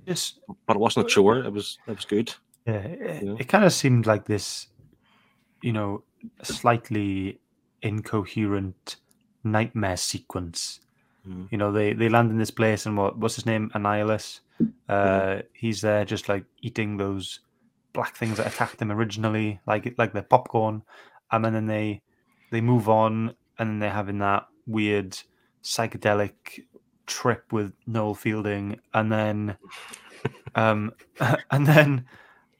Just 0.07 0.39
but 0.65 0.75
it 0.75 0.79
wasn't 0.79 1.05
a 1.05 1.09
chore. 1.09 1.39
It 1.39 1.53
was 1.53 1.77
it 1.87 1.95
was 1.95 2.05
good. 2.05 2.33
Yeah, 2.65 2.81
it, 2.81 3.21
You 3.21 3.29
know? 3.29 3.37
it 3.39 3.47
kind 3.47 3.63
of 3.63 3.73
seemed 3.73 4.05
like 4.07 4.25
this, 4.25 4.67
you 5.61 5.73
know, 5.73 6.03
slightly 6.41 7.39
incoherent 7.81 8.97
nightmare 9.43 9.97
sequence. 9.97 10.79
Mm. 11.27 11.47
You 11.51 11.57
know, 11.57 11.71
they 11.71 11.93
they 11.93 12.09
land 12.09 12.31
in 12.31 12.37
this 12.37 12.51
place, 12.51 12.85
and 12.85 12.97
what 12.97 13.17
what's 13.17 13.35
his 13.35 13.45
name? 13.45 13.69
Annihilus. 13.73 14.41
Uh, 14.87 15.41
he's 15.53 15.81
there 15.81 16.05
just 16.05 16.29
like 16.29 16.45
eating 16.61 16.97
those 16.97 17.41
black 17.93 18.15
things 18.15 18.37
that 18.37 18.47
attacked 18.47 18.77
them 18.77 18.91
originally, 18.91 19.59
like 19.67 19.93
like 19.97 20.13
the 20.13 20.23
popcorn, 20.23 20.81
and 21.31 21.43
then 21.43 21.65
they 21.67 22.01
they 22.51 22.61
move 22.61 22.87
on, 22.89 23.35
and 23.59 23.69
then 23.69 23.79
they're 23.79 23.89
having 23.89 24.19
that 24.19 24.47
weird 24.65 25.17
psychedelic 25.63 26.63
trip 27.05 27.51
with 27.51 27.73
Noel 27.87 28.15
Fielding, 28.15 28.79
and 28.93 29.11
then 29.11 29.57
um, 30.55 30.91
and 31.51 31.65
then 31.67 32.05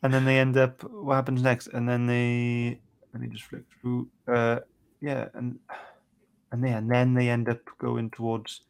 and 0.04 0.14
then 0.14 0.26
they 0.26 0.40
end 0.40 0.58
up. 0.58 0.84
What 0.84 1.16
happens 1.16 1.42
next? 1.42 1.68
And 1.68 1.88
then 1.88 2.06
they 2.06 2.80
let 3.14 3.22
me 3.22 3.28
just 3.28 3.46
flick 3.46 3.64
through. 3.82 4.08
Uh, 4.28 4.60
yeah, 5.02 5.28
and 5.34 5.60
and 6.52 6.64
they 6.64 6.72
and 6.72 6.90
then 6.90 7.14
they 7.14 7.30
end 7.30 7.50
up 7.50 7.60
going 7.80 8.10
towards 8.12 8.62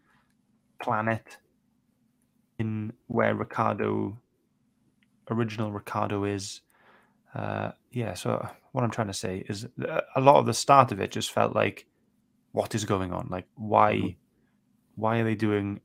planet 0.81 1.37
in 2.59 2.93
where 3.07 3.35
Ricardo, 3.35 4.17
original 5.29 5.71
Ricardo 5.71 6.23
is. 6.23 6.61
Uh, 7.33 7.71
yeah. 7.91 8.13
So 8.13 8.47
what 8.71 8.83
I'm 8.83 8.91
trying 8.91 9.07
to 9.07 9.13
say 9.13 9.45
is 9.49 9.67
a 10.15 10.21
lot 10.21 10.37
of 10.37 10.45
the 10.45 10.53
start 10.53 10.91
of 10.91 11.01
it 11.01 11.11
just 11.11 11.31
felt 11.31 11.53
like, 11.53 11.85
what 12.55 12.73
is 12.73 12.85
going 12.85 13.11
on? 13.11 13.27
Like 13.29 13.47
why, 13.55 13.93
Mhm. 13.95 14.15
why 14.95 15.19
are 15.19 15.23
they 15.25 15.35
doing? 15.35 15.81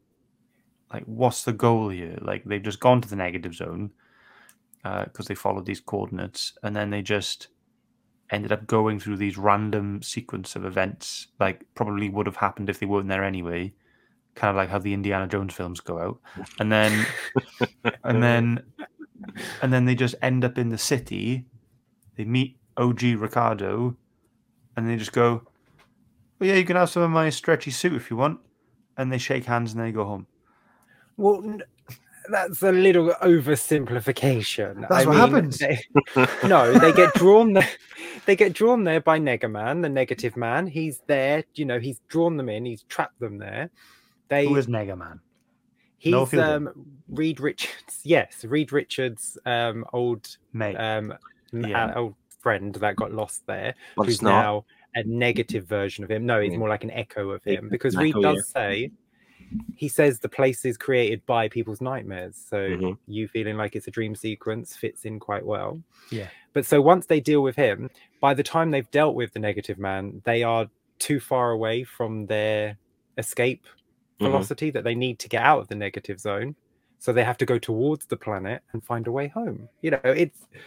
Like 0.93 1.05
what's 1.05 1.45
the 1.45 1.53
goal 1.53 1.89
here? 1.89 2.16
Like 2.21 2.45
they've 2.45 2.62
just 2.62 2.81
gone 2.81 3.01
to 3.01 3.09
the 3.09 3.16
negative 3.16 3.55
zone 3.55 3.91
because 4.83 5.27
they 5.27 5.35
followed 5.35 5.66
these 5.66 5.81
coordinates, 5.81 6.57
and 6.62 6.75
then 6.75 6.91
they 6.91 7.03
just 7.03 7.49
ended 8.31 8.53
up 8.53 8.66
going 8.66 9.01
through 9.01 9.16
these 9.16 9.37
random 9.37 10.01
sequence 10.03 10.55
of 10.57 10.64
events, 10.64 11.27
like 11.41 11.64
probably 11.75 12.09
would 12.09 12.27
have 12.27 12.37
happened 12.37 12.71
if 12.71 12.79
they 12.79 12.87
weren't 12.87 13.09
there 13.09 13.25
anyway. 13.25 13.75
Kind 14.37 14.51
of 14.51 14.57
like 14.57 14.68
how 14.71 14.79
the 14.79 14.95
Indiana 14.95 15.27
Jones 15.27 15.53
films 15.55 15.81
go 15.81 15.99
out, 15.99 16.21
and 16.61 16.71
then 16.71 17.07
and 18.05 18.23
then 18.23 18.62
and 19.61 19.73
then 19.73 19.85
they 19.87 19.95
just 19.97 20.14
end 20.23 20.45
up 20.45 20.57
in 20.57 20.68
the 20.68 20.79
city. 20.79 21.47
They 22.16 22.25
meet 22.25 22.59
OG 22.77 23.03
Ricardo, 23.18 23.97
and 24.77 24.89
they 24.89 24.97
just 24.97 25.12
go, 25.12 25.43
"Oh 26.41 26.45
yeah, 26.45 26.55
you 26.55 26.64
can 26.64 26.76
have 26.76 26.91
some 26.91 27.03
of 27.03 27.11
my 27.11 27.30
stretchy 27.30 27.70
suit 27.70 27.95
if 27.95 28.11
you 28.11 28.16
want." 28.16 28.41
And 28.97 29.12
they 29.12 29.18
shake 29.18 29.45
hands 29.45 29.72
and 29.72 29.82
they 29.82 29.93
go 29.93 30.05
home. 30.05 30.26
Well, 31.16 31.43
n- 31.45 31.62
that's 32.30 32.62
a 32.62 32.72
little 32.72 33.11
oversimplification. 33.22 34.86
That's 34.88 35.07
what 35.07 35.16
happens. 35.16 35.59
they- 35.59 35.80
no, 36.47 36.72
they 36.78 36.93
get 36.93 37.14
drawn 37.14 37.53
there. 37.55 37.68
They 38.26 38.36
get 38.36 38.53
drawn 38.53 38.84
there 38.84 39.01
by 39.01 39.18
Negaman, 39.18 39.82
the 39.82 39.88
negative 39.88 40.36
man. 40.36 40.66
He's 40.66 41.01
there, 41.07 41.45
you 41.55 41.64
know. 41.64 41.78
He's 41.78 42.01
drawn 42.09 42.36
them 42.36 42.49
in. 42.49 42.64
He's 42.66 42.82
trapped 42.84 43.18
them 43.18 43.38
there. 43.38 43.70
They 44.28 44.47
Who 44.47 44.57
is 44.57 44.66
Nega 44.66 44.97
Man? 44.97 45.20
he's 45.99 46.12
Noel 46.12 46.26
Fielding? 46.26 46.68
um 46.68 46.86
Reed 47.09 47.41
Richards. 47.41 48.01
Yes, 48.05 48.45
Reed 48.45 48.72
Richards' 48.72 49.36
um 49.45 49.84
old 49.93 50.36
Mate. 50.53 50.76
um 50.76 51.12
Yeah. 51.53 51.86
uh, 51.86 51.99
old 51.99 52.14
friend 52.41 52.74
that 52.76 52.97
got 52.97 53.12
lost 53.12 53.47
there, 53.47 53.74
But 53.97 54.05
who's 54.07 54.14
it's 54.16 54.22
not. 54.22 54.41
now 54.43 54.64
a 54.95 55.03
negative 55.05 55.66
version 55.66 56.05
of 56.05 56.11
him. 56.11 56.26
No, 56.26 56.38
it's 56.41 56.57
more 56.57 56.68
like 56.68 56.84
an 56.84 56.91
echo 56.91 57.30
of 57.30 57.43
him 57.45 57.68
because 57.70 57.95
an 57.95 58.01
Reed 58.03 58.11
echo, 58.16 58.22
does 58.34 58.49
say 58.49 58.91
he 59.74 59.88
says 59.88 60.20
the 60.20 60.28
place 60.28 60.64
is 60.64 60.76
created 60.76 61.24
by 61.26 61.49
people's 61.49 61.80
nightmares. 61.80 62.36
So 62.36 62.70
Mhm. 62.70 62.99
you 63.07 63.26
feeling 63.28 63.57
like 63.57 63.74
it's 63.74 63.88
a 63.88 63.91
dream 63.91 64.14
sequence 64.14 64.76
fits 64.76 65.05
in 65.05 65.18
quite 65.18 65.45
well. 65.45 65.82
Yeah. 66.11 66.28
But 66.53 66.66
so 66.66 66.80
once 66.80 67.07
they 67.07 67.20
deal 67.20 67.43
with 67.43 67.57
him, 67.57 67.91
by 68.20 68.34
the 68.34 68.43
time 68.43 68.70
they've 68.70 68.91
dealt 68.91 69.14
with 69.16 69.32
the 69.32 69.41
negative 69.41 69.78
man, 69.78 70.22
they 70.24 70.43
are 70.43 70.68
too 70.99 71.18
far 71.18 71.51
away 71.51 71.82
from 71.84 72.26
their 72.26 72.76
escape 73.18 73.64
Mhm. 74.20 74.26
velocity 74.26 74.70
that 74.70 74.84
they 74.84 74.95
need 74.95 75.18
to 75.20 75.28
get 75.28 75.43
out 75.43 75.61
of 75.61 75.68
the 75.68 75.74
negative 75.74 76.20
zone. 76.20 76.55
So 76.99 77.12
they 77.12 77.24
have 77.24 77.38
to 77.38 77.47
go 77.47 77.59
towards 77.59 78.07
the 78.07 78.16
planet 78.16 78.62
and 78.72 78.84
find 78.84 79.07
a 79.07 79.12
way 79.12 79.28
home. 79.28 79.68
You 79.80 79.93
know, 79.93 80.01
it's 80.05 80.47
it- 80.53 80.61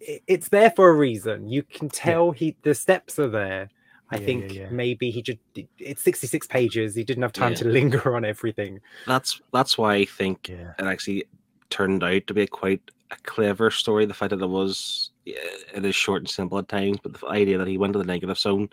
it's 0.00 0.48
there 0.48 0.70
for 0.70 0.88
a 0.88 0.94
reason. 0.94 1.48
You 1.48 1.62
can 1.62 1.88
tell 1.88 2.30
he 2.30 2.56
the 2.62 2.74
steps 2.74 3.18
are 3.18 3.28
there. 3.28 3.68
I 4.12 4.16
Yeah, 4.16 4.20
yeah, 4.20 4.26
think 4.26 4.52
yeah. 4.54 4.68
maybe 4.70 5.10
he 5.10 5.22
just 5.22 5.38
it's 5.78 6.02
66 6.02 6.46
pages. 6.48 6.94
He 6.94 7.04
didn't 7.04 7.22
have 7.22 7.32
time 7.32 7.52
Yeah. 7.52 7.58
to 7.58 7.68
linger 7.68 8.16
on 8.16 8.24
everything. 8.24 8.80
That's 9.06 9.40
that's 9.52 9.78
why 9.78 9.94
I 9.96 10.04
think 10.04 10.48
Yeah. 10.48 10.72
it 10.78 10.84
actually 10.84 11.24
turned 11.68 12.02
out 12.02 12.26
to 12.26 12.34
be 12.34 12.46
quite 12.46 12.82
a 13.12 13.16
clever 13.22 13.70
story. 13.70 14.06
The 14.06 14.14
fact 14.14 14.30
that 14.30 14.42
it 14.42 14.46
was 14.48 15.10
it 15.26 15.84
is 15.84 15.94
short 15.94 16.22
and 16.22 16.28
simple 16.30 16.58
at 16.58 16.68
times, 16.68 16.98
but 17.02 17.12
the 17.14 17.26
idea 17.28 17.58
that 17.58 17.68
he 17.68 17.78
went 17.78 17.92
to 17.92 17.98
the 18.00 18.04
negative 18.04 18.38
zone, 18.38 18.70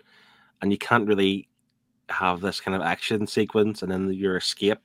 and 0.60 0.72
you 0.72 0.78
can't 0.78 1.06
really 1.06 1.48
have 2.08 2.40
this 2.40 2.60
kind 2.60 2.74
of 2.74 2.82
action 2.82 3.26
sequence 3.26 3.82
and 3.82 3.92
then 3.92 4.10
your 4.12 4.38
escape 4.38 4.78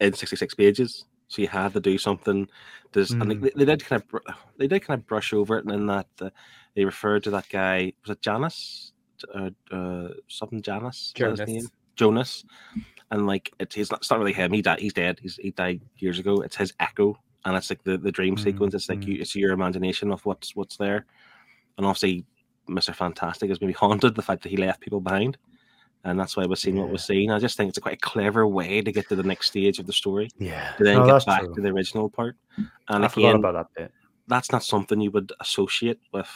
in 0.00 0.12
sixty 0.14 0.36
six 0.36 0.54
pages. 0.54 1.04
So 1.34 1.42
you 1.42 1.48
had 1.48 1.72
to 1.72 1.80
do 1.80 1.98
something. 1.98 2.48
There's 2.92 3.10
and 3.10 3.28
they, 3.28 3.34
Mm. 3.34 3.54
they 3.56 3.64
did 3.64 3.84
kind 3.84 4.00
of 4.02 4.20
they 4.56 4.68
did 4.68 4.82
kind 4.84 5.00
of 5.00 5.06
brush 5.06 5.32
over 5.32 5.58
it, 5.58 5.64
and 5.64 5.74
in 5.74 5.86
that 5.86 6.06
uh, 6.20 6.30
they 6.76 6.84
referred 6.84 7.24
to 7.24 7.30
that 7.30 7.48
guy 7.48 7.92
was 8.02 8.10
it 8.10 8.22
Janus, 8.22 8.92
uh, 9.34 9.50
uh, 9.72 10.08
something 10.28 10.62
Janus, 10.62 11.10
Jonas. 11.12 11.40
name? 11.48 11.66
Jonas, 11.96 12.44
and 13.10 13.26
like 13.26 13.52
it's, 13.58 13.74
he's 13.74 13.90
not, 13.90 14.00
it's 14.00 14.10
not 14.10 14.20
really 14.20 14.32
him. 14.32 14.52
He 14.52 14.62
died. 14.62 14.78
He's 14.78 14.92
dead. 14.92 15.18
He's 15.20 15.36
he 15.36 15.50
died 15.50 15.80
years 15.96 16.20
ago. 16.20 16.40
It's 16.40 16.56
his 16.56 16.72
echo, 16.78 17.18
and 17.44 17.56
it's 17.56 17.68
like 17.68 17.82
the, 17.82 17.98
the 17.98 18.12
dream 18.12 18.36
Mm, 18.36 18.38
sequence. 18.38 18.74
It's 18.74 18.88
like 18.88 19.00
mm. 19.00 19.08
you, 19.08 19.20
it's 19.20 19.34
your 19.34 19.50
imagination 19.50 20.12
of 20.12 20.24
what's 20.24 20.54
what's 20.54 20.76
there, 20.76 21.04
and 21.78 21.84
obviously, 21.86 22.24
Mister 22.68 22.92
Fantastic 22.92 23.50
is 23.50 23.60
maybe 23.60 23.72
haunted 23.82 24.14
the 24.14 24.22
fact 24.22 24.44
that 24.44 24.50
he 24.50 24.56
left 24.56 24.80
people 24.80 25.00
behind, 25.00 25.36
and 26.04 26.18
that's 26.20 26.36
why 26.36 26.46
we're 26.46 26.54
seeing 26.56 26.76
what 26.76 26.90
we're 26.90 26.98
seeing. 26.98 27.30
I 27.30 27.38
just 27.38 27.56
think 27.56 27.68
it's 27.70 27.78
a 27.78 27.80
quite 27.80 27.94
a 27.94 28.00
clever 28.08 28.46
way 28.46 28.82
to 28.82 28.92
get 28.92 29.08
to 29.08 29.16
the 29.16 29.22
next 29.22 29.46
stage 29.48 29.78
of 29.78 29.86
the 29.86 29.92
story, 29.92 30.28
Yeah. 30.38 30.72
to 30.78 30.84
then 30.84 30.98
No, 30.98 31.06
get 31.06 31.26
back 31.26 31.40
true. 31.44 31.54
to 31.54 31.60
the 31.60 31.68
original 31.68 32.08
part. 32.10 32.36
And 32.88 33.04
I 33.04 33.08
forgot 33.08 33.28
again, 33.30 33.36
about 33.36 33.54
that 33.54 33.66
bit. 33.76 33.92
that's 34.28 34.52
not 34.52 34.62
something 34.62 35.00
you 35.00 35.10
would 35.10 35.32
associate 35.40 36.00
with. 36.12 36.28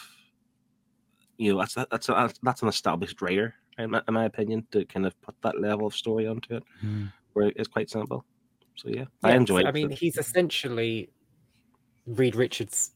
You 1.37 1.53
know, 1.53 1.59
that's 1.61 1.75
that's 1.75 2.09
a, 2.09 2.31
that's 2.43 2.63
an 2.63 2.69
established 2.69 3.21
writer, 3.23 3.55
in 3.79 3.91
my, 3.91 4.03
in 4.09 4.15
my 4.15 4.25
opinion, 4.25 4.67
to 4.73 4.85
kind 4.87 5.07
of 5.07 5.21
put 5.23 5.37
that 5.43 5.61
level 5.61 5.87
of 5.87 5.95
story 5.95 6.27
onto 6.27 6.55
it, 6.57 6.63
Mm. 6.85 7.13
where 7.35 7.53
it's 7.55 7.69
quite 7.69 7.91
simple. 7.91 8.25
So 8.75 8.89
yeah, 8.89 9.05
I 9.23 9.31
Yes, 9.31 9.37
enjoy 9.41 9.59
it. 9.61 9.67
I 9.67 9.73
mean, 9.73 9.91
he's 9.91 10.17
essentially 10.17 11.11
Reed 12.07 12.35
Richards. 12.35 12.93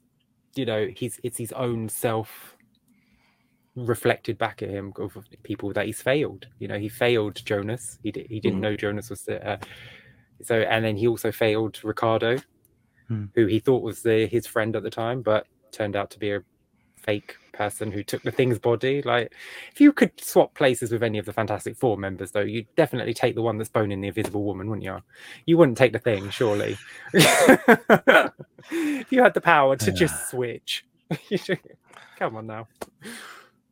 You 0.54 0.64
know, 0.66 0.88
he's 0.94 1.20
it's 1.22 1.38
his 1.38 1.52
own 1.52 1.88
self 1.88 2.51
reflected 3.74 4.36
back 4.38 4.62
at 4.62 4.68
him 4.68 4.92
of 4.98 5.16
people 5.42 5.72
that 5.72 5.86
he's 5.86 6.02
failed. 6.02 6.46
You 6.58 6.68
know, 6.68 6.78
he 6.78 6.88
failed 6.88 7.42
Jonas. 7.44 7.98
He 8.02 8.12
di- 8.12 8.26
he 8.28 8.38
didn't 8.40 8.58
Mhm. 8.58 8.62
know 8.62 8.76
Jonas 8.76 9.08
was 9.10 9.22
the, 9.24 9.46
uh, 9.48 9.58
so, 10.42 10.60
and 10.60 10.84
then 10.84 10.96
he 10.96 11.06
also 11.08 11.32
failed 11.32 11.78
Ricardo, 11.82 12.38
Hmm. 13.08 13.26
who 13.34 13.46
he 13.46 13.58
thought 13.60 13.82
was 13.82 14.02
the, 14.02 14.26
his 14.26 14.46
friend 14.46 14.76
at 14.76 14.82
the 14.82 14.90
time, 14.90 15.22
but 15.22 15.46
turned 15.70 15.96
out 15.96 16.10
to 16.10 16.18
be 16.18 16.32
a 16.32 16.42
fake 16.98 17.36
person 17.52 17.90
who 17.90 18.02
took 18.02 18.22
the 18.22 18.30
thing's 18.30 18.58
body. 18.58 19.02
Like, 19.02 19.34
if 19.72 19.80
you 19.80 19.92
could 19.92 20.12
swap 20.20 20.54
places 20.54 20.92
with 20.92 21.02
any 21.02 21.18
of 21.18 21.24
the 21.26 21.32
Fantastic 21.32 21.76
Four 21.76 21.96
members, 21.98 22.30
though, 22.32 22.40
you'd 22.40 22.72
definitely 22.76 23.12
take 23.14 23.34
the 23.34 23.42
one 23.42 23.58
that's 23.58 23.70
boning 23.70 24.00
the 24.00 24.08
Invisible 24.08 24.44
Woman, 24.44 24.68
wouldn't 24.68 24.84
you? 24.84 24.98
You 25.46 25.56
wouldn't 25.58 25.78
take 25.78 25.92
the 25.92 25.98
thing, 25.98 26.30
surely. 26.30 26.76
if 27.12 29.10
you 29.10 29.22
had 29.22 29.34
the 29.34 29.40
power 29.42 29.76
to 29.76 29.92
just 29.92 30.30
switch, 30.30 30.84
come 32.18 32.36
on 32.36 32.46
now. 32.46 32.68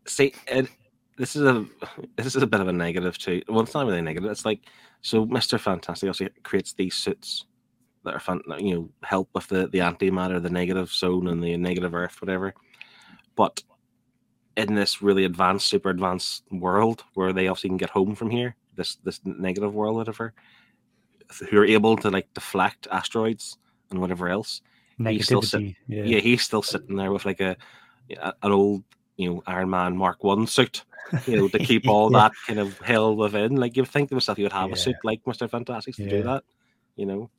See 0.07 0.33
this 1.17 1.37
is 1.37 1.43
a 1.43 1.67
this 2.17 2.35
is 2.37 2.43
a 2.43 2.47
bit 2.47 2.61
of 2.61 2.69
a 2.69 2.73
negative 2.73 3.19
too 3.19 3.43
well 3.49 3.61
it's 3.61 3.75
not 3.75 3.87
really 3.87 4.01
negative 4.03 4.31
it's 4.31 4.45
like 4.45 4.61
so 5.03 5.27
mr 5.27 5.59
fantastic 5.61 6.07
also 6.09 6.27
creates 6.43 6.73
these 6.73 6.95
suits 6.95 7.45
that 8.05 8.15
are 8.15 8.21
fun 8.21 8.41
you 8.59 8.75
know 8.75 8.89
help 9.03 9.29
with 9.35 9.47
the 9.49 9.69
the 9.69 9.79
antimatter 9.79 10.43
the 10.43 10.49
negative 10.51 10.89
zone 10.91 11.27
and 11.29 11.43
the 11.43 11.57
negative 11.57 11.95
earth 11.95 12.17
whatever 12.23 12.55
but 13.37 13.63
in 14.57 14.75
this 14.75 15.03
really 15.03 15.25
advanced 15.25 15.67
super 15.67 15.91
advanced 15.91 16.43
world 16.51 17.05
where 17.15 17.33
they 17.33 17.47
obviously 17.49 17.69
can 17.71 17.77
get 17.77 17.91
home 17.91 18.15
from 18.15 18.31
here 18.31 18.57
this 18.77 18.97
this 19.05 19.21
negative 19.25 19.75
world 19.75 19.97
whatever 19.97 20.33
who 21.51 21.59
are 21.59 21.65
able 21.67 21.97
to 21.97 22.11
like 22.11 22.33
deflect 22.35 22.89
asteroids 22.91 23.59
and 23.91 24.01
whatever 24.01 24.29
else 24.29 24.63
He's 24.99 25.25
still 25.25 25.41
sit- 25.43 25.61
Negativity. 25.63 25.77
Yeah. 25.89 26.03
yeah, 26.05 26.19
he's 26.19 26.43
still 26.43 26.61
sitting 26.63 26.97
there 26.97 27.11
with 27.11 27.25
like 27.25 27.41
a, 27.41 27.57
a- 28.21 28.35
an 28.43 28.53
old 28.53 28.85
you 29.21 29.29
know 29.31 29.43
Iron 29.47 29.71
Man 29.71 29.97
Mark 29.97 30.23
One 30.25 30.47
suit, 30.47 30.85
you 31.27 31.37
know, 31.37 31.49
to 31.49 31.59
keep 31.71 31.89
all 31.89 32.11
Yeah. 32.13 32.21
that 32.21 32.33
kind 32.47 32.59
of 32.59 32.79
hell 32.81 33.15
within. 33.17 33.57
Like 33.57 33.77
you'd 33.77 33.89
think 33.89 34.09
to 34.09 34.15
yourself, 34.17 34.39
you 34.39 34.45
would 34.45 34.53
have 34.53 34.71
Yeah. 34.71 34.75
a 34.75 34.79
suit 34.79 34.97
like 35.05 35.21
Mister 35.27 35.47
Fantastic 35.49 35.95
to 35.97 36.09
do 36.09 36.23
that, 36.23 36.43
you 36.97 37.07
know. 37.07 37.31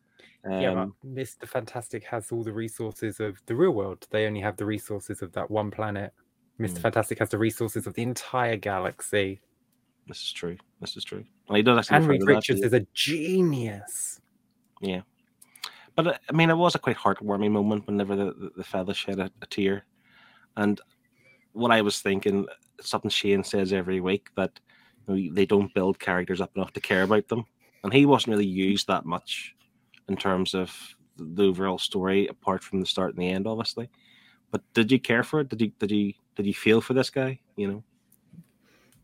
yeah, 0.50 0.72
Um, 0.72 0.96
but 1.04 1.16
Mr. 1.16 1.48
Fantastic 1.48 2.04
has 2.06 2.32
all 2.32 2.44
the 2.44 2.54
resources 2.54 3.20
of 3.20 3.42
the 3.46 3.56
real 3.56 3.72
world. 3.72 4.08
They 4.12 4.26
only 4.28 4.42
have 4.42 4.58
the 4.58 4.66
resources 4.66 5.22
of 5.22 5.32
that 5.34 5.50
one 5.52 5.72
planet. 5.72 6.14
Mr. 6.60 6.78
Mm. 6.78 6.82
Fantastic 6.82 7.20
has 7.20 7.30
the 7.30 7.38
resources 7.40 7.88
of 7.88 7.94
the 7.96 8.04
entire 8.04 8.58
galaxy. 8.58 9.40
this 10.08 10.22
is 10.24 10.32
true. 10.32 10.58
This 10.82 10.98
is 10.98 11.04
true. 11.04 11.24
And 11.48 11.58
he 11.58 11.64
does 11.64 11.78
actually 11.92 12.16
And 12.18 12.20
to 12.22 12.26
that, 12.26 12.36
Richards 12.36 12.60
yeah. 12.62 12.66
is 12.68 12.74
a 12.74 12.86
genius. 12.94 14.20
Yeah. 14.82 15.02
But 15.96 16.08
uh, 16.08 16.18
I 16.30 16.34
mean, 16.34 16.50
it 16.50 16.58
was 16.58 16.76
a 16.76 16.80
quite 16.80 16.98
heartwarming 16.98 17.52
moment 17.52 17.86
whenever 17.88 18.16
the, 18.16 18.26
the, 18.34 18.52
the 18.58 18.64
fella 18.64 18.94
shed 18.94 19.20
a, 19.20 19.30
a 19.42 19.46
tear. 19.46 19.86
And 20.58 20.82
what 21.54 21.72
I 21.72 21.82
was 21.82 22.00
thinking, 22.00 22.46
something 22.80 23.10
Shane 23.10 23.44
says 23.44 23.74
every 23.74 24.00
week, 24.00 24.30
that 24.36 24.60
you 25.08 25.16
know, 25.16 25.34
they 25.34 25.46
don't 25.46 25.74
build 25.74 26.00
characters 26.00 26.42
up 26.42 26.52
enough 26.56 26.74
to 26.74 26.82
care 26.82 27.04
about 27.04 27.28
them. 27.28 27.46
And 27.84 27.92
he 27.92 28.06
wasn't 28.06 28.32
really 28.32 28.46
used 28.46 28.88
that 28.88 29.06
much 29.06 29.56
in 30.08 30.16
terms 30.16 30.54
of 30.54 30.76
the 31.18 31.46
overall 31.46 31.78
story, 31.78 32.28
apart 32.28 32.64
from 32.64 32.80
the 32.80 32.86
start 32.86 33.14
and 33.14 33.22
the 33.22 33.30
end, 33.30 33.48
obviously. 33.48 33.90
But 34.52 34.62
did 34.74 34.92
you 34.92 35.00
care 35.00 35.24
for 35.24 35.40
it? 35.40 35.50
Did 35.50 35.62
you 35.62 35.72
did 35.80 35.92
you 35.92 36.14
did 36.36 36.46
you 36.46 36.54
feel 36.54 36.82
for 36.82 36.94
this 36.94 37.10
guy? 37.10 37.40
You 37.56 37.68
know, 37.68 37.84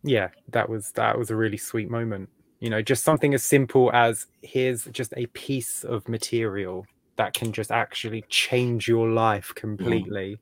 Yeah, 0.03 0.29
that 0.49 0.69
was 0.69 0.91
that 0.91 1.17
was 1.17 1.31
a 1.31 1.35
really 1.35 1.57
sweet 1.57 1.89
moment. 1.89 2.29
You 2.59 2.69
know, 2.69 2.81
just 2.81 3.03
something 3.03 3.33
as 3.33 3.43
simple 3.43 3.91
as 3.93 4.27
here's 4.41 4.85
just 4.85 5.13
a 5.15 5.27
piece 5.27 5.83
of 5.83 6.07
material 6.09 6.85
that 7.15 7.33
can 7.33 7.51
just 7.51 7.71
actually 7.71 8.23
change 8.29 8.87
your 8.87 9.09
life 9.09 9.49
mm. 9.49 9.55
completely. 9.55 10.39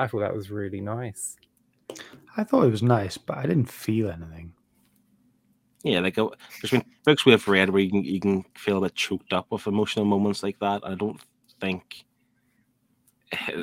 I 0.00 0.06
thought 0.06 0.20
that 0.20 0.34
was 0.34 0.50
really 0.50 0.80
nice. 0.80 1.36
I 2.36 2.44
thought 2.44 2.64
it 2.64 2.70
was 2.70 2.82
nice, 2.82 3.18
but 3.18 3.36
I 3.38 3.42
didn't 3.42 3.70
feel 3.70 4.10
anything. 4.10 4.52
yeah, 5.82 6.00
like 6.00 6.16
uh, 6.18 6.28
there's 6.60 6.70
been 6.70 6.84
books 7.04 7.24
we've 7.26 7.48
read 7.48 7.70
where 7.70 7.82
you 7.82 7.90
can 7.90 8.04
you 8.04 8.20
can 8.20 8.44
feel 8.56 8.78
a 8.78 8.82
bit 8.82 8.94
choked 8.94 9.32
up 9.32 9.46
with 9.50 9.66
emotional 9.66 10.04
moments 10.04 10.42
like 10.42 10.58
that. 10.60 10.82
I 10.84 10.94
don't 10.94 11.20
think 11.60 12.04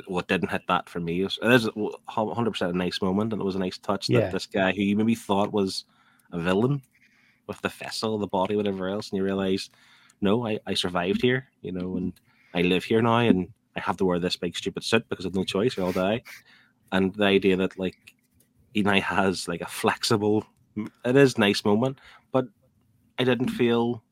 what 0.07 0.27
didn't 0.27 0.49
hit 0.49 0.61
that 0.67 0.87
for 0.89 0.99
me. 0.99 1.21
It 1.21 1.23
was- 1.25 1.39
it 1.41 1.51
is 1.51 1.69
hundred 2.07 2.51
percent 2.51 2.73
a 2.73 2.77
nice 2.77 3.01
moment, 3.01 3.33
and 3.33 3.41
it 3.41 3.45
was 3.45 3.55
a 3.55 3.59
nice 3.59 3.77
touch 3.77 4.09
Yeah. 4.09 4.21
that 4.21 4.31
this 4.31 4.45
guy 4.45 4.71
who 4.71 4.81
you 4.81 4.95
maybe 4.95 5.15
thought 5.15 5.51
was 5.51 5.85
a 6.31 6.39
villain 6.39 6.81
with 7.47 7.61
the 7.61 7.69
vessel, 7.69 8.17
the 8.17 8.27
body, 8.27 8.55
whatever 8.55 8.87
else, 8.89 9.09
and 9.09 9.17
you 9.17 9.23
realize, 9.23 9.69
no, 10.21 10.45
I, 10.45 10.59
I 10.65 10.73
survived 10.73 11.21
here, 11.21 11.47
you 11.61 11.71
know, 11.71 11.95
and 11.97 12.13
I 12.53 12.61
live 12.61 12.83
here 12.83 13.01
now, 13.01 13.17
and 13.19 13.47
I 13.77 13.79
have 13.79 13.97
to 13.97 14.05
wear 14.05 14.19
this 14.19 14.35
big 14.35 14.57
stupid 14.57 14.83
suit 14.83 15.07
because 15.07 15.25
I've 15.25 15.35
no 15.35 15.43
choice, 15.43 15.77
or 15.77 15.83
I'll 15.83 15.91
die. 15.91 16.23
And 16.91 17.13
the 17.13 17.25
idea 17.25 17.55
that 17.57 17.77
like 17.77 18.15
he 18.73 18.81
now 18.81 18.99
has 18.99 19.47
like 19.47 19.61
a 19.61 19.67
flexible, 19.67 20.45
it 21.05 21.15
is 21.15 21.37
nice 21.37 21.63
moment, 21.63 21.99
but 22.31 22.47
I 23.19 23.23
didn't 23.23 23.49
feel, 23.49 24.03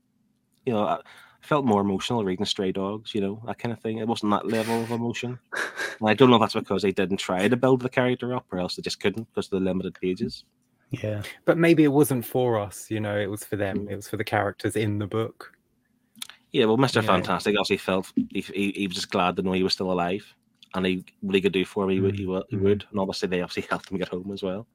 you 0.66 0.74
know, 0.74 0.86
I 0.86 1.00
felt 1.42 1.66
more 1.66 1.82
emotional 1.82 2.24
reading 2.24 2.46
Stray 2.46 2.72
Dogs, 2.72 3.14
you 3.14 3.22
know, 3.22 3.42
that 3.46 3.60
kind 3.60 3.74
of 3.74 3.80
thing. 3.80 3.98
It 3.98 4.08
wasn't 4.08 4.32
that 4.32 4.48
level 4.48 4.82
of 4.82 4.92
emotion. 4.92 5.40
And 6.02 6.10
I 6.10 6.14
don't 6.14 6.30
know 6.30 6.36
if 6.36 6.42
that's 6.42 6.54
because 6.56 6.82
they 6.82 6.92
didn't 6.92 7.18
try 7.18 7.48
to 7.48 7.56
build 7.56 7.80
the 7.80 7.88
character 7.88 8.36
up, 8.36 8.46
or 8.52 8.60
else 8.60 8.76
they 8.76 8.82
just 8.82 9.00
couldn't 9.00 9.30
because 9.30 9.46
of 9.46 9.52
the 9.52 9.60
limited 9.62 9.94
pages. 9.94 10.44
Yeah. 10.92 11.22
But 11.46 11.58
maybe 11.58 11.86
it 11.86 11.92
wasn't 11.94 12.26
for 12.26 12.60
us, 12.60 12.92
you 12.92 13.00
know, 13.00 13.18
it 13.18 13.30
was 13.30 13.46
for 13.46 13.56
them. 13.56 13.88
It 13.90 13.96
was 13.96 14.10
for 14.10 14.18
the 14.18 14.24
characters 14.26 14.76
in 14.76 15.00
the 15.00 15.08
book. 15.08 15.55
Yeah, 16.56 16.66
well, 16.66 16.78
Mister 16.78 17.02
Yeah. 17.02 17.08
Fantastic 17.08 17.56
obviously 17.58 17.78
felt 17.78 18.12
he, 18.16 18.40
he, 18.42 18.72
he 18.72 18.88
was 18.88 18.96
just 18.96 19.12
glad 19.12 19.36
to 19.36 19.42
know 19.42 19.52
he 19.52 19.64
was 19.64 19.74
still 19.74 19.92
alive, 19.92 20.26
and 20.74 20.86
he 20.86 21.04
what 21.20 21.36
he 21.36 21.42
could 21.42 21.52
do 21.52 21.66
for 21.66 21.84
him, 21.84 21.90
he, 21.90 22.00
would, 22.00 22.16
he, 22.16 22.24
he 22.24 22.56
Mhm. 22.56 22.62
would, 22.62 22.86
and 22.90 23.00
obviously 23.00 23.28
they 23.28 23.42
obviously 23.42 23.68
helped 23.70 23.92
him 23.92 23.98
get 23.98 24.08
home 24.08 24.32
as 24.32 24.42
well. 24.42 24.66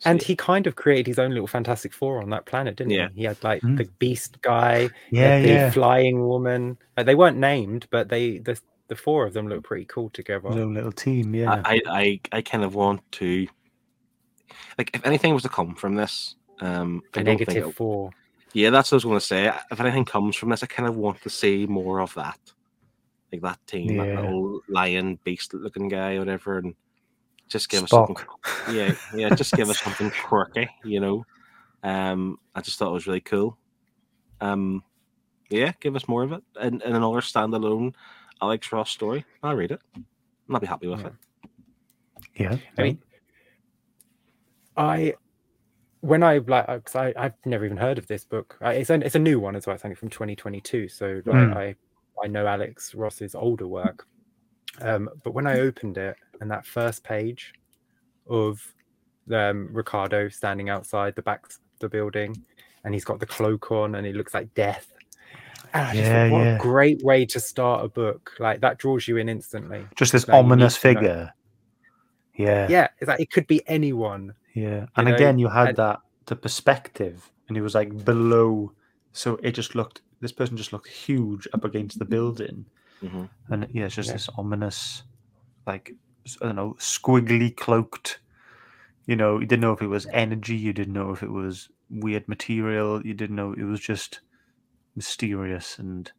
So, 0.00 0.10
And 0.10 0.20
he 0.22 0.34
kind 0.36 0.66
of 0.66 0.74
created 0.76 1.06
his 1.06 1.18
own 1.18 1.30
little 1.32 1.46
Fantastic 1.46 1.92
Four 1.92 2.20
on 2.22 2.30
that 2.30 2.46
planet, 2.46 2.76
didn't 2.76 2.92
Yeah. 2.92 3.08
he? 3.14 3.20
He 3.20 3.24
had 3.26 3.42
like 3.44 3.62
Mm. 3.62 3.76
the 3.78 3.84
Beast 4.00 4.40
guy, 4.42 4.90
Yeah, 5.10 5.40
the 5.40 5.48
yeah. 5.48 5.70
flying 5.70 6.20
woman. 6.26 6.78
Uh, 6.96 7.02
they 7.04 7.14
weren't 7.14 7.36
named, 7.38 7.86
but 7.90 8.08
they 8.08 8.38
the 8.38 8.60
the 8.88 8.96
four 8.96 9.24
of 9.26 9.34
them 9.34 9.48
look 9.48 9.62
pretty 9.64 9.84
cool 9.84 10.10
together. 10.10 10.48
His 10.48 10.56
own 10.56 10.74
little 10.74 10.92
team. 10.92 11.34
Yeah. 11.34 11.62
I, 11.64 11.80
I 11.86 12.20
I 12.32 12.42
kind 12.42 12.64
of 12.64 12.74
want 12.74 13.00
to 13.12 13.46
like 14.78 14.90
if 14.94 15.04
anything 15.06 15.32
was 15.34 15.42
to 15.44 15.48
come 15.48 15.74
from 15.76 15.94
this, 15.94 16.34
um, 16.60 17.02
the 17.12 17.20
I 17.20 17.22
don't 17.22 17.36
think 17.36 17.48
negative 17.50 17.68
it- 17.70 17.74
four. 17.76 18.10
Yeah, 18.52 18.70
that's 18.70 18.90
what 18.90 18.96
I 18.96 18.98
was 18.98 19.04
going 19.04 19.18
to 19.20 19.24
say. 19.26 19.52
If 19.70 19.80
anything 19.80 20.04
comes 20.04 20.36
from 20.36 20.48
this, 20.48 20.62
I 20.62 20.66
kind 20.66 20.88
of 20.88 20.96
want 20.96 21.20
to 21.22 21.30
see 21.30 21.66
more 21.66 22.00
of 22.00 22.14
that, 22.14 22.38
like 23.32 23.42
that 23.42 23.58
team, 23.66 23.96
that 23.98 24.06
Yeah. 24.08 24.20
little 24.20 24.60
lion 24.68 25.18
beast-looking 25.24 25.88
guy, 25.88 26.14
or 26.16 26.20
whatever, 26.20 26.58
and 26.58 26.74
just 27.48 27.68
give 27.68 27.84
us 27.84 27.90
something. 27.90 28.16
Yeah, 28.72 28.94
yeah, 29.14 29.30
just 29.34 29.54
give 29.54 29.68
us 29.70 29.78
something 29.80 30.10
quirky, 30.24 30.68
you 30.82 31.00
know. 31.00 31.24
Um, 31.82 32.38
I 32.54 32.60
just 32.60 32.78
thought 32.78 32.90
it 32.90 32.94
was 32.94 33.06
really 33.06 33.20
cool. 33.20 33.56
Um, 34.40 34.82
yeah, 35.50 35.72
give 35.80 35.96
us 35.96 36.08
more 36.08 36.22
of 36.24 36.32
it 36.32 36.42
and, 36.60 36.82
and 36.82 36.96
another 36.96 37.20
standalone 37.20 37.94
Alex 38.42 38.70
Ross 38.72 38.90
story. 38.90 39.24
I'll 39.42 39.54
read 39.56 39.70
it. 39.72 39.80
I'll 40.50 40.60
be 40.60 40.66
happy 40.66 40.86
with 40.88 41.00
Yeah. 41.00 41.06
it. 41.06 41.12
Yeah. 42.36 42.56
I 42.76 42.82
mean, 42.82 42.98
I 44.76 45.14
when 46.00 46.22
I 46.22 46.38
like 46.38 46.66
because 46.66 46.94
I 46.96 47.12
I've 47.16 47.34
never 47.44 47.64
even 47.64 47.76
heard 47.76 47.98
of 47.98 48.06
this 48.06 48.24
book. 48.24 48.56
Uh, 48.64 48.68
It's 48.70 48.90
a 48.90 48.94
it's 48.94 49.14
a 49.14 49.18
new 49.20 49.40
one 49.40 49.56
as 49.56 49.66
well. 49.66 49.74
It's 49.74 49.84
only 49.84 49.94
from 49.94 50.08
2022, 50.10 50.88
so 50.88 51.20
like, 51.26 51.48
Hmm. 51.48 51.54
I 51.54 51.74
I 52.22 52.26
know 52.26 52.46
Alex 52.46 52.94
Ross's 52.94 53.34
older 53.34 53.66
work. 53.66 54.06
Um, 54.80 55.08
but 55.24 55.32
when 55.34 55.46
I 55.46 55.60
opened 55.60 55.98
it 55.98 56.16
and 56.40 56.50
that 56.50 56.66
first 56.66 57.02
page 57.02 57.52
of 58.28 58.60
um, 59.32 59.68
Ricardo 59.72 60.28
standing 60.28 60.68
outside 60.68 61.14
the 61.16 61.22
back 61.22 61.46
of 61.46 61.56
the 61.80 61.88
building, 61.88 62.36
and 62.84 62.94
he's 62.94 63.04
got 63.04 63.18
the 63.20 63.26
cloak 63.26 63.70
on, 63.72 63.94
and 63.96 64.06
he 64.06 64.12
looks 64.12 64.34
like 64.34 64.52
death. 64.54 64.92
And 65.74 65.86
I 65.86 65.94
just 65.94 66.04
Yeah, 66.10 66.28
thought, 66.28 66.32
what 66.36 66.44
yeah. 66.44 66.54
a 66.56 66.58
great 66.58 67.02
way 67.02 67.26
to 67.26 67.40
start 67.40 67.84
a 67.84 67.88
book! 67.88 68.32
Like 68.38 68.60
that 68.60 68.78
draws 68.78 69.06
you 69.08 69.16
in 69.16 69.28
instantly. 69.28 69.86
just 69.96 70.12
this 70.12 70.26
need 70.28 70.34
ominous 70.34 70.78
to 70.80 70.88
know. 70.88 70.94
figure. 70.94 71.32
Yeah. 72.36 72.68
Yeah, 72.70 72.88
it's 73.00 73.08
like 73.08 73.20
it 73.20 73.30
could 73.32 73.46
be 73.48 73.62
anyone. 73.68 74.32
Yeah. 74.62 74.86
And 74.96 75.08
know, 75.08 75.14
again, 75.14 75.38
you 75.38 75.48
had 75.48 75.68
and- 75.68 75.76
that 75.76 76.00
the 76.26 76.36
perspective, 76.36 77.30
and 77.48 77.56
he 77.56 77.60
was 77.62 77.74
like 77.74 78.04
below, 78.04 78.72
so 79.12 79.38
it 79.42 79.52
just 79.52 79.74
looked. 79.74 80.02
This 80.20 80.32
person 80.32 80.56
just 80.56 80.72
looked 80.72 80.88
huge 80.88 81.46
up 81.54 81.64
against 81.64 81.98
the 81.98 82.04
building, 82.04 82.66
hmm 83.00 83.24
and 83.50 83.66
yeah, 83.72 83.84
it's 83.86 83.94
just 83.94 84.08
Yeah. 84.08 84.14
this 84.14 84.28
ominous, 84.36 85.04
like 85.66 85.92
I 86.42 86.46
don't 86.46 86.56
know, 86.56 86.74
squiggly 86.78 87.56
cloaked. 87.56 88.20
You 89.06 89.16
know, 89.16 89.38
you 89.40 89.46
didn't 89.46 89.62
know 89.62 89.72
if 89.72 89.80
it 89.80 89.86
was 89.86 90.06
energy. 90.12 90.56
You 90.56 90.72
didn't 90.74 90.92
know 90.92 91.10
if 91.12 91.22
it 91.22 91.30
was 91.30 91.70
weird 91.88 92.28
material. 92.28 93.00
You 93.06 93.14
didn't 93.14 93.36
know 93.36 93.52
it 93.54 93.62
was 93.64 93.80
just 93.80 94.20
mysterious 94.96 95.78
and 95.78 96.10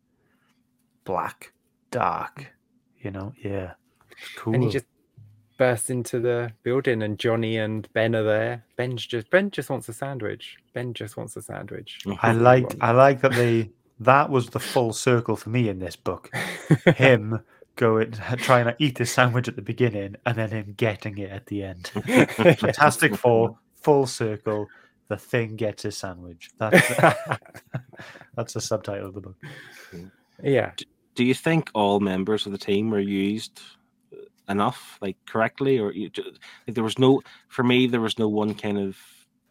black, 1.03 1.53
dark. 1.91 2.53
You 3.01 3.11
know, 3.11 3.33
yeah, 3.43 3.73
cool. 4.37 4.53
and 4.55 4.63
he 4.63 4.69
just 4.69 4.85
bursts 5.60 5.91
into 5.91 6.20
the 6.20 6.51
building 6.64 7.03
and 7.03 7.20
johnny 7.20 7.57
and 7.57 7.88
ben 7.93 8.16
are 8.16 8.24
there 8.24 8.64
ben's 8.78 9.05
just 9.05 9.30
ben 9.30 9.51
just 9.51 9.70
wants 9.70 9.88
a 9.88 9.93
sandwich 9.93 10.57
ben 10.74 10.93
just 10.93 11.18
wants 11.18 11.36
a 11.36 11.41
sandwich 11.41 11.99
mm-hmm. 12.05 12.26
I 12.26 12.32
really 12.32 12.41
liked. 12.41 12.76
I 12.82 12.91
like 12.91 13.22
that 13.22 13.34
they. 13.34 13.72
That 14.01 14.30
was 14.30 14.49
the 14.49 14.60
full 14.60 14.93
circle 14.93 15.36
for 15.36 15.49
me 15.49 15.68
in 15.68 15.80
this 15.80 15.97
book. 15.97 16.34
Him 16.95 17.41
going 17.76 18.12
trying 18.38 18.66
to 18.66 18.76
eat 18.80 18.97
his 18.97 19.12
sandwich 19.12 19.47
at 19.47 19.55
the 19.55 19.62
beginning, 19.62 20.16
and 20.26 20.38
then 20.38 20.49
him 20.49 20.74
getting 20.78 21.18
it 21.18 21.32
at 21.32 21.45
the 21.47 21.64
end. 21.64 21.88
Fantastic 22.30 23.16
Four, 23.16 23.57
full 23.76 24.05
circle. 24.05 24.68
The 25.10 25.18
thing 25.18 25.55
gets 25.55 25.84
his 25.84 25.97
sandwich. 25.97 26.49
That's 26.57 26.88
that's 28.36 28.53
the 28.53 28.62
subtitle 28.62 29.07
of 29.07 29.14
the 29.16 29.22
book. 29.22 29.36
Mm-hmm. 29.91 30.07
yeah 30.43 30.72
Do 31.16 31.26
you 31.26 31.34
think 31.34 31.72
all 31.74 31.99
members 31.99 32.45
of 32.45 32.51
the 32.51 32.57
team 32.57 32.89
were 32.91 32.99
used 32.99 33.62
enough, 34.50 34.97
like 35.02 35.18
correctly, 35.26 35.80
or 35.80 35.91
you, 35.91 36.10
like 36.68 36.76
there 36.76 36.84
was 36.84 37.00
no? 37.00 37.22
For 37.47 37.64
me, 37.64 37.88
there 37.88 38.02
was 38.02 38.20
no 38.20 38.28
one 38.28 38.54
kind 38.56 38.78
of 38.78 38.97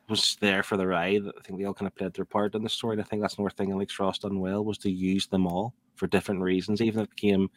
was 0.08 0.36
there 0.40 0.62
for 0.62 0.76
the 0.76 0.86
ride. 0.86 1.22
I 1.26 1.40
think 1.42 1.58
they 1.58 1.64
all 1.64 1.74
kind 1.74 1.86
of 1.86 1.94
played 1.94 2.14
their 2.14 2.24
part 2.24 2.54
in 2.54 2.62
the 2.62 2.68
story. 2.68 2.94
And 2.94 3.02
I 3.02 3.04
think 3.04 3.22
that's 3.22 3.36
another 3.36 3.50
thing 3.50 3.72
Alex 3.72 3.98
Ross 3.98 4.18
done 4.18 4.40
well 4.40 4.64
was 4.64 4.78
to 4.78 4.90
use 4.90 5.26
them 5.26 5.46
all 5.46 5.74
for 5.96 6.06
different 6.06 6.40
reasons. 6.40 6.80
Even 6.80 7.00
if 7.00 7.04
it 7.04 7.10
became, 7.10 7.50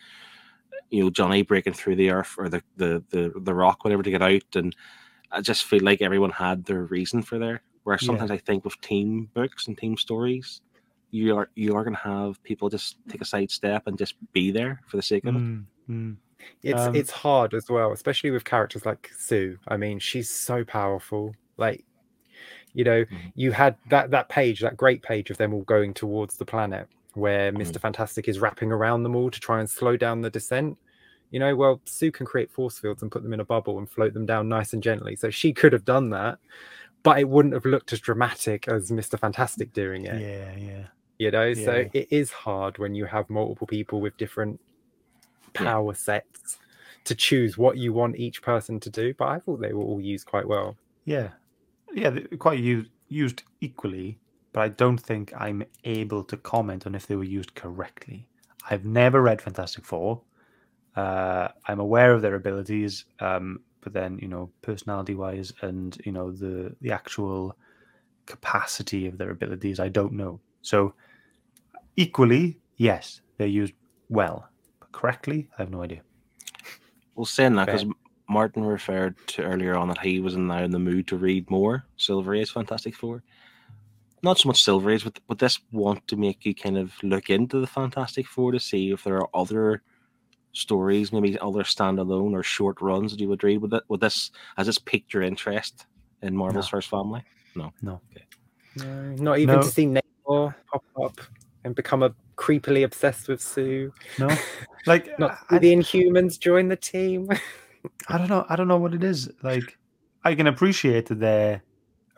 you 0.90 1.04
know, 1.04 1.10
Johnny 1.10 1.42
breaking 1.44 1.74
through 1.74 1.96
the 1.96 2.12
earth 2.12 2.36
or 2.38 2.50
the 2.50 2.62
the 2.78 3.04
the, 3.10 3.34
the 3.36 3.54
rock, 3.54 3.84
whatever, 3.84 4.04
to 4.04 4.12
get 4.12 4.22
out, 4.22 4.56
and 4.56 4.76
I 5.32 5.42
just 5.42 5.64
feel 5.64 5.84
like 5.84 6.02
everyone 6.02 6.32
had 6.32 6.66
their 6.66 6.84
reason 6.84 7.22
for 7.22 7.40
there. 7.40 7.62
Where 7.84 7.98
Yeah. 8.00 8.06
sometimes 8.06 8.32
I 8.32 8.38
think 8.38 8.64
with 8.64 8.80
team 8.82 9.30
books 9.34 9.68
and 9.68 9.78
team 9.78 9.98
stories, 9.98 10.62
you 11.10 11.38
are 11.38 11.50
you 11.56 11.76
are 11.76 11.84
going 11.84 11.96
to 11.96 12.02
have 12.02 12.42
people 12.44 12.70
just 12.70 12.98
take 13.10 13.22
a 13.22 13.26
side 13.26 13.52
step 13.52 13.88
and 13.88 13.98
just 13.98 14.16
be 14.34 14.52
there 14.52 14.82
for 14.88 14.98
the 14.98 15.04
sake 15.04 15.26
of 15.26 15.36
it. 15.36 15.40
Mm, 15.40 15.66
mm. 15.90 16.16
It's 16.64 16.82
Um, 16.82 16.96
it's 16.96 17.12
hard 17.12 17.54
as 17.54 17.70
well 17.70 17.92
especially 17.92 18.32
with 18.32 18.44
characters 18.46 18.86
like 18.86 19.10
sue. 19.18 19.58
I 19.68 19.78
mean 19.78 20.00
she's 20.00 20.30
so 20.30 20.64
powerful. 20.64 21.36
Like 21.58 21.84
you 22.74 22.84
know 22.84 23.04
Mhm. 23.06 23.32
you 23.36 23.52
had 23.52 23.76
that 23.90 24.12
that 24.12 24.30
page 24.30 24.62
that 24.62 24.78
great 24.78 25.02
page 25.04 25.30
of 25.30 25.38
them 25.38 25.54
all 25.54 25.64
going 25.64 25.94
towards 25.94 26.38
the 26.38 26.46
planet 26.46 26.88
where 27.16 27.52
mr 27.52 27.78
fantastic 27.80 28.30
is 28.30 28.40
wrapping 28.40 28.72
around 28.72 29.04
them 29.04 29.16
all 29.16 29.30
to 29.30 29.40
try 29.40 29.60
and 29.60 29.70
slow 29.70 29.98
down 29.98 30.22
the 30.22 30.30
descent. 30.30 30.78
You 31.32 31.40
know 31.40 31.56
well 31.56 31.82
sue 31.86 32.12
can 32.12 32.26
create 32.26 32.52
force 32.52 32.80
fields 32.80 33.02
and 33.02 33.12
put 33.12 33.24
them 33.24 33.34
in 33.34 33.40
a 33.42 33.46
bubble 33.46 33.78
and 33.80 33.90
float 33.90 34.14
them 34.14 34.26
down 34.26 34.48
nice 34.50 34.74
and 34.74 34.82
gently. 34.84 35.16
So 35.16 35.30
she 35.30 35.54
could 35.54 35.74
have 35.74 35.86
done 35.86 36.10
that 36.12 36.40
but 37.04 37.20
it 37.20 37.28
wouldn't 37.28 37.54
have 37.56 37.66
looked 37.66 37.92
as 37.94 38.00
dramatic 38.00 38.68
as 38.68 38.92
mr 38.92 39.18
fantastic 39.20 39.74
doing 39.74 40.06
it. 40.06 40.22
Yeah, 40.22 40.56
yeah. 40.56 40.88
you 41.18 41.32
know 41.32 41.54
so 41.54 41.90
it 41.94 42.08
is 42.12 42.32
hard 42.32 42.78
when 42.78 42.96
you 42.96 43.06
have 43.06 43.30
multiple 43.30 43.68
people 43.68 44.00
with 44.02 44.16
different 44.18 44.60
Yeah. 45.56 45.64
power 45.64 45.94
sets 45.94 46.58
to 47.04 47.16
choose 47.16 47.58
what 47.58 47.78
you 47.78 47.94
want 47.94 48.16
each 48.18 48.42
person 48.42 48.80
to 48.80 48.90
do 48.90 49.14
but 49.16 49.28
i 49.28 49.40
thought 49.40 49.60
they 49.62 49.74
were 49.74 49.84
all 49.84 50.00
used 50.02 50.26
quite 50.28 50.48
well 50.48 50.78
Yeah, 51.06 51.30
yeah, 51.94 52.12
quite 52.40 52.60
used 52.60 52.90
used 53.10 53.44
equally, 53.60 54.18
but 54.54 54.62
I 54.62 54.70
don't 54.70 54.98
think 55.00 55.34
I'm 55.38 55.64
able 55.84 56.24
to 56.24 56.38
comment 56.38 56.86
on 56.88 56.96
if 56.96 57.08
they 57.08 57.16
were 57.16 57.24
used 57.40 57.56
correctly. 57.56 58.28
I've 58.70 58.86
never 58.86 59.22
read 59.22 59.42
Fantastic 59.42 59.84
Four. 59.86 60.22
Uh, 60.96 61.50
I'm 61.68 61.80
aware 61.80 62.14
of 62.14 62.22
their 62.22 62.36
abilities, 62.36 63.06
um, 63.20 63.60
but 63.82 63.94
then 63.94 64.18
you 64.22 64.28
know, 64.30 64.50
personality 64.62 65.16
wise, 65.16 65.52
and 65.62 65.98
you 66.06 66.12
know 66.12 66.32
the 66.32 66.76
the 66.82 66.92
actual 66.92 67.58
capacity 68.26 69.08
of 69.08 69.18
their 69.18 69.32
abilities, 69.32 69.80
I 69.80 69.90
don't 69.90 70.14
know. 70.14 70.40
So, 70.62 70.94
equally, 71.98 72.60
yes, 72.78 73.22
they're 73.38 73.48
used 73.48 73.74
well, 74.10 74.48
correctly, 74.92 75.48
I 75.58 75.62
have 75.64 75.72
no 75.72 75.84
idea. 75.84 76.02
Well, 77.16 77.26
saying 77.26 77.56
that 77.56 77.66
because 77.66 77.86
Martin 78.30 78.64
referred 78.64 79.16
to 79.28 79.44
earlier 79.44 79.76
on 79.76 79.90
that 79.90 80.00
he 80.00 80.20
was 80.20 80.36
in 80.36 80.48
now 80.48 80.64
in 80.64 80.72
the 80.72 80.80
mood 80.80 81.08
to 81.08 81.18
read 81.18 81.50
more 81.50 81.86
Silver 81.98 82.34
Age 82.36 82.52
Fantastic 82.52 82.96
Four. 82.96 83.24
Not 84.24 84.38
so 84.38 84.48
much 84.48 84.64
Silver 84.64 84.92
Age, 84.92 85.04
but 85.04 85.20
but 85.28 85.40
this 85.40 85.60
want 85.72 86.08
to 86.08 86.16
make 86.16 86.46
you 86.46 86.56
kind 86.56 86.78
of 86.78 86.94
look 87.04 87.30
into 87.30 87.60
the 87.60 87.68
Fantastic 87.68 88.28
Four 88.28 88.52
to 88.52 88.60
see 88.60 88.92
if 88.92 89.04
there 89.04 89.18
are 89.18 89.30
other 89.34 89.82
stories, 90.54 91.12
maybe 91.12 91.38
other 91.40 91.64
standalone 91.64 92.34
or 92.34 92.44
short 92.44 92.82
runs 92.82 93.12
that 93.12 93.20
you 93.20 93.28
would 93.30 93.44
read. 93.44 93.62
Would 93.62 93.74
it? 93.74 93.84
Would 93.90 94.00
this 94.02 94.32
has 94.58 94.68
this 94.68 94.78
piqued 94.78 95.14
your 95.14 95.24
interest 95.24 95.86
in 96.22 96.36
Marvel's 96.36 96.66
No. 96.66 96.70
First 96.70 96.90
Family? 96.90 97.24
No. 97.56 97.74
no, 97.82 98.00
not 98.76 99.40
even 99.40 99.56
No. 99.56 99.62
to 99.62 99.68
see 99.68 99.86
Namor 99.86 100.56
pop 100.72 100.84
up 101.04 101.20
and 101.66 101.76
become 101.76 102.04
a 102.04 102.14
creepily 102.44 102.84
obsessed 102.84 103.28
with 103.30 103.42
sue 103.42 103.92
No, 104.20 104.30
like 104.88 105.10
not 105.20 105.38
I- 105.50 105.60
the 105.60 105.74
inhumans 105.76 106.40
join 106.40 106.68
the 106.70 106.76
team 106.76 107.30
I 108.10 108.18
don't 108.20 108.30
know. 108.30 108.46
I 108.48 108.56
don't 108.56 108.68
know 108.68 108.78
what 108.78 108.94
it 108.94 109.04
is. 109.04 109.28
Like, 109.42 109.78
I 110.24 110.36
can 110.36 110.46
appreciate 110.48 111.08
that 111.08 111.20
they're 111.20 111.64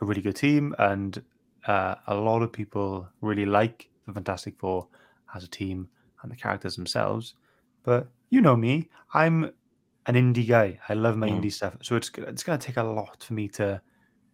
a 0.00 0.04
really 0.04 0.20
good 0.20 0.36
team, 0.36 0.74
and 0.78 1.22
uh, 1.66 1.94
a 2.06 2.14
lot 2.14 2.42
of 2.42 2.52
people 2.52 3.08
really 3.22 3.46
like 3.46 3.88
the 4.06 4.12
Fantastic 4.12 4.58
Four 4.58 4.88
as 5.34 5.42
a 5.44 5.48
team 5.48 5.88
and 6.22 6.30
the 6.30 6.36
characters 6.36 6.76
themselves. 6.76 7.34
But 7.82 8.08
you 8.28 8.42
know 8.42 8.56
me, 8.56 8.90
I'm 9.14 9.44
an 10.06 10.14
indie 10.16 10.46
guy. 10.46 10.78
I 10.90 10.92
love 10.94 11.16
my 11.16 11.28
Mhm. 11.28 11.40
indie 11.40 11.52
stuff, 11.52 11.76
so 11.80 11.96
it's 11.96 12.10
it's 12.18 12.42
going 12.44 12.58
to 12.58 12.66
take 12.66 12.76
a 12.76 12.82
lot 12.82 13.22
for 13.22 13.32
me 13.32 13.48
to 13.56 13.80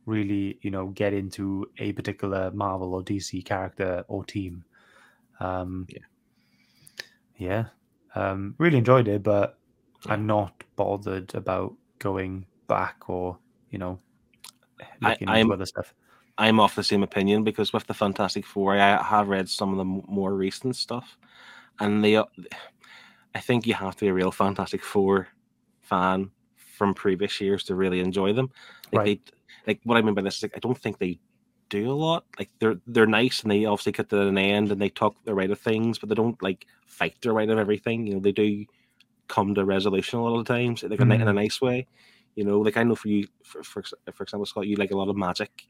really, 0.06 0.58
you 0.62 0.70
know, 0.72 0.88
get 0.88 1.12
into 1.14 1.66
a 1.78 1.92
particular 1.92 2.50
Marvel 2.52 2.94
or 2.94 3.02
DC 3.04 3.44
character 3.44 4.04
or 4.08 4.24
team. 4.24 4.64
Um, 5.40 5.86
Yeah. 5.88 5.98
yeah, 7.36 7.64
um, 8.14 8.54
really 8.58 8.78
enjoyed 8.78 9.08
it, 9.08 9.22
but 9.22 9.58
Yeah. 10.06 10.12
I'm 10.14 10.26
not 10.26 10.64
bothered 10.76 11.34
about 11.34 11.74
going 11.98 12.46
back 12.66 13.08
or 13.08 13.38
you 13.70 13.78
know 13.78 13.98
I- 15.02 15.10
looking 15.10 15.28
I'm- 15.28 15.40
into 15.42 15.54
other 15.54 15.66
stuff. 15.66 15.94
I'm 16.38 16.58
off 16.60 16.74
the 16.74 16.82
same 16.84 17.02
opinion 17.02 17.44
because 17.44 17.72
with 17.72 17.86
the 17.86 17.92
Fantastic 17.94 18.46
Four, 18.46 18.74
I 18.76 19.02
have 19.02 19.28
read 19.28 19.48
some 19.48 19.72
of 19.72 19.76
the 19.78 19.84
more 19.84 20.34
recent 20.34 20.74
stuff, 20.76 21.18
and 21.80 22.02
they, 22.02 22.16
I 22.16 23.40
think 23.40 23.66
you 23.66 23.74
have 23.74 23.94
to 23.96 24.04
be 24.06 24.08
a 24.08 24.14
real 24.14 24.32
Fantastic 24.32 24.82
Four 24.82 25.28
fan 25.82 26.30
from 26.56 26.94
previous 26.94 27.40
years 27.42 27.62
to 27.64 27.74
really 27.74 28.00
enjoy 28.00 28.32
them. 28.32 28.50
Like 28.90 28.98
Right. 28.98 29.26
they, 29.26 29.32
like 29.66 29.80
what 29.84 29.98
I 29.98 30.02
mean 30.02 30.14
by 30.14 30.22
this 30.22 30.36
is 30.38 30.42
like 30.44 30.56
I 30.56 30.60
don't 30.60 30.78
think 30.78 30.96
they 30.98 31.18
do 31.70 31.90
a 31.90 31.94
lot. 31.94 32.24
Like 32.38 32.50
they're 32.58 32.76
they're 32.86 33.06
nice 33.06 33.42
and 33.42 33.50
they 33.50 33.64
obviously 33.64 33.92
get 33.92 34.10
to 34.10 34.20
an 34.28 34.36
end 34.36 34.70
and 34.70 34.80
they 34.80 34.90
talk 34.90 35.16
the 35.24 35.34
right 35.34 35.50
of 35.50 35.58
things, 35.58 35.98
but 35.98 36.08
they 36.08 36.14
don't 36.14 36.40
like 36.42 36.66
fight 36.86 37.16
their 37.22 37.32
right 37.32 37.48
of 37.48 37.58
everything. 37.58 38.06
You 38.06 38.14
know, 38.14 38.20
they 38.20 38.32
do 38.32 38.66
come 39.28 39.54
to 39.54 39.64
resolution 39.64 40.18
a 40.18 40.22
lot 40.24 40.38
of 40.38 40.46
times, 40.46 40.82
like 40.82 41.00
ni- 41.00 41.14
in 41.14 41.22
a 41.22 41.32
Mhm. 41.32 41.34
nice 41.34 41.60
way. 41.60 41.86
You 42.34 42.44
know, 42.44 42.60
like 42.60 42.76
I 42.76 42.82
know 42.82 42.94
for 42.96 43.08
you, 43.08 43.26
for 43.44 43.62
for, 43.62 43.82
for 44.12 44.22
example, 44.22 44.46
Scott, 44.46 44.66
you 44.66 44.76
like 44.76 44.90
a 44.90 44.96
lot 44.96 45.08
of 45.08 45.16
magic 45.16 45.68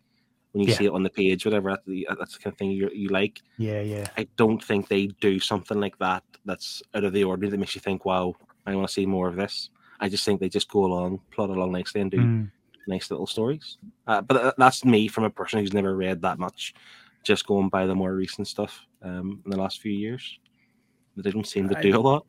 when 0.52 0.62
you 0.64 0.70
Yeah. 0.70 0.78
see 0.78 0.86
it 0.86 0.92
on 0.92 1.02
the 1.04 1.10
page, 1.10 1.44
whatever. 1.44 1.70
That's 1.70 1.86
the, 1.86 2.08
that's 2.18 2.32
the 2.36 2.42
kind 2.42 2.52
of 2.54 2.58
thing 2.58 2.70
you 2.72 2.90
you 2.92 3.08
like. 3.08 3.42
Yeah, 3.58 3.80
yeah, 3.82 4.08
I 4.16 4.26
don't 4.36 4.62
think 4.64 4.88
they 4.88 5.06
do 5.06 5.38
something 5.38 5.78
like 5.80 5.98
that 5.98 6.24
that's 6.44 6.82
out 6.94 7.04
of 7.04 7.12
the 7.12 7.24
ordinary 7.24 7.50
that 7.50 7.58
makes 7.58 7.74
you 7.74 7.80
think, 7.80 8.04
"Wow, 8.04 8.34
I 8.66 8.74
want 8.74 8.88
to 8.88 8.92
see 8.92 9.06
more 9.06 9.28
of 9.28 9.36
this." 9.36 9.70
I 10.00 10.08
just 10.08 10.24
think 10.24 10.40
they 10.40 10.48
just 10.48 10.70
go 10.70 10.84
along, 10.86 11.20
plod 11.30 11.50
along 11.50 11.72
nicely, 11.72 12.00
and 12.00 12.10
do 12.10 12.18
Mm. 12.18 12.50
Nice 12.86 13.10
little 13.10 13.26
stories. 13.26 13.78
Uh, 14.06 14.20
but 14.20 14.54
that's 14.58 14.84
me 14.84 15.08
from 15.08 15.24
a 15.24 15.30
person 15.30 15.60
who's 15.60 15.72
never 15.72 15.96
read 15.96 16.22
that 16.22 16.38
much, 16.38 16.74
just 17.24 17.46
going 17.46 17.68
by 17.68 17.86
the 17.86 17.94
more 17.94 18.14
recent 18.14 18.48
stuff 18.48 18.86
um, 19.02 19.40
in 19.44 19.50
the 19.50 19.58
last 19.58 19.80
few 19.80 19.92
years. 19.92 20.38
They 21.16 21.30
don't 21.30 21.46
seem 21.46 21.68
to 21.68 21.80
do 21.82 21.96
a 21.96 22.00
lot. 22.00 22.26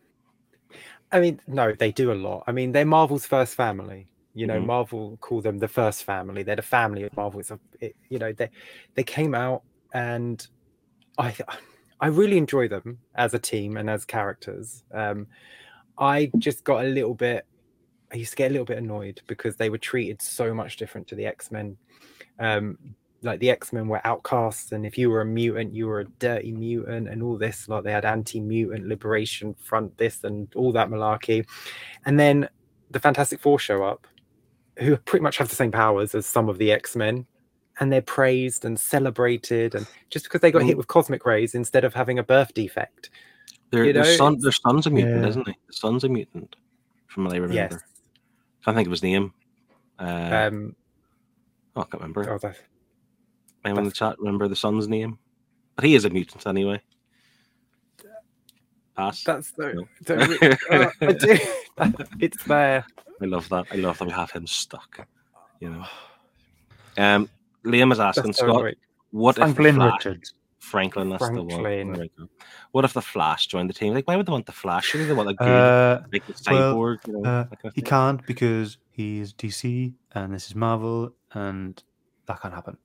I 1.11 1.19
mean, 1.19 1.39
no, 1.47 1.73
they 1.73 1.91
do 1.91 2.11
a 2.11 2.15
lot. 2.15 2.43
I 2.47 2.51
mean, 2.51 2.71
they're 2.71 2.85
Marvel's 2.85 3.25
first 3.25 3.55
family. 3.55 4.07
You 4.33 4.47
know, 4.47 4.59
Mhm. 4.59 4.65
Marvel 4.65 5.17
call 5.17 5.41
them 5.41 5.57
the 5.57 5.67
first 5.67 6.05
family. 6.05 6.43
They're 6.43 6.55
the 6.55 6.61
family 6.61 7.03
of 7.03 7.15
Marvel. 7.17 7.41
It's 7.41 7.51
a, 7.51 7.59
it, 7.81 7.95
you 8.09 8.17
know, 8.17 8.31
they 8.31 8.49
they 8.95 9.03
came 9.03 9.35
out, 9.35 9.63
and 9.93 10.45
I 11.17 11.35
I 11.99 12.07
really 12.07 12.37
enjoy 12.37 12.67
them 12.69 12.99
as 13.15 13.33
a 13.33 13.39
team 13.39 13.77
and 13.77 13.89
as 13.89 14.05
characters. 14.05 14.83
Um, 14.93 15.27
I 15.97 16.31
just 16.37 16.63
got 16.63 16.85
a 16.85 16.87
little 16.87 17.13
bit. 17.13 17.45
I 18.13 18.17
used 18.17 18.31
to 18.31 18.35
get 18.35 18.49
a 18.49 18.53
little 18.53 18.65
bit 18.65 18.77
annoyed 18.77 19.21
because 19.27 19.55
they 19.55 19.69
were 19.69 19.77
treated 19.77 20.21
so 20.21 20.53
much 20.53 20.77
different 20.77 21.07
to 21.07 21.15
the 21.15 21.25
X 21.25 21.51
Men. 21.51 21.77
Um, 22.39 22.77
like 23.23 23.39
the 23.39 23.51
X 23.51 23.71
Men 23.71 23.87
were 23.87 24.01
outcasts, 24.05 24.71
and 24.71 24.85
if 24.85 24.97
you 24.97 25.09
were 25.09 25.21
a 25.21 25.25
mutant, 25.25 25.75
you 25.75 25.87
were 25.87 26.01
a 26.01 26.05
dirty 26.19 26.51
mutant, 26.51 27.07
and 27.07 27.21
all 27.21 27.37
this. 27.37 27.69
Like 27.69 27.83
they 27.83 27.91
had 27.91 28.03
anti-mutant 28.05 28.87
liberation 28.87 29.53
front, 29.63 29.97
this 29.97 30.23
and 30.23 30.47
all 30.55 30.71
that 30.71 30.89
malarkey. 30.89 31.45
And 32.05 32.19
then 32.19 32.49
the 32.89 32.99
Fantastic 32.99 33.39
Four 33.39 33.59
show 33.59 33.83
up, 33.83 34.07
who 34.79 34.97
pretty 34.97 35.23
much 35.23 35.37
have 35.37 35.49
the 35.49 35.55
same 35.55 35.71
powers 35.71 36.15
as 36.15 36.25
some 36.25 36.49
of 36.49 36.57
the 36.57 36.71
X 36.71 36.95
Men, 36.95 37.25
and 37.79 37.93
they're 37.93 38.01
praised 38.01 38.65
and 38.65 38.79
celebrated, 38.79 39.75
and 39.75 39.85
just 40.09 40.25
because 40.25 40.41
they 40.41 40.51
got 40.51 40.63
hit 40.63 40.77
with 40.77 40.87
cosmic 40.87 41.25
rays 41.25 41.53
instead 41.55 41.83
of 41.83 41.93
having 41.93 42.19
a 42.19 42.23
birth 42.23 42.53
defect. 42.53 43.11
Their, 43.69 43.85
You 43.85 43.93
their, 43.93 44.17
son, 44.17 44.37
their 44.39 44.51
son's 44.51 44.87
a 44.87 44.89
mutant, 44.89 45.21
Yeah. 45.21 45.29
isn't 45.29 45.47
he? 45.47 45.55
The 45.67 45.73
son's 45.73 46.03
a 46.03 46.09
mutant, 46.09 46.55
from 47.07 47.23
what 47.25 47.33
I 47.33 47.37
remember. 47.37 47.55
Yes. 47.55 47.77
Can't 48.63 48.75
think 48.75 48.87
of 48.87 48.91
his 48.91 49.03
name. 49.03 49.33
Uh, 49.99 50.47
Um. 50.51 50.75
oh, 51.75 51.81
I 51.81 51.83
can't 51.85 51.93
remember. 52.01 52.29
Oh, 52.29 52.37
that, 52.39 52.57
Anyone 53.63 53.83
in 53.83 53.89
the 53.89 53.91
chat 53.91 54.17
remember 54.19 54.47
the 54.47 54.55
son's 54.55 54.87
name? 54.87 55.19
But 55.75 55.85
he 55.85 55.95
is 55.95 56.05
a 56.05 56.09
mutant 56.09 56.45
anyway. 56.47 56.81
Pass. 58.95 59.23
that's 59.23 59.51
the. 59.51 59.73
No. 59.73 59.87
the 60.05 60.57
uh, 60.69 60.89
I 61.01 61.13
do. 61.13 62.03
it's 62.19 62.43
there. 62.43 62.85
I 63.21 63.25
love 63.25 63.47
that. 63.49 63.65
I 63.71 63.75
love 63.75 63.97
that 63.99 64.05
we 64.05 64.11
have 64.11 64.31
him 64.31 64.47
stuck. 64.47 65.07
You 65.59 65.69
know. 65.69 65.85
Um, 66.97 67.29
Liam 67.65 67.91
is 67.91 67.99
asking 67.99 68.33
Scott, 68.33 68.49
annoying. 68.49 68.75
what 69.11 69.31
if 69.31 69.35
the 69.35 69.41
Franklin 69.53 69.75
Flash, 69.75 70.05
Richards. 70.05 70.33
Franklin? 70.61 71.09
That's 71.09 71.27
the 71.29 71.43
one. 71.43 71.61
Franklin. 71.61 71.99
We 71.99 72.11
go. 72.23 72.29
What 72.71 72.85
if 72.85 72.93
the 72.93 73.01
Flash 73.01 73.47
joined 73.47 73.69
the 73.69 73.73
team? 73.73 73.93
Like, 73.93 74.07
why 74.07 74.15
would 74.15 74.25
they 74.25 74.31
want 74.31 74.45
the 74.45 74.51
Flash? 74.51 74.85
Surely 74.85 75.07
they 75.07 75.13
want 75.13 75.29
a 75.29 75.33
good, 75.33 75.47
Uh, 75.47 76.01
like 76.13 76.25
the 76.27 76.33
well, 76.49 76.75
cyborg. 76.75 77.07
you 77.07 77.13
know, 77.13 77.29
uh, 77.29 77.43
kind 77.45 77.57
of 77.65 77.73
he 77.73 77.81
thing. 77.81 77.89
can't 77.89 78.25
because 78.25 78.77
he's 78.91 79.33
DC 79.33 79.93
and 80.13 80.33
this 80.33 80.47
is 80.47 80.55
Marvel, 80.55 81.13
and 81.33 81.83
that 82.27 82.41
can't 82.41 82.53
happen. 82.53 82.77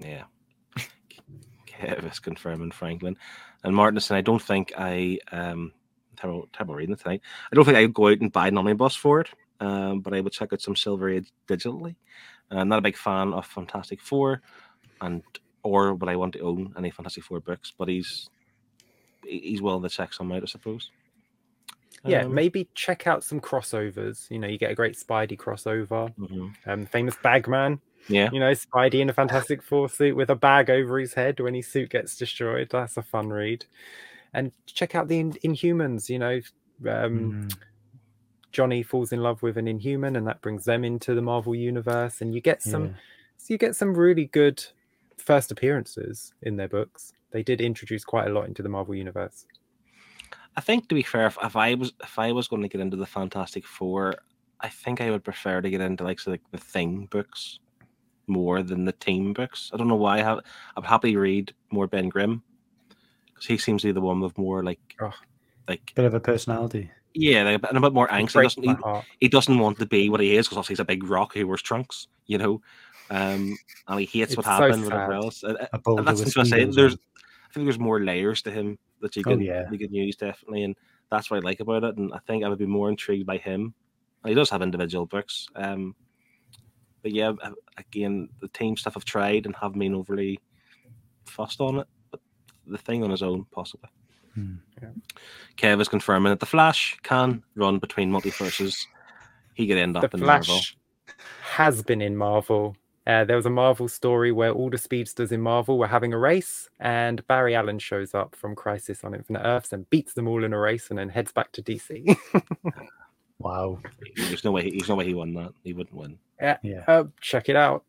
Yeah. 0.00 0.24
Kev 1.66 2.10
is 2.10 2.18
confirming 2.18 2.70
Franklin. 2.72 3.16
And 3.64 3.74
Martin 3.74 3.96
is 3.96 4.04
saying, 4.04 4.18
I 4.18 4.22
don't 4.22 4.42
think 4.42 4.72
I 4.76 5.18
um 5.32 5.72
terrible, 6.16 6.48
terrible 6.52 6.74
reading 6.74 6.96
tonight. 6.96 7.22
I 7.50 7.54
don't 7.54 7.64
think 7.64 7.76
I'd 7.76 7.94
go 7.94 8.08
out 8.08 8.20
and 8.20 8.32
buy 8.32 8.48
an 8.48 8.58
omnibus 8.58 8.94
for 8.94 9.20
it. 9.20 9.28
Um, 9.60 10.00
but 10.00 10.14
I 10.14 10.20
would 10.20 10.32
check 10.32 10.52
out 10.52 10.60
some 10.60 10.76
Silver 10.76 11.08
Age 11.10 11.32
digitally. 11.48 11.96
Uh, 12.50 12.56
I'm 12.58 12.68
not 12.68 12.78
a 12.78 12.82
big 12.82 12.96
fan 12.96 13.32
of 13.32 13.44
Fantastic 13.46 14.00
Four 14.00 14.42
and 15.00 15.22
or 15.68 15.94
would 15.94 16.08
I 16.08 16.16
want 16.16 16.32
to 16.34 16.40
own 16.40 16.72
any 16.76 16.90
Fantastic 16.90 17.24
Four 17.24 17.40
books, 17.40 17.72
but 17.76 17.88
he's 17.88 18.28
he- 19.24 19.40
he's 19.40 19.60
willing 19.62 19.82
to 19.82 19.88
check 19.88 20.12
some 20.12 20.30
out, 20.32 20.42
I 20.42 20.46
suppose. 20.46 20.90
Yeah, 22.04 22.22
Um, 22.24 22.34
maybe 22.34 22.68
check 22.74 23.06
out 23.06 23.24
some 23.24 23.40
crossovers. 23.40 24.30
You 24.30 24.38
know, 24.38 24.46
you 24.48 24.56
get 24.58 24.70
a 24.70 24.74
great 24.74 24.94
Spidey 24.94 25.36
crossover. 25.36 26.14
mhm. 26.16 26.54
Um, 26.66 26.86
famous 26.86 27.16
Bagman. 27.22 27.80
Yeah. 28.08 28.30
You 28.32 28.38
know, 28.40 28.52
Spidey 28.52 29.00
in 29.00 29.10
a 29.10 29.12
Fantastic 29.12 29.62
Four 29.62 29.88
suit 29.88 30.14
with 30.16 30.30
a 30.30 30.36
bag 30.36 30.70
over 30.70 30.98
his 30.98 31.14
head 31.14 31.40
when 31.40 31.54
his 31.54 31.66
suit 31.66 31.90
gets 31.90 32.16
destroyed. 32.16 32.68
That's 32.70 32.96
a 32.96 33.02
fun 33.02 33.28
read. 33.30 33.66
And 34.32 34.52
check 34.66 34.94
out 34.94 35.08
the 35.08 35.18
In- 35.18 35.32
Inhumans. 35.44 36.08
You 36.08 36.20
know, 36.20 36.40
um, 36.88 37.48
Mm. 37.48 37.58
Johnny 38.52 38.82
falls 38.82 39.12
in 39.12 39.20
love 39.22 39.42
with 39.42 39.58
an 39.58 39.66
Inhuman, 39.68 40.16
and 40.16 40.26
that 40.26 40.40
brings 40.40 40.64
them 40.64 40.84
into 40.84 41.14
the 41.14 41.22
Marvel 41.22 41.54
universe. 41.54 42.20
And 42.22 42.34
you 42.34 42.40
get 42.40 42.62
some, 42.62 42.86
Yeah. 42.86 42.92
so 43.36 43.54
you 43.54 43.58
get 43.58 43.74
some 43.76 43.94
really 43.94 44.26
good 44.26 44.64
first 45.20 45.50
appearances 45.52 46.32
in 46.42 46.56
their 46.56 46.68
books. 46.68 47.12
They 47.30 47.42
did 47.42 47.60
introduce 47.60 48.04
quite 48.04 48.28
a 48.28 48.32
lot 48.32 48.46
into 48.48 48.62
the 48.62 48.68
Marvel 48.68 48.94
universe. 48.94 49.46
I 50.56 50.60
think 50.60 50.88
to 50.88 50.94
be 50.94 51.02
fair, 51.02 51.26
if, 51.26 51.36
if 51.42 51.56
I 51.56 51.74
was 51.74 51.92
if 52.02 52.18
I 52.18 52.32
was 52.32 52.48
going 52.48 52.62
to 52.62 52.68
get 52.68 52.80
into 52.80 52.96
the 52.96 53.06
Fantastic 53.06 53.64
Four, 53.66 54.14
I 54.60 54.68
think 54.68 55.00
I 55.00 55.10
would 55.10 55.22
prefer 55.24 55.60
to 55.60 55.70
get 55.70 55.80
into 55.80 56.04
like 56.04 56.18
so 56.20 56.30
like 56.32 56.42
the 56.50 56.58
Thing 56.58 57.06
books 57.10 57.58
more 58.26 58.62
than 58.62 58.84
the 58.84 58.92
team 58.92 59.32
books. 59.32 59.70
I 59.72 59.76
don't 59.76 59.88
know 59.88 59.94
why. 59.96 60.18
I 60.18 60.22
have 60.22 60.40
I'd 60.76 60.84
happily 60.84 61.16
read 61.16 61.52
more 61.70 61.86
Ben 61.86 62.08
Grimm 62.08 62.42
because 63.28 63.46
he 63.46 63.56
seems 63.58 63.82
to 63.82 63.88
be 63.88 63.92
the 63.92 64.00
one 64.00 64.20
with 64.20 64.36
more 64.36 64.62
like 64.64 64.80
Oh. 65.00 65.12
like 65.68 65.92
Bit 65.94 66.04
of 66.06 66.14
a 66.14 66.20
personality. 66.20 66.90
yeah, 67.14 67.44
like, 67.44 67.62
and 67.68 67.78
a 67.78 67.80
bit 67.80 67.92
more 67.92 68.08
angst. 68.08 68.32
He 68.34 68.42
doesn't, 68.42 68.64
he, 68.64 69.00
he 69.20 69.28
doesn't 69.28 69.58
want 69.58 69.78
to 69.78 69.86
be 69.86 70.08
what 70.10 70.20
he 70.20 70.36
is 70.36 70.46
because 70.46 70.58
obviously 70.58 70.72
he's 70.74 70.80
a 70.80 70.84
big 70.84 71.04
rock 71.04 71.34
who 71.34 71.46
wears 71.46 71.62
trunks, 71.62 72.08
you 72.26 72.36
know, 72.38 72.60
um, 73.10 73.56
and 73.88 74.00
he 74.00 74.06
hates 74.06 74.36
what 74.36 74.46
It's 74.46 74.56
so 74.56 74.62
happened, 74.62 74.84
whatever 74.84 75.12
sad. 75.12 75.24
else. 75.24 75.42
And- 75.42 75.58
and 75.72 76.06
that's 76.06 76.20
what 76.20 76.36
I'm 76.38 76.44
saying. 76.46 76.72
There's. 76.72 76.94
I 76.94 77.52
think 77.54 77.64
there's 77.64 77.78
more 77.78 78.00
layers 78.00 78.42
to 78.42 78.50
him 78.50 78.78
that 79.00 79.16
you 79.16 79.22
Oh, 79.26 79.30
can 79.30 79.40
yeah. 79.40 79.70
you 79.70 79.78
can 79.78 79.92
use 79.94 80.16
definitely, 80.16 80.64
and 80.64 80.76
that's 81.10 81.30
what 81.30 81.38
I 81.38 81.40
like 81.40 81.60
about 81.60 81.82
it. 81.84 81.96
And 81.96 82.12
I 82.12 82.18
think 82.26 82.44
I 82.44 82.48
would 82.48 82.58
be 82.58 82.66
more 82.66 82.90
intrigued 82.90 83.26
by 83.26 83.38
him. 83.38 83.72
He 84.26 84.34
does 84.34 84.50
have 84.50 84.60
individual 84.60 85.06
books, 85.06 85.48
um, 85.54 85.94
but 87.02 87.12
yeah, 87.12 87.32
again, 87.78 88.28
the 88.40 88.48
team 88.48 88.76
stuff 88.76 88.94
I've 88.96 89.04
tried 89.06 89.46
and 89.46 89.56
haven't 89.56 89.78
been 89.78 89.94
overly 89.94 90.38
fussed 91.26 91.60
on 91.62 91.78
it. 91.78 91.86
But 92.10 92.20
the 92.66 92.76
thing 92.78 93.02
on 93.02 93.10
his 93.10 93.22
own, 93.22 93.46
possibly. 93.50 93.88
Hmm. 94.34 94.56
Yeah. 94.82 94.90
Kev 95.56 95.80
is 95.80 95.88
confirming 95.88 96.30
that 96.30 96.40
the 96.40 96.46
Flash 96.46 96.98
can 97.02 97.42
run 97.54 97.78
between 97.78 98.10
multiverses. 98.12 98.76
He 99.54 99.66
could 99.66 99.78
end 99.78 99.96
up 99.96 100.10
the 100.10 100.18
in 100.18 100.26
Marvel. 100.26 100.60
Has 101.42 101.82
been 101.82 102.02
in 102.02 102.16
Marvel. 102.16 102.76
Uh, 103.08 103.24
there 103.24 103.36
was 103.36 103.46
a 103.46 103.50
Marvel 103.50 103.88
story 103.88 104.30
where 104.30 104.52
all 104.52 104.68
the 104.68 104.76
speedsters 104.76 105.32
in 105.32 105.40
Marvel 105.40 105.78
were 105.78 105.86
having 105.86 106.12
a 106.12 106.18
race, 106.18 106.68
and 106.78 107.26
Barry 107.26 107.54
Allen 107.54 107.78
shows 107.78 108.14
up 108.14 108.36
from 108.36 108.54
Crisis 108.54 109.02
on 109.02 109.14
Infinite 109.14 109.42
Earths 109.44 109.72
and 109.72 109.88
beats 109.88 110.12
them 110.12 110.28
all 110.28 110.44
in 110.44 110.52
a 110.52 110.58
race, 110.58 110.90
and 110.90 110.98
then 110.98 111.08
heads 111.08 111.32
back 111.32 111.50
to 111.52 111.62
DC. 111.62 112.16
Wow. 113.38 113.78
There's 114.16 114.44
no 114.44 114.50
way. 114.50 114.64
He, 114.64 114.70
there's 114.70 114.88
no 114.88 114.96
way 114.96 115.04
he 115.04 115.14
won 115.14 115.32
that. 115.34 115.52
He 115.62 115.72
wouldn't 115.72 115.94
win. 115.94 116.18
Yeah. 116.40 116.56
uh, 116.88 117.04
check 117.20 117.48
it 117.48 117.56
out. 117.56 117.84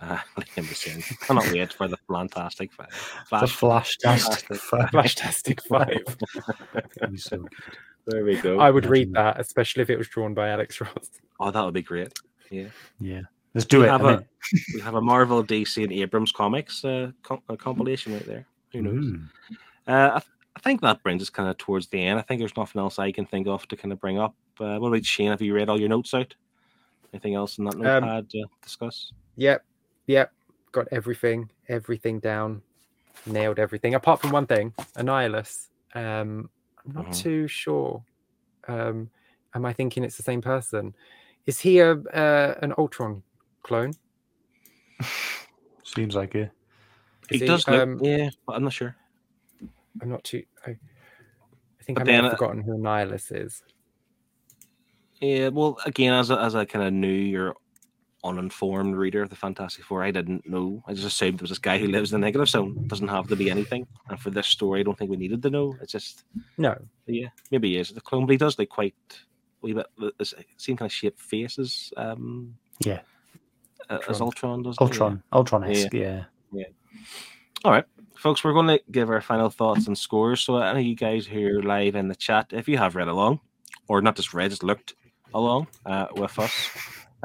Uh, 0.00 0.18
Liam 0.38 0.70
is 0.70 0.78
saying, 0.78 1.02
cannot 1.20 1.50
wait 1.52 1.72
for 1.72 1.88
the 1.88 1.98
Fantastic 2.10 2.72
Five. 2.72 2.88
The 3.30 3.46
Flash. 3.46 3.98
Flash 3.98 3.98
test. 3.98 4.48
Flashtastic 4.48 5.60
Five. 5.62 6.16
That'd 6.96 7.20
so. 7.20 7.44
There 8.06 8.24
we 8.24 8.36
go. 8.36 8.58
I 8.58 8.70
would 8.70 8.86
read 8.86 9.12
that, 9.12 9.38
especially 9.38 9.82
if 9.82 9.90
it 9.90 9.98
was 9.98 10.08
drawn 10.08 10.32
by 10.32 10.48
Alex 10.48 10.80
Ross. 10.80 11.10
Oh, 11.38 11.50
that 11.50 11.62
would 11.62 11.74
be 11.74 11.82
great. 11.82 12.12
Yeah. 12.50 12.68
Yeah. 13.00 13.22
Let's 13.58 13.66
do 13.66 13.80
We 13.80 13.86
it. 13.86 13.90
have 13.90 14.04
a- 14.04 14.24
We 14.74 14.80
have 14.80 14.94
a 14.94 15.00
Marvel, 15.00 15.42
DC, 15.44 15.82
and 15.82 15.92
Abrams 15.92 16.30
comics 16.32 16.84
uh, 16.84 17.10
com- 17.22 17.42
a 17.48 17.56
compilation 17.56 18.12
right 18.14 18.24
there. 18.24 18.46
Who 18.72 18.82
knows? 18.82 19.04
Mm. 19.04 19.28
Uh, 19.86 20.10
I, 20.14 20.18
th- 20.20 20.30
I 20.56 20.60
think 20.60 20.80
that 20.82 21.02
brings 21.02 21.22
us 21.22 21.28
kind 21.30 21.48
of 21.48 21.58
towards 21.58 21.88
the 21.88 22.00
end. 22.00 22.18
I 22.18 22.22
think 22.22 22.40
there's 22.40 22.56
nothing 22.56 22.80
else 22.80 22.98
I 22.98 23.10
can 23.12 23.26
think 23.26 23.46
of 23.48 23.66
to 23.68 23.76
kind 23.76 23.92
of 23.92 24.00
bring 24.00 24.18
up. 24.18 24.34
Uh, 24.60 24.78
what 24.78 24.88
about 24.88 25.04
Shane? 25.04 25.30
Have 25.30 25.42
you 25.42 25.54
read 25.54 25.68
all 25.68 25.78
your 25.80 25.88
notes 25.88 26.14
out? 26.14 26.34
Anything 27.12 27.34
else 27.34 27.58
in 27.58 27.64
that 27.64 27.76
notepad 27.78 28.30
to 28.30 28.44
discuss? 28.62 29.12
Yep, 29.36 29.64
yep. 30.06 30.32
Got 30.72 30.86
everything, 30.92 31.50
everything 31.68 32.20
down. 32.20 32.62
Nailed 33.26 33.58
everything, 33.58 33.94
apart 33.94 34.20
from 34.20 34.30
one 34.30 34.46
thing 34.46 34.72
Annihilus. 34.96 35.68
Um, 35.94 36.48
I'm 36.86 36.92
not 36.94 37.06
Mhm. 37.06 37.16
too 37.18 37.48
sure. 37.48 38.04
Um, 38.68 39.10
am 39.54 39.64
I 39.66 39.72
thinking 39.72 40.04
it's 40.04 40.16
the 40.16 40.22
same 40.22 40.40
person? 40.40 40.94
Is 41.46 41.58
he 41.58 41.80
a 41.80 41.92
uh, 41.92 42.54
an 42.62 42.72
Ultron 42.78 43.22
clone? 43.62 43.92
Seems 45.84 46.14
like 46.14 46.34
it. 46.34 46.50
He 47.30 47.36
Is 47.36 47.42
does 47.42 47.68
look, 47.68 47.80
um, 47.80 47.98
yeah, 48.02 48.30
but 48.46 48.54
I'm 48.54 48.64
not 48.64 48.72
sure. 48.72 48.96
I'm 50.00 50.10
not 50.10 50.24
too. 50.24 50.42
I, 50.66 50.70
I 50.70 51.84
think 51.84 52.00
I've 52.00 52.08
uh, 52.08 52.30
forgotten 52.30 52.62
who 52.62 52.78
Annihilus 52.78 53.32
is. 53.32 53.62
Yeah, 55.20 55.48
well, 55.48 55.78
again, 55.84 56.12
as 56.12 56.30
a, 56.30 56.38
as 56.38 56.54
a 56.54 56.64
kind 56.64 56.86
of 56.86 56.92
new 56.92 57.38
or 57.40 57.54
uninformed 58.24 58.96
reader 58.96 59.22
of 59.22 59.30
the 59.30 59.36
Fantastic 59.36 59.84
Four, 59.84 60.02
I 60.02 60.10
didn't 60.10 60.48
know. 60.48 60.82
I 60.86 60.94
just 60.94 61.06
assumed 61.06 61.38
there 61.38 61.44
was 61.44 61.50
this 61.50 61.58
guy 61.58 61.78
who 61.78 61.88
lives 61.88 62.12
in 62.12 62.20
the 62.20 62.26
negative 62.26 62.48
zone. 62.48 62.86
Doesn't 62.86 63.08
have 63.08 63.28
to 63.28 63.36
be 63.36 63.50
anything. 63.50 63.86
And 64.08 64.20
for 64.20 64.30
this 64.30 64.46
story, 64.46 64.80
I 64.80 64.82
don't 64.84 64.96
think 64.96 65.10
we 65.10 65.16
needed 65.16 65.42
to 65.42 65.50
know. 65.50 65.74
It's 65.82 65.92
just, 65.92 66.24
No, 66.56 66.76
yeah, 67.06 67.28
maybe 67.50 67.70
he 67.70 67.78
is 67.78 67.90
the 67.90 68.00
clone, 68.00 68.26
but 68.26 68.32
he 68.32 68.38
does 68.38 68.58
like 68.58 68.68
quite. 68.68 68.94
Wee 69.60 69.72
bit, 69.72 69.86
the 69.98 70.34
same 70.56 70.76
kind 70.76 70.88
of 70.88 70.92
shaped 70.92 71.20
faces. 71.20 71.92
Um, 71.96 72.54
Yeah. 72.78 73.00
As 74.08 74.20
Ultron 74.20 74.62
does. 74.62 74.76
Ultron. 74.80 75.22
Ultron 75.32 75.64
esque. 75.64 75.92
Yeah. 75.92 76.24
yeah. 76.52 76.64
All 77.64 77.72
right, 77.72 77.84
folks, 78.16 78.44
we're 78.44 78.52
going 78.52 78.68
to 78.68 78.80
give 78.90 79.10
our 79.10 79.20
final 79.20 79.50
thoughts 79.50 79.86
and 79.86 79.96
scores. 79.98 80.40
So, 80.40 80.56
any 80.58 80.80
of 80.80 80.86
you 80.86 80.94
guys 80.94 81.26
who 81.26 81.46
are 81.58 81.62
live 81.62 81.96
in 81.96 82.08
the 82.08 82.14
chat, 82.14 82.46
if 82.52 82.68
you 82.68 82.78
have 82.78 82.94
read 82.96 83.08
along, 83.08 83.40
or 83.88 84.00
not 84.00 84.16
just 84.16 84.32
read, 84.34 84.50
just 84.50 84.62
looked 84.62 84.94
along 85.34 85.66
uh, 85.86 86.06
with 86.14 86.38
us, 86.38 86.70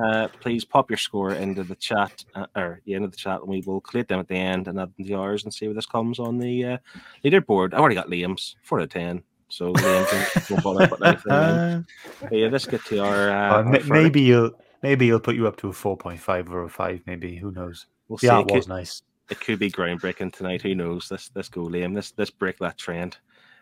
uh, 0.03 0.27
please 0.39 0.65
pop 0.65 0.89
your 0.89 0.97
score 0.97 1.31
into 1.33 1.63
the 1.63 1.75
chat 1.75 2.25
uh, 2.35 2.47
or 2.55 2.81
end 2.87 3.05
of 3.05 3.11
the 3.11 3.17
chat, 3.17 3.41
and 3.41 3.47
we 3.49 3.61
will 3.65 3.79
collate 3.81 4.07
them 4.07 4.19
at 4.19 4.27
the 4.27 4.35
end 4.35 4.67
and 4.67 4.79
add 4.79 4.87
them 4.87 4.93
to 4.97 5.03
the 5.03 5.15
hours 5.15 5.43
and 5.43 5.53
see 5.53 5.67
where 5.67 5.75
this 5.75 5.85
comes 5.85 6.17
on 6.19 6.39
the 6.39 6.65
uh, 6.65 6.77
leaderboard. 7.23 7.73
I've 7.73 7.79
already 7.79 7.95
got 7.95 8.07
Liam's 8.07 8.55
four 8.63 8.79
out 8.79 8.83
of 8.85 8.89
ten, 8.89 9.21
so 9.49 9.71
Liam 9.73 10.49
won't 10.49 10.63
bother 10.63 10.87
putting 10.87 11.05
anything 11.05 11.31
in. 11.31 11.85
But 12.21 12.33
yeah, 12.33 12.47
let's 12.47 12.65
get 12.65 12.83
to 12.85 12.99
our. 13.03 13.29
Uh, 13.29 13.33
Uh, 13.33 13.53
our 13.57 13.63
ma- 13.63 13.71
verdict. 13.71 13.89
maybe 13.89 14.21
you'll 14.21 14.51
maybe 14.83 15.05
he'll 15.07 15.19
put 15.19 15.35
you 15.35 15.47
up 15.47 15.57
to 15.57 15.69
a 15.69 15.73
four 15.73 15.97
point 15.97 16.19
five 16.19 16.51
or 16.51 16.63
a 16.63 16.69
five. 16.69 17.01
Maybe 17.07 17.35
who 17.35 17.51
knows? 17.51 17.87
we'll 18.07 18.17
see. 18.19 18.27
The 18.27 18.39
It 18.39 18.51
was 18.51 18.65
could, 18.65 18.69
nice. 18.69 19.01
it 19.29 19.39
could 19.39 19.57
be 19.59 19.71
groundbreaking 19.71 20.33
tonight. 20.33 20.61
Who 20.61 20.75
knows? 20.75 21.09
Let's 21.09 21.31
let's 21.33 21.49
go, 21.49 21.61
Liam. 21.61 21.95
Let's 21.95 22.13
let's 22.17 22.29
break 22.29 22.59
that 22.59 22.77
trend. 22.77 23.17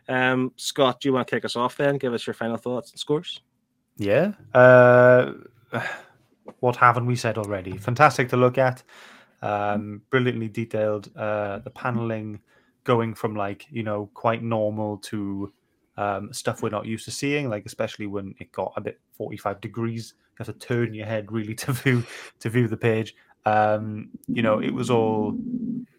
Um, 0.10 0.52
Scott, 0.58 1.00
do 1.00 1.08
you 1.08 1.14
want 1.14 1.28
to 1.28 1.36
kick 1.36 1.46
us 1.46 1.56
off 1.56 1.78
then? 1.78 1.98
Give 1.98 2.14
us 2.14 2.26
your 2.28 2.34
final 2.34 2.58
thoughts 2.58 2.92
and 2.92 3.00
scores. 3.00 3.40
Yeah. 3.98 4.34
Uh, 4.54 5.34
what 6.60 6.76
haven't 6.76 7.06
we 7.06 7.16
said 7.16 7.38
already? 7.38 7.78
Fantastic 7.78 8.30
to 8.30 8.38
look 8.38 8.58
at. 8.58 8.84
Um, 9.44 10.02
brilliantly 10.10 10.50
detailed. 10.50 11.10
Uh, 11.16 11.60
the 11.60 11.70
paneling 11.70 12.42
going 12.84 13.14
from 13.14 13.36
like 13.36 13.68
you 13.70 13.84
know 13.84 14.10
quite 14.14 14.42
normal 14.44 14.98
to 14.98 15.54
um, 15.98 16.34
stuff 16.34 16.64
we're 16.64 16.70
not 16.70 16.86
used 16.86 17.06
to 17.06 17.12
seeing, 17.12 17.50
like 17.50 17.66
especially 17.66 18.08
when 18.08 18.34
it 18.40 18.52
got 18.52 18.74
a 18.76 18.82
bit 18.82 19.00
forty 19.14 19.38
five 19.38 19.62
degrees. 19.62 20.16
Have 20.38 20.48
to 20.48 20.54
turn 20.54 20.94
your 20.94 21.06
head 21.06 21.32
really 21.32 21.56
to 21.64 21.74
view 21.74 22.04
to 22.40 22.50
view 22.50 22.68
the 22.68 22.78
page. 22.78 23.16
Um, 23.46 24.10
you 24.28 24.42
know, 24.42 24.60
it 24.60 24.74
was 24.74 24.90
all 24.90 25.36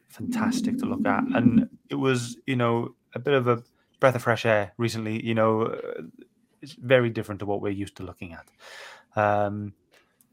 fantastic 0.09 0.79
to 0.79 0.87
look 0.87 1.07
at, 1.07 1.25
and 1.35 1.69
it 1.91 1.97
was 1.97 2.37
you 2.47 2.57
know 2.57 2.95
a 3.15 3.19
bit 3.19 3.35
of 3.35 3.49
a 3.49 3.63
breath 4.01 4.15
of 4.15 4.23
fresh 4.23 4.47
air 4.47 4.73
recently. 4.79 5.25
You 5.25 5.35
know, 5.35 5.63
uh, 5.63 6.03
it's 6.61 6.75
very 6.75 7.11
different 7.11 7.41
to 7.41 7.47
what 7.47 7.61
we're 7.61 7.71
used 7.71 7.97
to 7.97 8.03
looking 8.03 8.35
at. 8.35 8.47
Um, 9.17 9.75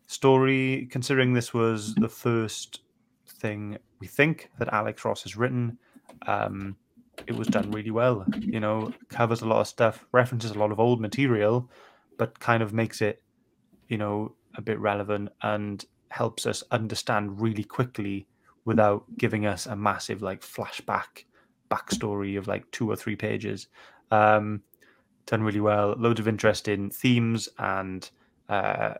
story, 0.08 0.88
considering 0.92 1.34
this 1.34 1.54
was 1.54 1.94
the 1.96 2.10
first 2.10 2.82
thing 3.28 3.78
we 4.00 4.08
think 4.08 4.50
that 4.58 4.74
Alex 4.74 5.06
Ross 5.06 5.24
has 5.24 5.36
written, 5.36 5.78
um, 6.28 6.76
it 7.28 7.36
was 7.36 7.48
done 7.48 7.72
really 7.72 7.92
well. 7.92 8.26
You 8.40 8.60
know, 8.60 8.94
covers 9.10 9.42
a 9.42 9.46
lot 9.46 9.62
of 9.62 9.68
stuff, 9.68 10.06
references 10.12 10.52
a 10.52 10.60
lot 10.60 10.72
of 10.72 10.80
old 10.80 11.02
material, 11.02 11.70
but 12.18 12.40
kind 12.40 12.64
of 12.64 12.74
makes 12.74 13.02
it, 13.02 13.22
you 13.90 13.98
know, 13.98 14.34
a 14.56 14.62
bit 14.62 14.80
relevant 14.80 15.30
and 15.42 15.86
helps 16.10 16.46
us 16.46 16.64
understand 16.72 17.42
really 17.42 17.64
quickly 17.64 18.28
without 18.66 19.04
giving 19.18 19.46
us 19.46 19.66
a 19.66 19.76
massive 19.76 20.22
like 20.22 20.42
flashback 20.42 21.26
backstory 21.70 22.38
of 22.38 22.48
like 22.48 22.70
two 22.72 22.90
or 22.90 22.96
three 22.96 23.16
pages. 23.16 23.68
Um, 24.12 24.62
done 25.26 25.44
really 25.44 25.60
well. 25.60 25.96
Loads 25.98 26.20
of 26.20 26.28
interesting 26.28 26.90
themes 26.90 27.50
and 27.58 28.10
uh, 28.48 28.96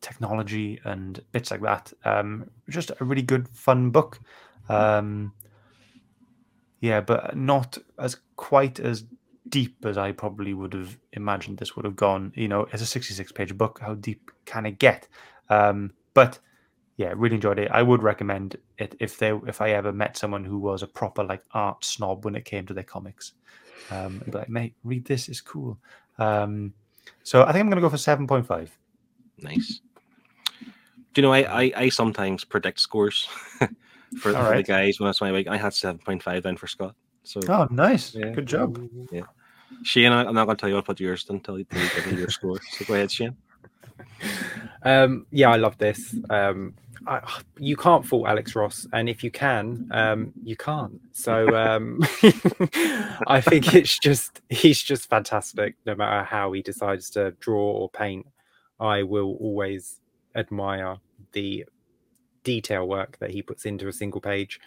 technology 0.00 0.80
and 0.84 1.20
bits 1.32 1.50
like 1.50 1.62
that. 1.62 1.92
Um, 2.04 2.50
just 2.68 2.90
a 3.00 3.04
really 3.04 3.22
good, 3.22 3.48
fun 3.48 3.90
book. 3.90 4.20
Um, 4.68 5.32
yeah, 6.80 7.00
but 7.00 7.36
not 7.36 7.78
as 7.98 8.16
quite 8.36 8.80
as 8.80 9.04
deep 9.52 9.84
as 9.84 9.98
I 9.98 10.10
probably 10.10 10.54
would 10.54 10.72
have 10.72 10.98
imagined 11.12 11.58
this 11.58 11.76
would 11.76 11.84
have 11.84 11.94
gone. 11.94 12.32
You 12.34 12.48
know, 12.48 12.66
it's 12.72 12.82
a 12.82 12.86
66 12.86 13.30
page 13.30 13.56
book. 13.56 13.78
How 13.80 13.94
deep 13.94 14.32
can 14.46 14.66
it 14.66 14.80
get? 14.80 15.06
Um, 15.50 15.92
but 16.14 16.40
yeah, 16.96 17.12
really 17.14 17.36
enjoyed 17.36 17.58
it. 17.60 17.70
I 17.70 17.82
would 17.82 18.02
recommend 18.02 18.56
it 18.78 18.96
if 18.98 19.18
they 19.18 19.30
if 19.46 19.60
I 19.60 19.70
ever 19.70 19.92
met 19.92 20.16
someone 20.16 20.44
who 20.44 20.58
was 20.58 20.82
a 20.82 20.86
proper 20.86 21.22
like 21.22 21.42
art 21.52 21.84
snob 21.84 22.24
when 22.24 22.34
it 22.34 22.44
came 22.44 22.66
to 22.66 22.74
their 22.74 22.82
comics. 22.82 23.34
Um, 23.90 24.22
I'd 24.22 24.32
be 24.32 24.38
like, 24.38 24.48
mate, 24.48 24.74
read 24.84 25.04
this. 25.04 25.28
It's 25.28 25.40
cool. 25.40 25.78
Um, 26.18 26.72
so 27.22 27.42
I 27.42 27.52
think 27.52 27.60
I'm 27.60 27.68
going 27.68 27.76
to 27.76 27.82
go 27.82 27.90
for 27.90 27.98
seven 27.98 28.26
point 28.26 28.46
five. 28.46 28.76
Nice. 29.38 29.80
Do 30.60 31.20
you 31.20 31.22
know 31.22 31.32
I 31.32 31.62
I, 31.62 31.72
I 31.76 31.88
sometimes 31.90 32.44
predict 32.44 32.80
scores 32.80 33.24
for, 34.18 34.32
for 34.32 34.56
the 34.56 34.64
guys 34.66 34.98
when 34.98 35.10
it's 35.10 35.20
my 35.20 35.30
week. 35.30 35.46
I 35.46 35.58
had 35.58 35.74
seven 35.74 35.98
point 35.98 36.22
five 36.22 36.42
then 36.42 36.56
for 36.56 36.66
Scott. 36.66 36.94
So 37.24 37.40
Oh, 37.48 37.68
nice. 37.70 38.14
Yeah. 38.14 38.30
Good 38.30 38.46
job. 38.46 38.78
Shane, 39.82 40.12
I- 40.12 40.24
I'm 40.24 40.34
not 40.34 40.44
going 40.46 40.56
to 40.56 40.60
tell 40.60 40.68
you 40.68 40.76
what 40.76 40.84
put 40.84 41.00
yours 41.00 41.26
until 41.28 41.58
you, 41.58 41.66
until 41.70 41.84
you 41.84 41.90
give 41.94 42.12
me 42.12 42.18
your 42.18 42.28
score. 42.30 42.58
So 42.72 42.84
go 42.84 42.94
ahead, 42.94 43.10
Shane. 43.10 43.36
Um, 44.84 45.26
yeah, 45.30 45.48
I 45.50 45.56
love 45.56 45.78
this. 45.78 46.14
Um, 46.28 46.74
I, 47.06 47.20
you 47.58 47.76
can't 47.76 48.04
fault 48.04 48.26
Alex 48.26 48.54
Ross, 48.56 48.86
and 48.92 49.08
if 49.08 49.22
you 49.22 49.30
can, 49.30 49.88
um, 49.92 50.32
you 50.42 50.56
can't. 50.56 51.00
So 51.12 51.54
um, 51.56 52.00
I 53.28 53.40
think 53.40 53.74
it's 53.74 53.98
just 53.98 54.40
he's 54.48 54.82
just 54.82 55.08
fantastic. 55.08 55.76
No 55.86 55.94
matter 55.94 56.24
how 56.24 56.52
he 56.52 56.62
decides 56.62 57.10
to 57.10 57.30
draw 57.40 57.60
or 57.62 57.90
paint, 57.90 58.26
I 58.80 59.02
will 59.04 59.36
always 59.40 60.00
admire 60.34 60.96
the 61.32 61.64
detail 62.44 62.86
work 62.88 63.18
that 63.20 63.30
he 63.30 63.42
puts 63.42 63.64
into 63.64 63.86
a 63.88 63.92
single 63.92 64.20
page. 64.20 64.58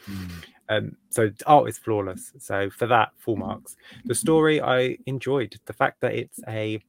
Um, 0.70 0.96
so 1.10 1.30
art 1.46 1.70
is 1.70 1.78
flawless. 1.78 2.34
So 2.40 2.70
for 2.70 2.88
that, 2.88 3.12
full 3.18 3.36
marks. 3.36 3.76
The 4.06 4.16
story 4.16 4.62
I 4.62 4.98
enjoyed. 5.06 5.56
The 5.66 5.74
fact 5.74 6.02
that 6.02 6.14
it's 6.16 6.40
a 6.48 6.82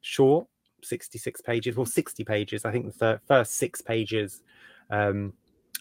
short 0.00 0.46
66 0.84 1.40
pages 1.40 1.76
well 1.76 1.84
60 1.84 2.22
pages 2.24 2.64
i 2.64 2.70
think 2.70 2.86
the 2.86 2.92
thir- 2.92 3.20
first 3.26 3.54
six 3.54 3.80
pages 3.82 4.42
um, 4.90 5.32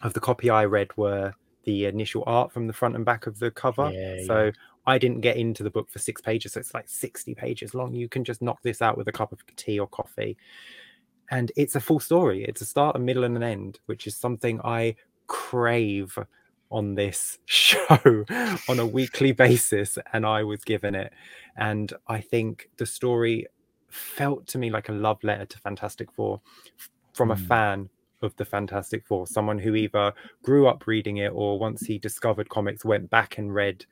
of 0.02 0.12
the 0.14 0.20
copy 0.20 0.50
i 0.50 0.66
read 0.66 0.90
were 0.98 1.32
the 1.66 1.86
initial 1.86 2.24
art 2.26 2.52
from 2.52 2.66
the 2.66 2.74
front 2.74 2.96
and 2.96 3.06
back 3.06 3.28
of 3.28 3.38
the 3.38 3.52
cover 3.52 3.92
Yeah, 3.94 4.24
so 4.26 4.44
yeah. 4.46 4.52
i 4.88 4.98
didn't 4.98 5.22
get 5.22 5.38
into 5.38 5.62
the 5.62 5.70
book 5.70 5.88
for 5.92 6.00
six 6.00 6.20
pages 6.20 6.54
so 6.54 6.60
it's 6.60 6.74
like 6.74 6.90
60 6.90 7.36
pages 7.36 7.76
long 7.76 7.94
you 7.94 8.10
can 8.10 8.24
just 8.24 8.42
knock 8.42 8.60
this 8.64 8.82
out 8.82 8.98
with 8.98 9.08
a 9.08 9.12
cup 9.12 9.32
of 9.32 9.40
tea 9.56 9.80
or 9.80 9.88
coffee 9.88 10.36
and 11.30 11.52
it's 11.56 11.76
a 11.76 11.80
full 11.80 12.00
story 12.00 12.44
it's 12.44 12.62
a 12.62 12.66
start 12.66 12.96
a 12.96 13.00
middle 13.00 13.24
and 13.24 13.36
an 13.38 13.44
end 13.44 13.80
which 13.86 14.08
is 14.08 14.16
something 14.16 14.60
i 14.64 14.96
crave 15.28 16.18
on 16.72 16.96
this 16.96 17.40
show 17.46 18.26
on 18.68 18.80
a 18.80 18.86
weekly 18.86 19.32
basis 19.32 19.98
and 20.14 20.26
i 20.26 20.44
was 20.44 20.64
given 20.64 20.96
it 20.96 21.14
and 21.58 21.94
i 22.08 22.20
think 22.20 22.70
the 22.78 22.86
story 22.86 23.46
felt 23.90 24.46
to 24.48 24.58
me 24.58 24.70
like 24.70 24.90
a 24.90 24.94
love 24.94 25.24
letter 25.24 25.46
to 25.46 25.58
fantastic 25.60 26.12
four 26.12 26.42
from 27.14 27.32
a 27.32 27.36
Mm. 27.36 27.48
fan 27.48 27.90
of 28.22 28.36
the 28.36 28.46
fantastic 28.46 29.06
four 29.06 29.26
someone 29.28 29.60
who 29.60 29.76
either 29.76 30.14
grew 30.44 30.68
up 30.68 30.88
reading 30.88 31.18
it 31.18 31.32
or 31.34 31.58
once 31.60 31.82
he 31.86 31.98
discovered 31.98 32.50
comics 32.50 32.84
went 32.84 33.10
back 33.10 33.38
and 33.38 33.54
read 33.54 33.86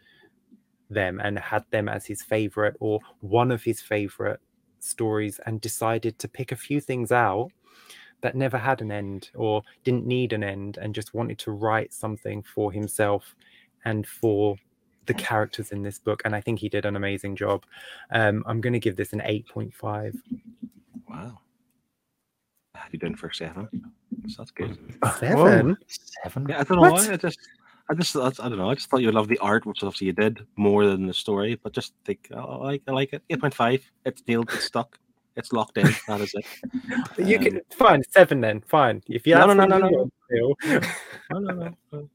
them 0.89 1.19
and 1.23 1.39
had 1.39 1.63
them 1.71 1.87
as 1.89 2.05
his 2.05 2.21
favorite 2.21 2.75
or 2.79 2.99
one 3.21 3.51
of 3.51 3.63
his 3.63 3.81
favorite 3.81 4.39
stories 4.79 5.39
and 5.45 5.61
decided 5.61 6.17
to 6.19 6.27
pick 6.27 6.51
a 6.51 6.55
few 6.55 6.79
things 6.81 7.11
out 7.11 7.49
that 8.25 8.35
never 8.35 8.57
had 8.57 8.81
an 8.81 8.91
end 8.91 9.29
or 9.35 9.61
didn't 9.83 10.05
need 10.05 10.33
an 10.33 10.43
end 10.43 10.77
and 10.81 10.93
just 10.93 11.13
wanted 11.13 11.37
to 11.39 11.51
write 11.51 11.93
something 11.93 12.43
for 12.43 12.71
himself 12.71 13.35
and 13.85 14.05
for 14.05 14.57
the 15.05 15.13
characters 15.13 15.71
in 15.71 15.83
this 15.83 15.99
book 15.99 16.21
and 16.25 16.35
i 16.35 16.41
think 16.41 16.57
he 16.59 16.67
did 16.67 16.85
an 16.85 16.95
amazing 16.95 17.35
job 17.35 17.63
um, 18.11 18.43
i'm 18.47 18.59
going 18.61 18.73
to 18.73 18.79
give 18.79 18.95
this 18.95 19.13
an 19.13 19.19
8.5 19.19 20.15
Wow. 21.07 21.39
How 22.73 22.87
you 22.91 22.99
doing 22.99 23.15
for 23.15 23.31
seven? 23.31 23.69
So 24.27 24.35
that's 24.39 24.51
good. 24.51 24.77
seven 25.19 25.77
Seven. 26.23 26.47
Yeah, 26.49 26.59
I 26.59 26.63
don't 26.63 26.77
know 26.77 26.81
What? 26.81 27.07
why. 27.07 27.13
I 27.13 27.17
just, 27.17 27.39
I 27.89 27.93
just, 27.93 28.15
I, 28.15 28.27
I 28.27 28.49
don't 28.49 28.57
know. 28.57 28.69
I 28.69 28.75
just 28.75 28.89
thought 28.89 29.01
you 29.01 29.07
would 29.07 29.15
love 29.15 29.27
the 29.27 29.37
art, 29.39 29.65
which 29.65 29.83
obviously 29.83 30.07
you 30.07 30.13
did 30.13 30.45
more 30.57 30.85
than 30.85 31.05
the 31.07 31.13
story. 31.13 31.55
But 31.61 31.73
just 31.73 31.93
think, 32.03 32.27
oh, 32.33 32.39
I 32.39 32.57
like, 32.65 32.81
I 32.87 32.91
like 32.91 33.13
it. 33.13 33.21
Eight 33.29 33.39
point 33.39 33.53
five. 33.53 33.81
It's 34.05 34.23
nailed. 34.27 34.49
It's 34.51 34.65
stuck. 34.65 34.99
It's 35.35 35.51
locked 35.51 35.77
in. 35.77 35.87
That 36.07 36.21
is 36.21 36.33
it. 36.33 36.45
you 37.27 37.39
can 37.39 37.61
fine 37.71 38.03
seven 38.09 38.41
then 38.41 38.61
fine 38.61 39.03
if 39.07 39.27
you 39.27 39.35
No, 39.35 39.47
no, 39.47 39.53
no, 39.53 39.65
no, 39.65 39.77
no. 39.77 39.89
want 39.89 40.13
to 40.29 40.35
do. 40.37 40.79
No, 41.31 41.39
no, 41.39 41.53
no, 41.53 41.75
no. 41.91 42.09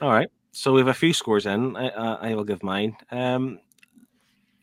All 0.00 0.10
right. 0.10 0.28
So 0.52 0.72
we 0.72 0.80
have 0.80 0.88
a 0.88 0.94
few 0.94 1.12
scores 1.12 1.46
in. 1.46 1.76
I, 1.76 1.88
uh, 1.88 2.18
I 2.20 2.34
will 2.34 2.44
give 2.44 2.62
mine. 2.62 2.96
Um, 3.10 3.58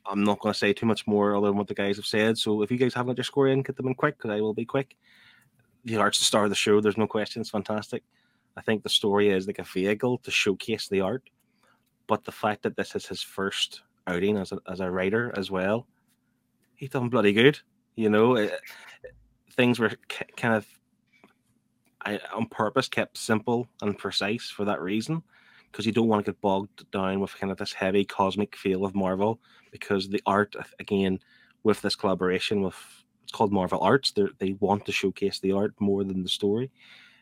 I'm 0.05 0.23
not 0.23 0.39
going 0.39 0.53
to 0.53 0.57
say 0.57 0.73
too 0.73 0.85
much 0.85 1.05
more 1.05 1.35
other 1.35 1.47
than 1.47 1.57
what 1.57 1.67
the 1.67 1.73
guys 1.73 1.97
have 1.97 2.05
said. 2.05 2.37
So 2.37 2.61
if 2.61 2.71
you 2.71 2.77
guys 2.77 2.93
haven't 2.93 3.11
got 3.11 3.17
your 3.17 3.23
score 3.23 3.47
in, 3.47 3.61
get 3.61 3.75
them 3.77 3.87
in 3.87 3.95
quick 3.95 4.17
because 4.17 4.31
I 4.31 4.41
will 4.41 4.53
be 4.53 4.65
quick. 4.65 4.95
The 5.85 5.97
art's 5.97 6.19
the 6.19 6.25
star 6.25 6.45
of 6.45 6.49
the 6.49 6.55
show. 6.55 6.81
There's 6.81 6.97
no 6.97 7.07
question. 7.07 7.41
It's 7.41 7.49
fantastic. 7.49 8.03
I 8.55 8.61
think 8.61 8.83
the 8.83 8.89
story 8.89 9.29
is 9.29 9.47
like 9.47 9.59
a 9.59 9.63
vehicle 9.63 10.17
to 10.19 10.31
showcase 10.31 10.87
the 10.87 11.01
art, 11.01 11.23
but 12.07 12.23
the 12.23 12.31
fact 12.31 12.63
that 12.63 12.75
this 12.75 12.95
is 12.95 13.05
his 13.05 13.21
first 13.21 13.81
outing 14.07 14.37
as 14.37 14.51
a, 14.51 14.59
as 14.69 14.79
a 14.79 14.89
writer 14.89 15.33
as 15.35 15.49
well, 15.49 15.87
he's 16.75 16.89
done 16.89 17.09
bloody 17.09 17.33
good. 17.33 17.59
You 17.95 18.09
know, 18.09 18.35
it, 18.35 18.59
things 19.51 19.79
were 19.79 19.91
k- 20.07 20.25
kind 20.35 20.55
of 20.55 20.67
I 22.05 22.19
on 22.33 22.47
purpose 22.47 22.87
kept 22.87 23.17
simple 23.17 23.67
and 23.81 23.97
precise 23.97 24.49
for 24.49 24.65
that 24.65 24.81
reason, 24.81 25.23
because 25.71 25.85
you 25.85 25.91
don't 25.91 26.07
want 26.07 26.25
to 26.25 26.31
get 26.31 26.41
bogged 26.41 26.89
down 26.91 27.19
with 27.19 27.37
kind 27.37 27.51
of 27.51 27.57
this 27.57 27.73
heavy 27.73 28.03
cosmic 28.03 28.55
feel 28.55 28.85
of 28.85 28.95
Marvel, 28.95 29.39
because 29.71 30.09
the 30.09 30.21
art 30.25 30.55
again 30.79 31.19
with 31.63 31.81
this 31.81 31.95
collaboration 31.95 32.61
with 32.61 32.75
it's 33.23 33.31
called 33.31 33.53
Marvel 33.53 33.79
Arts, 33.81 34.11
they 34.11 34.25
they 34.39 34.53
want 34.59 34.85
to 34.85 34.91
showcase 34.91 35.39
the 35.39 35.53
art 35.53 35.73
more 35.79 36.03
than 36.03 36.23
the 36.23 36.29
story. 36.29 36.71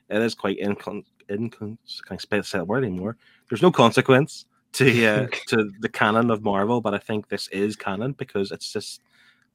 It 0.10 0.22
is 0.22 0.36
quite 0.36 0.60
incon 0.60 1.04
incon 1.30 1.78
can 2.06 2.16
I 2.16 2.18
spell 2.18 2.42
that 2.42 2.68
word 2.68 2.84
anymore? 2.84 3.18
There's 3.50 3.62
no 3.62 3.72
consequence 3.72 4.46
to 4.74 5.06
uh, 5.06 5.28
to 5.48 5.72
the 5.80 5.90
canon 5.90 6.32
of 6.32 6.44
Marvel, 6.44 6.82
but 6.82 6.94
I 6.94 6.98
think 6.98 7.28
this 7.30 7.48
is 7.50 7.76
canon 7.76 8.14
because 8.14 8.52
it's 8.52 8.74
just 8.74 9.02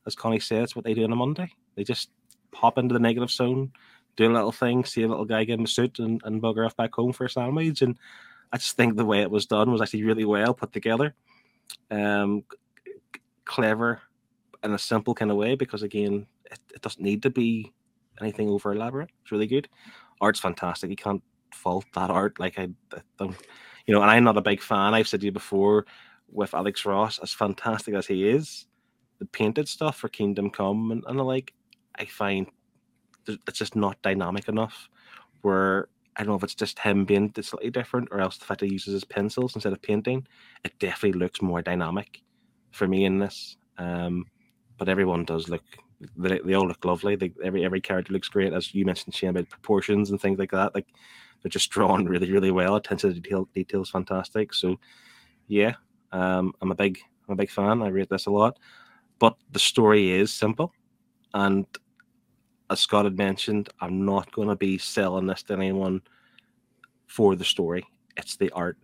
as 0.07 0.15
Connie 0.15 0.41
said, 0.41 0.63
it's 0.63 0.77
what 0.77 0.85
they 0.85 0.95
do 0.95 1.05
on 1.05 1.13
a 1.13 1.17
Monday. 1.17 1.53
They 1.75 1.85
just 1.85 2.11
pop 2.53 2.79
into 2.79 2.93
the 2.93 3.01
negative 3.01 3.31
zone, 3.31 3.73
do 4.17 4.31
a 4.31 4.33
little 4.33 4.53
thing, 4.53 4.85
see 4.85 5.03
a 5.03 5.09
little 5.09 5.25
guy 5.25 5.45
get 5.45 5.59
him 5.59 5.65
a 5.65 5.69
suit 5.69 5.99
and, 5.99 6.21
and 6.25 6.41
bugger 6.41 6.65
off 6.65 6.77
back 6.77 6.95
home 6.95 7.13
for 7.13 7.27
a 7.27 7.31
sandwich. 7.31 7.83
And 7.83 7.99
I 8.53 8.59
just 8.59 8.77
think 8.77 8.97
the 8.97 9.05
way 9.05 9.23
it 9.23 9.31
was 9.31 9.47
done 9.47 9.71
was 9.71 9.83
actually 9.83 10.05
really 10.05 10.25
well 10.25 10.55
put 10.55 10.73
together. 10.73 11.15
Um, 11.91 12.45
clever 13.45 14.01
in 14.63 14.73
a 14.73 14.79
simple 14.79 15.15
kind 15.15 15.31
of 15.31 15.37
way 15.37 15.55
because 15.55 15.83
again, 15.83 16.27
it, 16.51 16.59
it 16.75 16.83
doesn't 16.83 17.03
need 17.03 17.23
to 17.23 17.31
be 17.31 17.73
anything 18.21 18.49
over 18.49 18.73
elaborate. 18.73 19.11
It's 19.23 19.33
really 19.33 19.47
good. 19.47 19.69
Art's 20.21 20.41
fantastic. 20.41 20.91
You 20.91 20.97
can't 20.97 21.23
fault 21.53 21.85
that 21.95 22.11
art. 22.11 22.39
Like 22.39 22.59
I, 22.59 22.69
I 22.93 23.01
don't, 23.19 23.37
you 23.87 23.95
know, 23.95 24.03
and 24.03 24.11
I'm 24.11 24.25
not 24.25 24.39
a 24.39 24.43
big 24.43 24.63
fan. 24.63 24.95
I've 24.95 25.09
said 25.09 25.21
to 25.21 25.27
you 25.27 25.33
before 25.33 25.87
with 26.31 26.55
Alex 26.55 26.85
Ross, 26.85 27.19
as 27.19 27.33
fantastic 27.33 27.95
as 27.95 28.07
he 28.07 28.29
is, 28.29 28.67
the 29.19 29.27
painted 29.27 29.69
stuff 29.69 29.97
for 29.99 30.09
Kingdom 30.09 30.51
Come 30.51 30.91
and, 30.91 31.05
and 31.07 31.19
the 31.19 31.25
like, 31.25 31.53
I 31.99 32.05
find 32.05 32.47
it's 33.27 33.59
just 33.59 33.75
not 33.75 34.01
dynamic 34.03 34.49
enough. 34.49 34.89
Where 35.43 35.89
I 36.17 36.23
don't 36.23 36.29
know 36.29 36.37
if 36.37 36.45
it's 36.45 36.55
just 36.55 36.79
him 36.79 37.05
being 37.05 37.33
slightly 37.41 37.71
different, 37.71 38.09
or 38.11 38.21
else 38.21 38.39
the 38.39 38.45
fact 38.45 38.61
he 38.63 38.69
uses 38.69 38.93
his 38.93 39.05
pencils 39.05 39.55
instead 39.55 39.73
of 39.73 39.83
painting, 39.83 40.27
it 40.65 40.79
definitely 40.79 41.19
looks 41.19 41.43
more 41.43 41.63
dynamic 41.63 42.23
for 42.71 42.87
me 42.89 43.05
in 43.05 43.19
this. 43.19 43.57
Um, 43.79 44.27
but 44.79 44.89
everyone 44.89 45.25
does 45.25 45.49
look 45.49 45.63
they, 46.17 46.41
they 46.45 46.55
all 46.55 46.67
look 46.67 46.85
lovely. 46.85 47.17
They, 47.17 47.33
every 47.43 47.65
every 47.65 47.81
character 47.81 48.13
looks 48.13 48.29
great, 48.29 48.53
as 48.53 48.75
you 48.75 48.85
mentioned, 48.85 49.15
Shane, 49.15 49.31
about 49.31 49.49
proportions 49.49 50.11
and 50.11 50.21
things 50.21 50.39
like 50.39 50.51
that. 50.51 50.75
Like 50.75 50.87
they're 51.43 51.51
just 51.51 51.71
drawn 51.77 52.05
really, 52.05 52.31
really 52.31 52.51
well. 52.51 52.77
Attention 52.77 53.15
to 53.15 53.21
detail 53.21 53.49
details 53.55 53.91
fantastic. 53.91 54.53
So 54.53 54.79
yeah, 55.49 55.75
um, 56.13 56.53
I'm 56.61 56.71
a 56.71 56.75
big 56.75 56.99
I'm 57.29 57.35
a 57.35 57.37
big 57.37 57.51
fan. 57.51 57.83
I 57.83 57.89
rate 57.89 58.11
this 58.11 58.27
a 58.27 58.31
lot. 58.31 58.59
But 59.19 59.37
the 59.51 59.59
story 59.59 60.11
is 60.11 60.33
simple, 60.33 60.73
and 61.33 61.67
as 62.69 62.81
Scott 62.81 63.05
had 63.05 63.17
mentioned, 63.17 63.69
I'm 63.81 64.05
not 64.05 64.31
going 64.33 64.49
to 64.49 64.57
be 64.57 64.77
selling 64.79 65.27
this 65.27 65.43
to 65.45 65.55
anyone 65.55 66.03
for 67.07 67.37
the 67.37 67.45
story. 67.45 67.85
It's 68.17 68.37
the 68.37 68.51
art. 68.51 68.77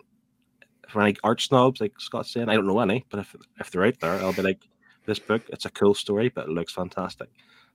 For 0.89 1.03
any 1.03 1.17
art 1.25 1.41
snobs, 1.41 1.81
like 1.81 1.99
Scott's 1.99 2.33
saying, 2.33 2.49
I 2.49 2.55
don't 2.55 2.67
know 2.67 2.81
any, 2.81 3.05
but 3.11 3.21
if 3.21 3.35
if 3.59 3.71
they're 3.71 3.87
out 3.87 3.99
there, 4.01 4.13
I'll 4.15 4.33
be 4.33 4.43
like, 4.43 4.61
this 5.07 5.19
book, 5.19 5.43
it's 5.49 5.65
a 5.65 5.71
cool 5.71 5.95
story, 5.95 6.29
but 6.29 6.47
it 6.47 6.51
looks 6.51 6.73
fantastic. 6.73 7.29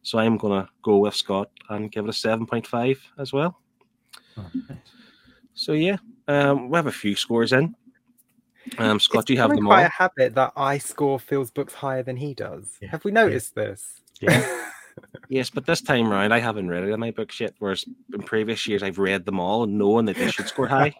So 0.03 0.19
I'm 0.19 0.37
gonna 0.37 0.69
go 0.81 0.97
with 0.97 1.15
Scott 1.15 1.49
and 1.69 1.91
give 1.91 2.05
it 2.05 2.09
a 2.09 2.13
seven 2.13 2.45
point 2.45 2.65
five 2.67 2.99
as 3.17 3.33
well. 3.33 3.59
Oh, 4.37 4.49
nice. 4.53 4.77
So 5.53 5.73
yeah, 5.73 5.97
um, 6.27 6.69
we 6.69 6.75
have 6.75 6.87
a 6.87 6.91
few 6.91 7.15
scores 7.15 7.53
in. 7.53 7.75
Um, 8.77 8.99
Scott, 8.99 9.19
It's 9.21 9.25
do 9.27 9.33
you 9.33 9.39
have 9.39 9.49
becoming 9.49 9.63
them 9.63 9.67
quite 9.67 9.81
all? 9.81 9.87
a 9.87 9.89
habit 9.89 10.35
that 10.35 10.53
I 10.55 10.77
score 10.77 11.19
Phil's 11.19 11.51
books 11.51 11.73
higher 11.73 12.03
than 12.03 12.17
he 12.17 12.33
does. 12.33 12.77
Yeah, 12.81 12.89
Have 12.91 13.03
we 13.05 13.11
noticed 13.11 13.55
this? 13.55 14.01
Yeah. 14.19 14.45
Yes, 15.29 15.49
but 15.51 15.65
this 15.65 15.81
time 15.81 16.09
round, 16.09 16.33
I 16.33 16.39
haven't 16.39 16.69
read 16.69 16.83
it 16.83 16.89
in 16.89 16.99
my 16.99 17.11
books 17.11 17.39
yet. 17.39 17.53
Whereas 17.59 17.85
in 18.13 18.21
previous 18.23 18.65
years, 18.67 18.81
I've 18.81 18.97
read 18.97 19.25
them 19.25 19.39
all, 19.39 19.65
knowing 19.67 20.05
that 20.05 20.17
they 20.17 20.27
should 20.31 20.47
score 20.47 20.67
high. 20.67 20.95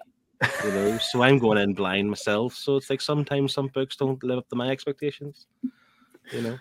You 0.64 0.72
know, 0.72 0.98
so 1.00 1.24
I'm 1.24 1.40
going 1.40 1.58
in 1.58 1.74
blind 1.74 2.10
myself. 2.10 2.54
So 2.54 2.76
it's 2.76 2.90
like 2.90 3.02
sometimes 3.02 3.54
some 3.54 3.70
books 3.70 3.96
don't 3.96 4.22
live 4.24 4.40
up 4.40 4.50
to 4.50 4.56
my 4.56 4.70
expectations. 4.70 5.48
You 6.32 6.42
know, 6.42 6.60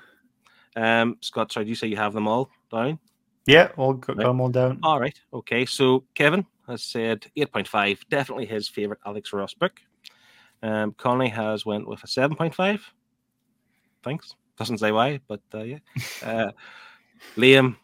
um, 0.77 1.19
Scott, 1.21 1.53
sorry, 1.53 1.65
do 1.67 1.71
you 1.71 1.75
say 1.75 1.89
you 1.89 1.97
have 1.97 2.15
them 2.15 2.29
all 2.29 2.49
down? 2.73 2.99
Yeah, 3.47 3.71
all 3.77 3.93
got 3.95 4.17
Right. 4.17 4.27
them 4.27 4.41
all 4.41 4.49
down. 4.49 4.79
All 4.83 5.01
right. 5.01 5.19
Okay. 5.33 5.67
So 5.67 6.05
Kevin 6.15 6.47
has 6.69 6.85
said 6.85 7.27
8.5, 7.37 7.99
definitely 8.09 8.47
his 8.47 8.69
favorite 8.69 9.01
Alex 9.05 9.33
Ross 9.33 9.53
book. 9.55 9.73
Um, 10.63 10.95
Conley 10.99 11.29
has 11.29 11.67
went 11.67 11.87
with 11.87 12.03
a 12.03 12.07
7.5. 12.07 12.81
Thanks. 14.03 14.35
Doesn't 14.57 14.79
say 14.79 14.93
why, 14.93 15.21
but 15.29 15.41
uh, 15.55 15.63
yeah. 15.63 15.79
Uh, 16.23 16.51
Liam, 17.37 17.77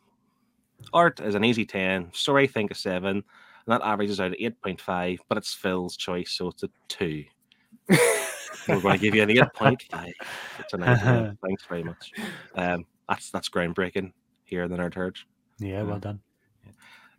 art 0.93 1.21
is 1.21 1.35
an 1.35 1.45
easy 1.45 1.65
10. 1.65 2.13
Story, 2.13 2.45
I 2.45 2.47
think, 2.47 2.71
a 2.71 2.75
7. 2.75 3.07
And 3.07 3.25
that 3.67 3.83
averages 3.83 4.21
out 4.21 4.33
at 4.33 4.39
8.5, 4.39 5.19
but 5.29 5.39
it's 5.39 5.55
Phil's 5.55 5.97
choice, 5.97 6.33
so 6.33 6.49
it's 6.49 6.63
a 6.65 6.69
2. 6.89 7.25
We're 8.69 8.81
going 8.81 8.99
to 8.99 8.99
give 8.99 9.15
you 9.15 9.23
an 9.23 9.29
8.5. 9.29 10.13
It's 10.59 10.73
a 10.73 10.77
nice. 10.77 11.37
Thanks 11.45 11.65
very 11.65 11.83
much. 11.83 12.13
Um, 12.55 12.87
that's 13.09 13.31
that's 13.31 13.49
groundbreaking 13.49 14.13
here 14.45 14.65
in 14.65 14.71
the 14.71 14.77
Nerd 14.77 14.95
Herd. 14.95 15.19
Yeah, 15.59 15.83
well 15.83 15.99
done. 15.99 16.21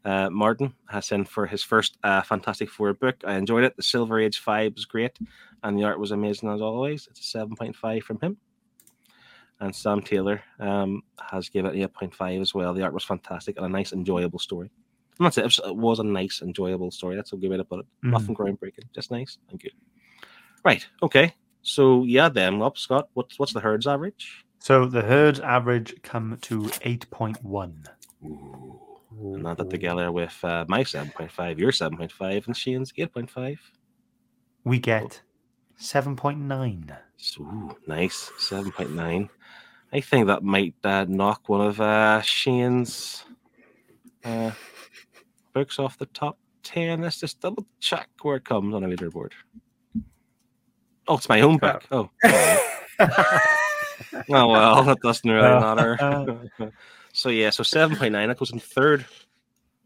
Uh, 0.06 0.30
Martin 0.30 0.74
has 0.88 1.06
sent 1.06 1.28
for 1.30 1.46
his 1.46 1.64
first 1.64 1.98
uh, 2.04 2.22
Fantastic 2.22 2.70
Four 2.70 2.94
book. 2.94 3.16
I 3.26 3.36
enjoyed 3.36 3.64
it. 3.64 3.76
The 3.78 3.84
Silver 3.84 4.20
Age 4.20 4.40
5 4.40 4.74
was 4.74 4.86
great, 4.86 5.18
and 5.64 5.78
the 5.78 5.84
art 5.84 6.00
was 6.00 6.12
amazing 6.12 6.50
as 6.50 6.62
always. 6.62 7.08
It's 7.10 7.34
a 7.34 7.38
7.5 7.38 8.04
from 8.04 8.20
him. 8.20 8.38
And 9.60 9.74
Sam 9.74 10.02
Taylor 10.02 10.42
um, 10.60 11.04
has 11.22 11.48
given 11.48 11.74
it 11.74 11.94
8.5 11.94 12.42
as 12.42 12.54
well. 12.54 12.74
The 12.74 12.82
art 12.84 12.94
was 12.94 13.06
fantastic 13.06 13.56
and 13.56 13.66
a 13.66 13.70
nice, 13.70 13.94
enjoyable 13.94 14.40
story. 14.40 14.72
And 15.20 15.26
that's 15.26 15.38
it. 15.38 15.46
It 15.66 15.76
was, 15.76 16.00
a 16.00 16.04
nice, 16.04 16.42
enjoyable 16.42 16.92
story. 16.92 17.16
That's 17.16 17.32
a 17.34 17.38
good 17.38 17.50
way 17.50 17.58
to 17.58 17.64
put 17.64 17.80
it. 17.82 17.86
Mhm. 18.04 18.12
Nothing 18.12 18.36
groundbreaking, 18.36 18.92
just 18.94 19.12
nice 19.12 19.38
and 19.52 19.60
good. 19.60 19.72
Right. 20.66 20.86
Okay. 21.02 21.34
So 21.62 22.04
yeah, 22.04 22.28
then, 22.30 22.62
up, 22.62 22.78
Scott. 22.78 23.10
What's 23.14 23.40
what's 23.40 23.54
the 23.54 23.62
herd's 23.62 23.88
average? 23.88 24.44
So 24.60 24.86
the 24.86 25.02
herd's 25.02 25.40
average 25.40 26.02
come 26.02 26.38
to 26.42 26.64
8.1. 26.64 27.86
And 29.20 29.48
add 29.48 29.58
that 29.58 29.70
together 29.70 30.12
with 30.12 30.38
uh, 30.44 30.66
my 30.68 30.84
7.5, 30.84 31.58
your 31.58 31.72
7.5, 31.72 32.48
and 32.48 32.58
Shane's 32.58 32.92
8.5. 32.94 33.58
We 34.64 34.80
get 34.80 35.22
7.9. 35.80 36.98
So, 37.18 37.44
ooh, 37.44 37.78
nice. 37.88 38.32
7.9. 38.40 39.30
I 39.92 40.02
think 40.02 40.28
that 40.28 40.44
might 40.44 40.76
uh, 40.84 41.06
knock 41.08 41.50
one 41.50 41.62
of 41.62 41.80
uh, 41.80 42.22
Shane's 42.22 43.26
uh, 44.24 44.52
books 45.54 45.80
off 45.80 45.98
the 45.98 46.08
top 46.08 46.38
10. 46.64 47.02
Let's 47.02 47.20
just 47.20 47.40
double 47.40 47.66
check 47.80 48.10
where 48.22 48.38
it 48.38 48.46
comes 48.46 48.74
on 48.74 48.84
a 48.84 48.88
leaderboard. 48.88 49.32
Oh, 51.08 51.18
it's 51.18 51.30
my 51.30 51.42
own 51.42 51.58
book. 51.58 51.84
Oh, 51.92 52.10
oh 52.24 53.40
well, 54.28 54.84
that 54.84 55.00
doesn't 55.02 55.30
really 55.30 55.60
matter. 55.60 55.98
so, 57.14 57.30
yeah, 57.30 57.50
so 57.50 57.64
7.9. 57.64 58.12
That 58.28 58.38
goes 58.38 58.52
in 58.52 58.60
third. 58.60 59.06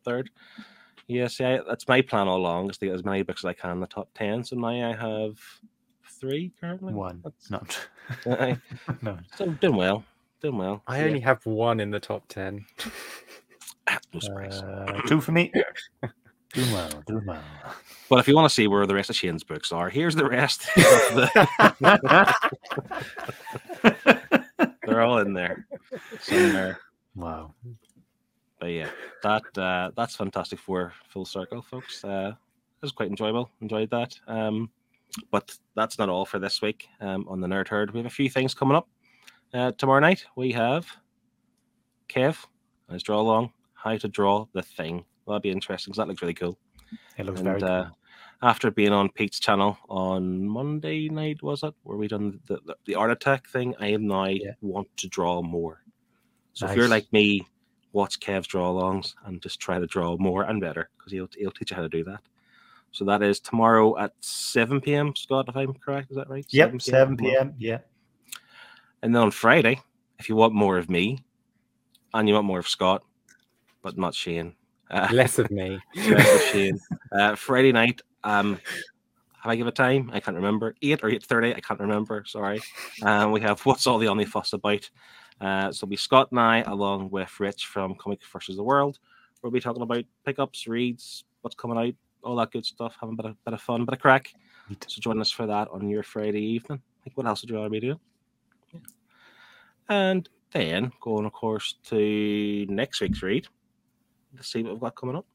Third. 0.03 0.29
Yes, 1.07 1.39
Yeah, 1.39 1.55
see, 1.57 1.61
I, 1.61 1.63
that's 1.67 1.87
my 1.87 2.01
plan 2.01 2.27
all 2.27 2.37
along 2.37 2.69
is 2.71 2.77
to 2.79 2.87
get 2.87 2.95
as 2.95 3.05
many 3.05 3.21
books 3.21 3.41
as 3.41 3.49
I 3.49 3.53
can 3.53 3.69
in 3.71 3.79
the 3.79 3.87
top 3.87 4.09
10. 4.15 4.43
So 4.43 4.55
now 4.55 4.67
I 4.67 4.95
have 4.95 5.37
three 6.19 6.51
currently. 6.59 6.93
One. 6.93 7.21
That's- 7.23 7.51
Not. 7.51 7.87
I, 8.39 8.57
no. 9.01 9.17
so 9.35 9.45
doing 9.51 9.75
well. 9.75 10.03
Doing 10.41 10.57
well. 10.57 10.81
I 10.87 10.99
Yeah. 10.99 11.05
only 11.05 11.19
have 11.21 11.45
one 11.45 11.79
in 11.79 11.91
the 11.91 11.99
top 11.99 12.27
10. 12.29 12.65
Ah, 13.87 13.99
no 14.13 14.19
surprise. 14.19 14.61
Uh, 14.61 15.01
two 15.07 15.21
for 15.21 15.31
me. 15.31 15.51
Doing 16.53 16.71
well. 16.71 16.89
Doing 17.07 17.25
well. 17.25 17.43
but 18.09 18.19
if 18.19 18.27
you 18.27 18.33
want 18.35 18.47
to 18.49 18.53
see 18.53 18.67
where 18.67 18.85
the 18.87 18.95
rest 18.95 19.09
of 19.09 19.15
Shane's 19.17 19.43
books 19.43 19.71
are, 19.71 19.89
here's 19.89 20.15
the 20.15 20.25
rest. 20.27 20.61
the- 20.75 22.33
they're 24.85 25.01
all 25.01 25.19
in 25.19 25.33
there 25.33 25.67
somewhere. 26.21 26.79
Wow. 27.17 27.53
But 28.59 28.67
yeah, 28.67 28.89
that 29.23 29.43
uh, 29.57 29.91
that's 29.95 30.15
fantastic 30.15 30.59
for 30.59 30.93
full 31.09 31.25
circle, 31.25 31.61
folks. 31.61 32.03
Uh, 32.03 32.33
it 32.35 32.81
was 32.81 32.91
quite 32.91 33.09
enjoyable. 33.09 33.51
Enjoyed 33.61 33.89
that. 33.91 34.15
Um, 34.27 34.69
but 35.31 35.55
that's 35.75 35.97
not 35.99 36.09
all 36.09 36.25
for 36.25 36.39
this 36.39 36.61
week 36.61 36.87
um, 37.01 37.25
on 37.27 37.39
the 37.41 37.47
Nerd 37.47 37.67
Herd. 37.67 37.91
We 37.91 37.99
have 37.99 38.05
a 38.07 38.09
few 38.09 38.29
things 38.29 38.53
coming 38.53 38.75
up. 38.77 38.87
Uh, 39.53 39.71
tomorrow 39.77 39.99
night 39.99 40.25
we 40.35 40.51
have 40.51 40.87
Kev 42.09 42.37
and 42.87 42.93
his 42.93 43.03
draw 43.03 43.19
along 43.21 43.51
how 43.73 43.95
to 43.97 44.07
draw 44.07 44.45
the 44.53 44.61
thing. 44.61 45.05
Well, 45.25 45.35
that'd 45.35 45.43
be 45.43 45.51
interesting 45.51 45.91
'cause 45.91 45.97
that 45.97 46.07
looks 46.07 46.21
really 46.21 46.33
cool. 46.33 46.57
It 47.17 47.25
looks 47.25 47.39
And, 47.41 47.47
very 47.49 47.63
uh, 47.63 47.89
after 48.41 48.71
being 48.71 48.91
on 48.91 49.09
Pete's 49.09 49.39
channel 49.39 49.77
on 49.89 50.47
Monday 50.47 51.09
night, 51.09 51.41
was 51.43 51.63
it? 51.63 51.73
Where 51.83 51.97
we 51.97 52.07
done 52.07 52.39
the, 52.47 52.59
the, 52.65 52.75
the 52.85 52.95
art 52.95 53.11
attack 53.11 53.47
thing? 53.47 53.75
I 53.79 53.87
am 53.87 54.07
now 54.07 54.25
Yeah. 54.25 54.53
want 54.61 54.87
to 54.97 55.07
draw 55.07 55.41
more. 55.41 55.83
So 56.57 56.65
if 56.65 56.75
you're 56.75 56.87
like 56.87 57.11
me, 57.13 57.45
watch 57.93 58.19
Kev's 58.19 58.47
draw 58.47 58.71
alongs 58.71 59.13
and 59.25 59.39
just 59.39 59.59
try 59.59 59.77
to 59.77 59.85
draw 59.85 60.17
more 60.17 60.41
and 60.41 60.59
better 60.59 60.89
because 60.97 61.11
he'll, 61.11 61.29
he'll 61.37 61.51
teach 61.51 61.69
you 61.69 61.75
how 61.75 61.83
to 61.83 61.89
do 61.89 62.03
that. 62.05 62.19
So 62.91 63.05
that 63.05 63.21
is 63.21 63.39
tomorrow 63.39 63.95
at 63.99 64.13
7 64.21 64.81
p.m. 64.81 65.15
Scott, 65.15 65.45
if 65.47 65.55
I'm 65.55 65.73
correct, 65.75 66.09
is 66.09 66.17
that 66.17 66.29
right? 66.29 66.47
Yep, 66.49 66.81
7 66.81 67.15
tomorrow. 67.15 67.35
p.m. 67.35 67.53
Yeah. 67.59 67.79
And 69.03 69.13
then 69.13 69.21
on 69.21 69.29
Friday, 69.29 69.79
if 70.17 70.29
you 70.29 70.35
want 70.35 70.55
more 70.55 70.79
of 70.79 70.89
me 70.89 71.23
and 72.15 72.27
you 72.27 72.33
want 72.33 72.47
more 72.47 72.57
of 72.57 72.67
Scott, 72.67 73.03
but 73.83 73.95
not 73.95 74.15
Shane, 74.15 74.55
uh, 74.89 75.09
Less 75.13 75.37
of 75.37 75.51
me. 75.51 75.79
Rest 75.95 76.35
of 76.35 76.41
Shane. 76.51 76.79
Uh, 77.11 77.35
Friday 77.35 77.71
night. 77.71 78.01
Um, 78.23 78.59
have 79.41 79.51
I 79.51 79.55
give 79.55 79.67
a 79.67 79.71
time? 79.71 80.09
I 80.13 80.19
can't 80.19 80.35
remember. 80.35 80.75
Eight 80.81 81.03
or 81.03 81.09
eight 81.09 81.23
thirty. 81.23 81.53
I 81.53 81.59
can't 81.59 81.79
remember. 81.79 82.23
Sorry. 82.25 82.61
Um, 83.03 83.31
we 83.31 83.41
have 83.41 83.61
what's 83.61 83.87
all 83.87 83.97
the 83.97 84.07
only 84.07 84.25
fuss 84.25 84.53
about. 84.53 84.89
Uh, 85.39 85.71
so 85.71 85.77
it'll 85.85 85.87
be 85.87 85.95
Scott 85.95 86.31
and 86.31 86.39
I, 86.39 86.61
along 86.61 87.09
with 87.09 87.39
Rich 87.39 87.65
from 87.65 87.95
Comic 87.95 88.21
versus 88.31 88.55
the 88.55 88.63
World. 88.63 88.99
We'll 89.41 89.51
be 89.51 89.59
talking 89.59 89.83
about 89.83 90.03
pickups, 90.25 90.67
reads, 90.67 91.23
what's 91.41 91.55
coming 91.55 91.77
out, 91.77 91.93
all 92.23 92.35
that 92.37 92.51
good 92.51 92.65
stuff. 92.65 92.97
Having 92.99 93.13
a 93.13 93.21
bit 93.23 93.29
of, 93.31 93.45
bit 93.45 93.53
of 93.53 93.61
fun, 93.61 93.85
bit 93.85 93.93
of 93.93 94.01
crack. 94.01 94.33
Neat. 94.69 94.85
So 94.87 94.99
join 94.99 95.21
us 95.21 95.31
for 95.31 95.45
that 95.45 95.67
on 95.69 95.87
your 95.87 96.03
Friday 96.03 96.41
evening. 96.41 96.81
Like, 97.05 97.15
what 97.15 97.27
else 97.27 97.41
would 97.41 97.49
you 97.49 97.55
rather 97.55 97.69
be 97.69 97.79
doing? 97.79 97.99
Yeah. 98.73 98.79
And 99.89 100.27
then 100.51 100.91
going, 100.99 101.25
of 101.25 101.33
course, 101.33 101.75
to 101.85 102.65
next 102.67 102.99
week's 102.99 103.21
read. 103.21 103.47
Let's 104.33 104.51
see 104.51 104.63
what 104.63 104.73
we've 104.73 104.81
got 104.81 104.95
coming 104.95 105.15
up. 105.15 105.25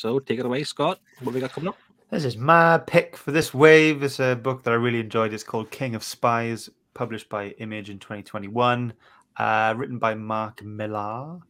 So 0.00 0.18
take 0.18 0.38
it 0.38 0.46
away, 0.46 0.64
Scott. 0.64 0.98
What 1.20 1.34
we 1.34 1.40
got 1.40 1.52
coming 1.52 1.68
up? 1.68 1.76
This 2.08 2.24
is 2.24 2.38
my 2.38 2.78
pick 2.78 3.18
for 3.18 3.32
this 3.32 3.52
wave. 3.52 4.02
It's 4.02 4.18
a 4.18 4.34
book 4.34 4.62
that 4.62 4.70
I 4.70 4.76
really 4.76 5.00
enjoyed. 5.00 5.34
It's 5.34 5.44
called 5.44 5.70
King 5.70 5.94
of 5.94 6.02
Spies, 6.02 6.70
published 6.94 7.28
by 7.28 7.48
Image 7.58 7.90
in 7.90 7.98
2021, 7.98 8.94
uh, 9.36 9.74
written 9.76 9.98
by 9.98 10.14
Mark 10.14 10.62
Millar. 10.64 11.40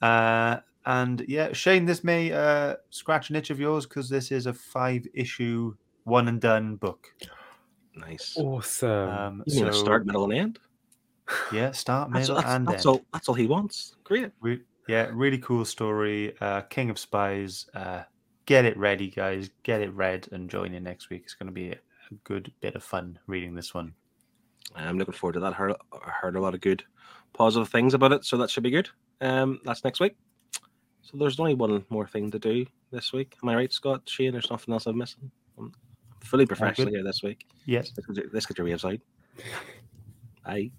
Uh, 0.00 0.56
and 0.86 1.22
yeah, 1.28 1.52
Shane, 1.52 1.84
this 1.84 2.02
may 2.02 2.32
uh, 2.32 2.76
scratch 2.88 3.28
an 3.28 3.36
itch 3.36 3.50
of 3.50 3.60
yours 3.60 3.84
because 3.84 4.08
this 4.08 4.32
is 4.32 4.46
a 4.46 4.54
five 4.54 5.06
issue, 5.12 5.74
one 6.04 6.28
and 6.28 6.40
done 6.40 6.76
book. 6.76 7.12
Nice. 7.94 8.38
Awesome. 8.38 9.10
Um, 9.10 9.42
You 9.46 9.56
mean 9.60 9.68
a 9.68 9.72
so, 9.74 9.80
start, 9.80 10.06
middle, 10.06 10.24
and 10.24 10.32
end? 10.32 10.58
yeah, 11.52 11.72
start, 11.72 12.10
That's, 12.10 12.28
middle, 12.30 12.36
that's, 12.42 12.54
and 12.54 12.66
that's 12.66 12.86
end. 12.86 12.90
all. 12.90 13.04
That's 13.12 13.28
all 13.28 13.34
he 13.34 13.46
wants. 13.46 13.96
Great. 14.02 14.30
Re- 14.40 14.62
yeah, 14.88 15.10
really 15.12 15.38
cool 15.38 15.64
story. 15.64 16.34
Uh, 16.40 16.62
King 16.62 16.90
of 16.90 16.98
Spies. 16.98 17.66
Uh, 17.74 18.02
get 18.46 18.64
it 18.64 18.76
ready, 18.76 19.10
guys. 19.10 19.50
Get 19.62 19.82
it 19.82 19.92
read 19.94 20.28
and 20.32 20.50
join 20.50 20.74
in 20.74 20.82
next 20.84 21.10
week. 21.10 21.22
It's 21.24 21.34
going 21.34 21.48
to 21.48 21.52
be 21.52 21.70
a 21.70 21.78
good 22.24 22.50
bit 22.60 22.74
of 22.74 22.82
fun 22.82 23.18
reading 23.26 23.54
this 23.54 23.74
one. 23.74 23.94
I'm 24.74 24.98
looking 24.98 25.14
forward 25.14 25.34
to 25.34 25.40
that. 25.40 25.54
Heard, 25.54 25.74
I 25.92 26.10
heard 26.10 26.36
a 26.36 26.40
lot 26.40 26.54
of 26.54 26.60
good, 26.60 26.82
positive 27.32 27.68
things 27.68 27.94
about 27.94 28.12
it, 28.12 28.24
so 28.24 28.36
that 28.38 28.50
should 28.50 28.62
be 28.62 28.70
good. 28.70 28.88
Um, 29.20 29.60
that's 29.64 29.84
next 29.84 30.00
week. 30.00 30.16
So 31.02 31.16
there's 31.16 31.40
only 31.40 31.54
one 31.54 31.84
more 31.88 32.06
thing 32.06 32.30
to 32.30 32.38
do 32.38 32.66
this 32.90 33.12
week. 33.12 33.36
Am 33.42 33.48
I 33.48 33.54
right, 33.54 33.72
Scott? 33.72 34.02
Shane, 34.06 34.32
there's 34.32 34.50
nothing 34.50 34.74
else 34.74 34.86
I'm 34.86 34.98
missing. 34.98 35.30
I'm 35.58 35.72
fully 36.20 36.46
professional 36.46 36.88
here 36.88 37.02
this 37.02 37.22
week. 37.22 37.46
Yes. 37.64 37.92
Let's 37.96 38.06
get 38.06 38.16
your, 38.16 38.26
let's 38.32 38.46
get 38.46 38.58
your 38.58 38.66
waves 38.66 38.84
out. 38.84 38.98
Bye. 40.44 40.70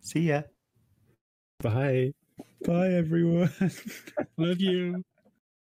See 0.00 0.20
ya. 0.20 0.42
Bye. 1.60 2.12
Bye, 2.64 2.92
everyone. 2.94 3.50
Love 4.36 4.60
you. 4.60 5.04